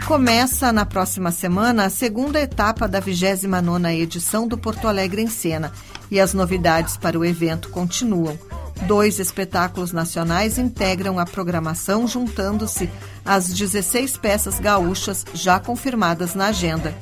Começa 0.07 0.73
na 0.73 0.87
próxima 0.87 1.33
semana 1.33 1.87
a 1.87 1.91
segunda 1.91 2.41
etapa 2.41 2.87
da 2.87 3.03
29ª 3.03 3.93
edição 3.93 4.47
do 4.47 4.57
Porto 4.57 4.87
Alegre 4.87 5.23
em 5.23 5.27
Cena 5.27 5.73
e 6.09 6.21
as 6.21 6.35
novidades 6.35 6.97
para 6.97 7.18
o 7.18 7.25
evento 7.25 7.71
continuam. 7.71 8.39
Dois 8.87 9.18
espetáculos 9.18 9.91
nacionais 9.91 10.57
integram 10.57 11.18
a 11.18 11.27
programação, 11.27 12.07
juntando-se 12.07 12.89
às 13.25 13.53
16 13.53 14.18
peças 14.18 14.61
gaúchas 14.61 15.25
já 15.35 15.59
confirmadas 15.59 16.37
na 16.37 16.47
agenda. 16.47 16.95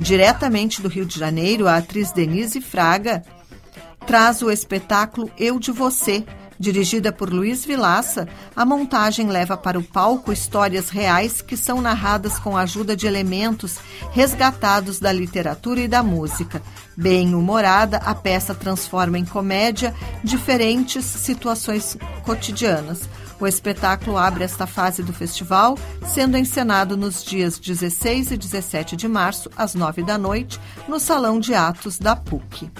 Diretamente 0.00 0.80
do 0.80 0.88
Rio 0.88 1.04
de 1.04 1.18
Janeiro, 1.18 1.68
a 1.68 1.76
atriz 1.76 2.10
Denise 2.10 2.58
Fraga 2.58 3.22
traz 4.06 4.40
o 4.40 4.50
espetáculo 4.50 5.30
Eu 5.38 5.60
de 5.60 5.70
Você. 5.70 6.24
Dirigida 6.58 7.12
por 7.12 7.32
Luiz 7.32 7.64
Vilaça, 7.64 8.26
a 8.56 8.64
montagem 8.64 9.28
leva 9.28 9.56
para 9.56 9.78
o 9.78 9.82
palco 9.82 10.32
histórias 10.32 10.88
reais 10.88 11.40
que 11.40 11.56
são 11.56 11.80
narradas 11.80 12.38
com 12.38 12.56
a 12.56 12.62
ajuda 12.62 12.96
de 12.96 13.06
elementos 13.06 13.78
resgatados 14.12 14.98
da 14.98 15.12
literatura 15.12 15.80
e 15.80 15.88
da 15.88 16.02
música. 16.02 16.62
Bem 16.96 17.34
humorada, 17.34 17.98
a 17.98 18.14
peça 18.14 18.54
transforma 18.54 19.18
em 19.18 19.24
comédia 19.24 19.94
diferentes 20.24 21.04
situações 21.04 21.96
cotidianas. 22.24 23.08
O 23.40 23.46
espetáculo 23.46 24.18
abre 24.18 24.44
esta 24.44 24.66
fase 24.66 25.02
do 25.02 25.14
festival, 25.14 25.78
sendo 26.06 26.36
encenado 26.36 26.94
nos 26.94 27.24
dias 27.24 27.58
16 27.58 28.32
e 28.32 28.36
17 28.36 28.96
de 28.96 29.08
março, 29.08 29.50
às 29.56 29.74
9 29.74 30.02
da 30.02 30.18
noite, 30.18 30.60
no 30.86 31.00
Salão 31.00 31.40
de 31.40 31.54
Atos 31.54 31.98
da 31.98 32.14
PUC. 32.14 32.70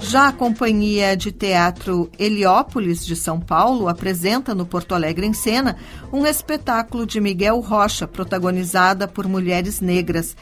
Já 0.00 0.28
a 0.28 0.32
Companhia 0.32 1.16
de 1.16 1.30
Teatro 1.30 2.10
Heliópolis 2.18 3.06
de 3.06 3.14
São 3.14 3.38
Paulo 3.38 3.88
apresenta 3.88 4.54
no 4.54 4.66
Porto 4.66 4.94
Alegre 4.94 5.24
em 5.24 5.32
Cena 5.32 5.76
um 6.12 6.26
espetáculo 6.26 7.06
de 7.06 7.20
Miguel 7.20 7.60
Rocha, 7.60 8.08
protagonizada 8.08 9.06
por 9.06 9.28
mulheres 9.28 9.80
negras. 9.80 10.36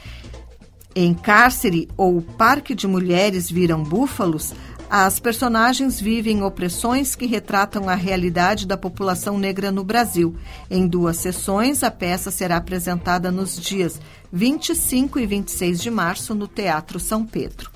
Em 0.93 1.13
Cárcere 1.13 1.87
ou 1.95 2.21
Parque 2.21 2.75
de 2.75 2.85
Mulheres 2.85 3.49
Viram 3.49 3.81
Búfalos, 3.81 4.53
as 4.93 5.21
personagens 5.21 6.01
vivem 6.01 6.43
opressões 6.43 7.15
que 7.15 7.25
retratam 7.25 7.87
a 7.87 7.95
realidade 7.95 8.67
da 8.67 8.75
população 8.75 9.39
negra 9.39 9.71
no 9.71 9.85
Brasil. 9.85 10.35
Em 10.69 10.85
duas 10.85 11.15
sessões, 11.15 11.81
a 11.81 11.89
peça 11.89 12.29
será 12.29 12.57
apresentada 12.57 13.31
nos 13.31 13.55
dias 13.55 14.01
25 14.33 15.17
e 15.17 15.25
26 15.25 15.81
de 15.81 15.89
março 15.89 16.35
no 16.35 16.45
Teatro 16.45 16.99
São 16.99 17.25
Pedro. 17.25 17.71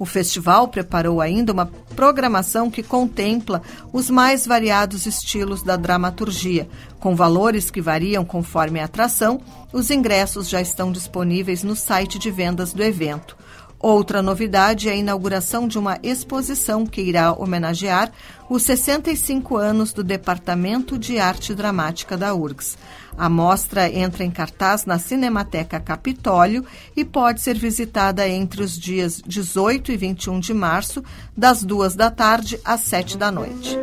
O 0.00 0.04
festival 0.04 0.66
preparou 0.66 1.20
ainda 1.20 1.52
uma 1.52 1.66
programação 1.94 2.68
que 2.72 2.82
contempla 2.82 3.62
os 3.92 4.10
mais 4.10 4.44
variados 4.44 5.06
estilos 5.06 5.62
da 5.62 5.76
dramaturgia, 5.76 6.68
com 6.98 7.14
valores 7.14 7.70
que 7.70 7.80
variam 7.80 8.24
conforme 8.24 8.80
a 8.80 8.86
atração. 8.86 9.40
Os 9.72 9.92
ingressos 9.92 10.48
já 10.48 10.60
estão 10.60 10.90
disponíveis 10.90 11.62
no 11.62 11.76
site 11.76 12.18
de 12.18 12.32
vendas 12.32 12.72
do 12.72 12.82
evento. 12.82 13.37
Outra 13.80 14.20
novidade 14.20 14.88
é 14.88 14.92
a 14.92 14.96
inauguração 14.96 15.68
de 15.68 15.78
uma 15.78 15.98
exposição 16.02 16.84
que 16.84 17.00
irá 17.00 17.32
homenagear 17.32 18.10
os 18.50 18.64
65 18.64 19.56
anos 19.56 19.92
do 19.92 20.02
Departamento 20.02 20.98
de 20.98 21.18
Arte 21.20 21.54
Dramática 21.54 22.16
da 22.16 22.34
URGS. 22.34 22.76
A 23.16 23.28
mostra 23.28 23.88
entra 23.88 24.24
em 24.24 24.30
cartaz 24.30 24.84
na 24.84 24.98
Cinemateca 24.98 25.78
Capitólio 25.78 26.64
e 26.96 27.04
pode 27.04 27.40
ser 27.40 27.56
visitada 27.56 28.28
entre 28.28 28.62
os 28.62 28.76
dias 28.76 29.22
18 29.24 29.92
e 29.92 29.96
21 29.96 30.40
de 30.40 30.54
março, 30.54 31.02
das 31.36 31.62
duas 31.62 31.94
da 31.94 32.10
tarde 32.10 32.60
às 32.64 32.80
sete 32.80 33.16
da 33.16 33.30
noite. 33.30 33.78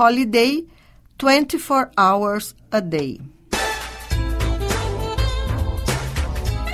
Holiday, 0.00 0.66
24 1.22 1.90
Hours 1.94 2.54
a 2.70 2.80
Day. 2.80 3.20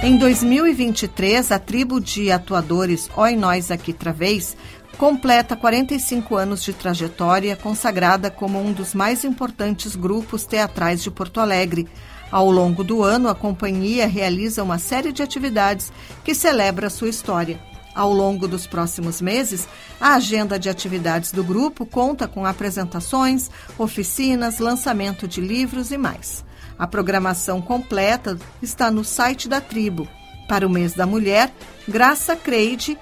Em 0.01 0.17
2023, 0.17 1.51
a 1.51 1.59
tribo 1.59 2.01
de 2.01 2.31
atuadores 2.31 3.11
Oi 3.17 3.35
Nós 3.35 3.73
Aqui 3.73 3.93
Travês 3.93 4.57
completa 4.97 5.57
45 5.57 6.37
anos 6.37 6.63
de 6.63 6.73
trajetória, 6.73 7.57
consagrada 7.57 8.31
como 8.31 8.61
um 8.61 8.73
dos 8.73 8.95
mais 8.95 9.25
importantes 9.25 9.97
grupos 9.97 10.45
teatrais 10.45 11.03
de 11.03 11.11
Porto 11.11 11.41
Alegre. 11.41 11.89
Ao 12.31 12.49
longo 12.49 12.85
do 12.85 13.03
ano, 13.03 13.29
a 13.29 13.35
companhia 13.35 14.07
realiza 14.07 14.63
uma 14.63 14.79
série 14.79 15.11
de 15.11 15.25
atividades 15.25 15.93
que 16.23 16.33
celebra 16.33 16.89
sua 16.89 17.09
história. 17.09 17.59
Ao 17.97 18.13
longo 18.13 18.47
dos 18.47 18.67
próximos 18.67 19.23
meses, 19.23 19.67
a 19.99 20.17
agenda 20.17 20.59
de 20.59 20.69
atividades 20.69 21.33
do 21.33 21.43
grupo 21.43 21.87
conta 21.87 22.29
com 22.29 22.45
apresentações, 22.45 23.51
oficinas, 23.79 24.59
lançamento 24.59 25.27
de 25.27 25.41
livros 25.41 25.91
e 25.91 25.97
mais. 25.97 26.45
A 26.79 26.87
programação 26.87 27.63
completa 27.63 28.39
está 28.61 28.91
no 28.91 29.03
site 29.03 29.49
da 29.49 29.63
tribo. 29.63 30.07
Para 30.47 30.67
o 30.67 30.71
mês 30.71 30.93
da 30.93 31.07
mulher, 31.07 31.51
Graça 31.89 32.37
Creide 32.37 32.99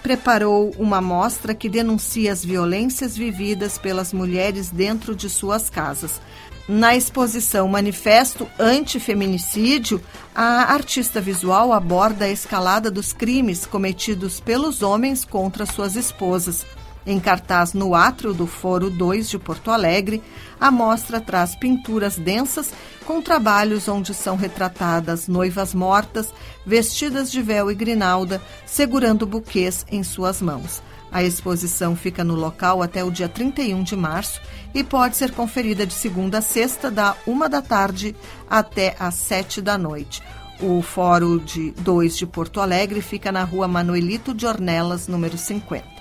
preparou 0.00 0.72
uma 0.78 1.00
mostra 1.00 1.52
que 1.52 1.68
denuncia 1.68 2.32
as 2.32 2.44
violências 2.44 3.16
vividas 3.16 3.76
pelas 3.76 4.12
mulheres 4.12 4.70
dentro 4.70 5.16
de 5.16 5.28
suas 5.28 5.68
casas. 5.68 6.20
Na 6.68 6.96
exposição 6.96 7.68
Manifesto 7.68 8.48
Antifeminicídio, 8.58 10.02
a 10.34 10.74
artista 10.74 11.20
visual 11.20 11.72
aborda 11.72 12.24
a 12.24 12.28
escalada 12.28 12.90
dos 12.90 13.12
crimes 13.12 13.64
cometidos 13.64 14.40
pelos 14.40 14.82
homens 14.82 15.24
contra 15.24 15.64
suas 15.64 15.94
esposas. 15.94 16.66
Em 17.06 17.20
cartaz 17.20 17.72
no 17.72 17.94
átrio 17.94 18.34
do 18.34 18.48
Foro 18.48 18.90
2 18.90 19.30
de 19.30 19.38
Porto 19.38 19.70
Alegre, 19.70 20.20
a 20.58 20.72
mostra 20.72 21.20
traz 21.20 21.54
pinturas 21.54 22.16
densas 22.16 22.72
com 23.04 23.22
trabalhos 23.22 23.86
onde 23.86 24.12
são 24.12 24.34
retratadas 24.34 25.28
noivas 25.28 25.72
mortas, 25.72 26.34
vestidas 26.66 27.30
de 27.30 27.40
véu 27.40 27.70
e 27.70 27.76
grinalda, 27.76 28.42
segurando 28.66 29.24
buquês 29.24 29.86
em 29.88 30.02
suas 30.02 30.42
mãos. 30.42 30.82
A 31.16 31.22
exposição 31.22 31.96
fica 31.96 32.22
no 32.22 32.34
local 32.34 32.82
até 32.82 33.02
o 33.02 33.10
dia 33.10 33.26
31 33.26 33.82
de 33.82 33.96
março 33.96 34.38
e 34.74 34.84
pode 34.84 35.16
ser 35.16 35.32
conferida 35.32 35.86
de 35.86 35.94
segunda 35.94 36.40
a 36.40 36.42
sexta, 36.42 36.90
da 36.90 37.16
uma 37.26 37.48
da 37.48 37.62
tarde 37.62 38.14
até 38.50 38.94
às 39.00 39.14
sete 39.14 39.62
da 39.62 39.78
noite. 39.78 40.22
O 40.60 40.82
Fórum 40.82 41.38
de 41.38 41.70
2 41.70 42.18
de 42.18 42.26
Porto 42.26 42.60
Alegre 42.60 43.00
fica 43.00 43.32
na 43.32 43.44
rua 43.44 43.66
Manuelito 43.66 44.34
de 44.34 44.44
Ornelas, 44.44 45.08
número 45.08 45.38
50. 45.38 45.96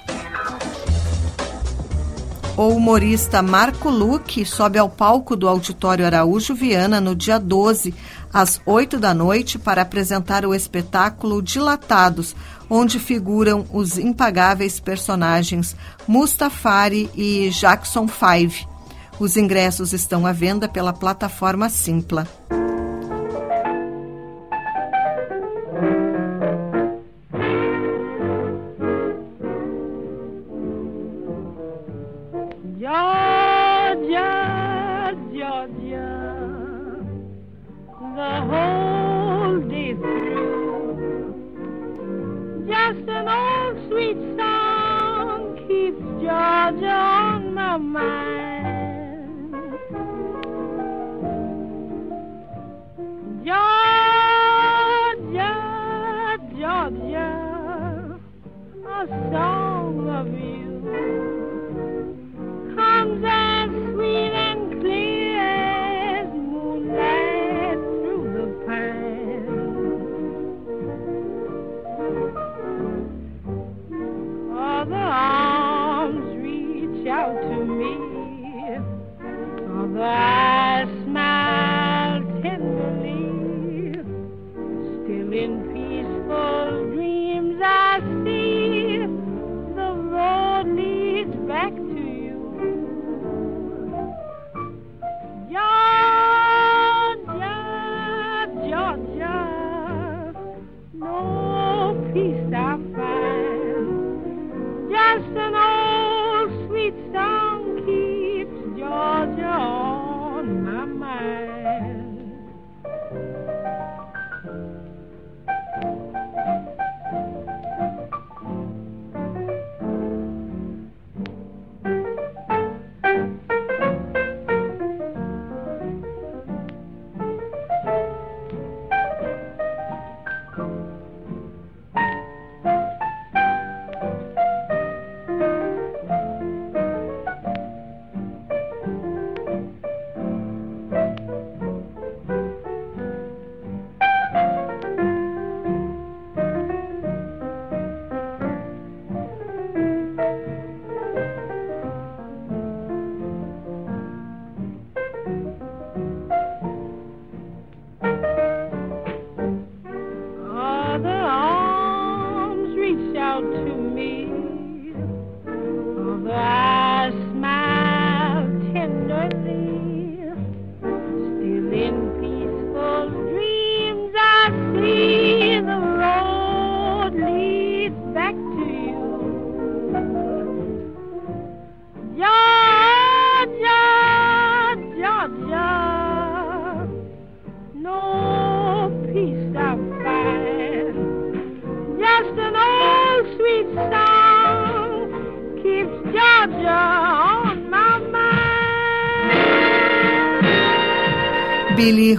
O 2.58 2.70
humorista 2.70 3.42
Marco 3.42 3.90
Luque 3.90 4.46
sobe 4.46 4.80
ao 4.80 4.90
palco 4.90 5.36
do 5.36 5.46
Auditório 5.46 6.06
Araújo 6.06 6.56
Viana 6.56 7.02
no 7.02 7.14
dia 7.14 7.38
12, 7.38 7.94
às 8.34 8.62
8 8.66 8.98
da 8.98 9.14
noite, 9.14 9.60
para 9.60 9.82
apresentar 9.82 10.46
o 10.46 10.56
espetáculo 10.56 11.42
Dilatados, 11.42 12.34
onde 12.70 13.00
figuram 13.00 13.66
os 13.72 13.98
impagáveis 13.98 14.80
personagens 14.80 15.76
Mustafari 16.08 17.10
e 17.16 17.50
Jackson 17.50 18.08
Five. 18.08 18.68
Os 19.20 19.38
ingressos 19.38 19.94
estão 19.94 20.26
à 20.26 20.32
venda 20.32 20.68
pela 20.68 20.92
plataforma 20.92 21.70
Simpla. 21.70 22.28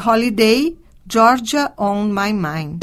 Holiday, 0.06 0.78
Georgia 1.10 1.72
on 1.76 2.04
My 2.04 2.32
Mind. 2.32 2.80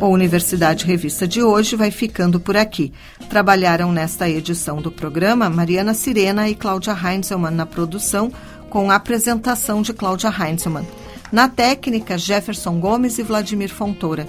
O 0.00 0.06
Universidade 0.06 0.84
Revista 0.84 1.26
de 1.26 1.42
hoje 1.42 1.74
vai 1.74 1.90
ficando 1.90 2.38
por 2.38 2.56
aqui. 2.56 2.92
Trabalharam 3.28 3.90
nesta 3.90 4.30
edição 4.30 4.80
do 4.80 4.92
programa 4.92 5.50
Mariana 5.50 5.92
Sirena 5.92 6.48
e 6.48 6.54
Cláudia 6.54 6.92
Heinzelmann 6.92 7.56
na 7.56 7.66
produção, 7.66 8.30
com 8.70 8.92
a 8.92 8.94
apresentação 8.94 9.82
de 9.82 9.92
Cláudia 9.92 10.30
Heinzelmann. 10.30 10.86
Na 11.32 11.48
técnica, 11.48 12.16
Jefferson 12.16 12.78
Gomes 12.78 13.18
e 13.18 13.24
Vladimir 13.24 13.70
Fontoura. 13.74 14.28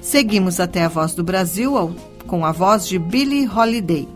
Seguimos 0.00 0.58
até 0.58 0.82
a 0.82 0.88
Voz 0.88 1.14
do 1.14 1.22
Brasil 1.22 1.94
com 2.26 2.44
a 2.44 2.50
voz 2.52 2.86
de 2.86 2.98
Billie 2.98 3.48
Holiday. 3.48 4.08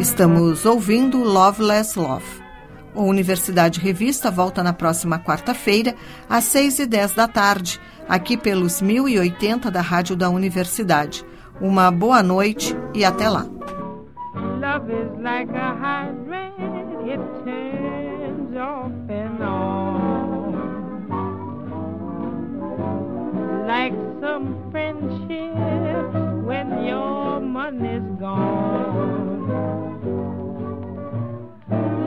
Estamos 0.00 0.64
ouvindo 0.64 1.18
Loveless 1.18 1.98
Love. 1.98 2.24
O 2.94 3.02
Universidade 3.02 3.78
Revista 3.78 4.30
volta 4.30 4.62
na 4.62 4.72
próxima 4.72 5.18
quarta-feira, 5.18 5.94
às 6.26 6.44
6 6.44 6.78
e 6.78 6.86
10 6.86 7.12
da 7.12 7.28
tarde, 7.28 7.78
aqui 8.08 8.34
pelos 8.34 8.80
1080 8.80 9.70
da 9.70 9.82
Rádio 9.82 10.16
da 10.16 10.30
Universidade. 10.30 11.22
Uma 11.60 11.90
boa 11.90 12.22
noite 12.22 12.74
e 12.94 13.04
até 13.04 13.28
lá. 13.28 13.46
Like 23.66 23.94
some 24.20 24.56
friendship 24.72 25.54
when 26.46 26.86
your 26.88 27.40
money's 27.42 28.02
gone. 28.18 29.19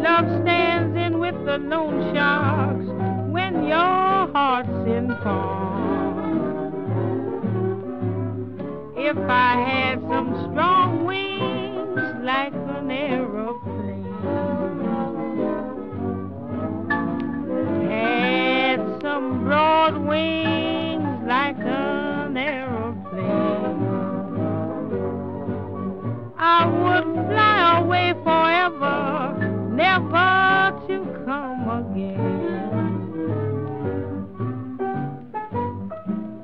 Love 0.04 0.28
stands 0.42 0.98
in 0.98 1.18
with 1.18 1.36
the 1.46 1.58
loan 1.60 2.14
sharks 2.14 2.86
when 3.32 3.64
your 3.66 4.28
heart's 4.34 4.68
in 4.86 5.08
pawn. 5.24 6.74
If 8.98 9.18
I 9.18 9.56
had 9.62 10.02
some 10.02 10.50
strong 10.52 11.06
wings 11.06 12.02
like 12.22 12.52
an 12.54 12.92
aeroplane, 12.92 14.04
had 17.90 18.82
some 19.02 19.46
broad 19.46 19.96
wings 20.06 21.24
like 21.26 21.60
an 21.60 22.36
aeroplane, 22.36 23.88
I 26.38 26.66
would 26.68 27.06
fly 27.30 27.80
away 27.80 28.14
forever 28.22 29.43
never 29.74 30.80
to 30.88 31.24
come 31.26 31.68
again. 31.82 32.94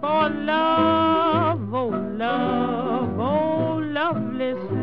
For 0.02 0.30
love, 0.30 1.74
oh 1.74 1.90
love, 2.18 3.20
oh 3.20 3.78
loveless 3.84 4.79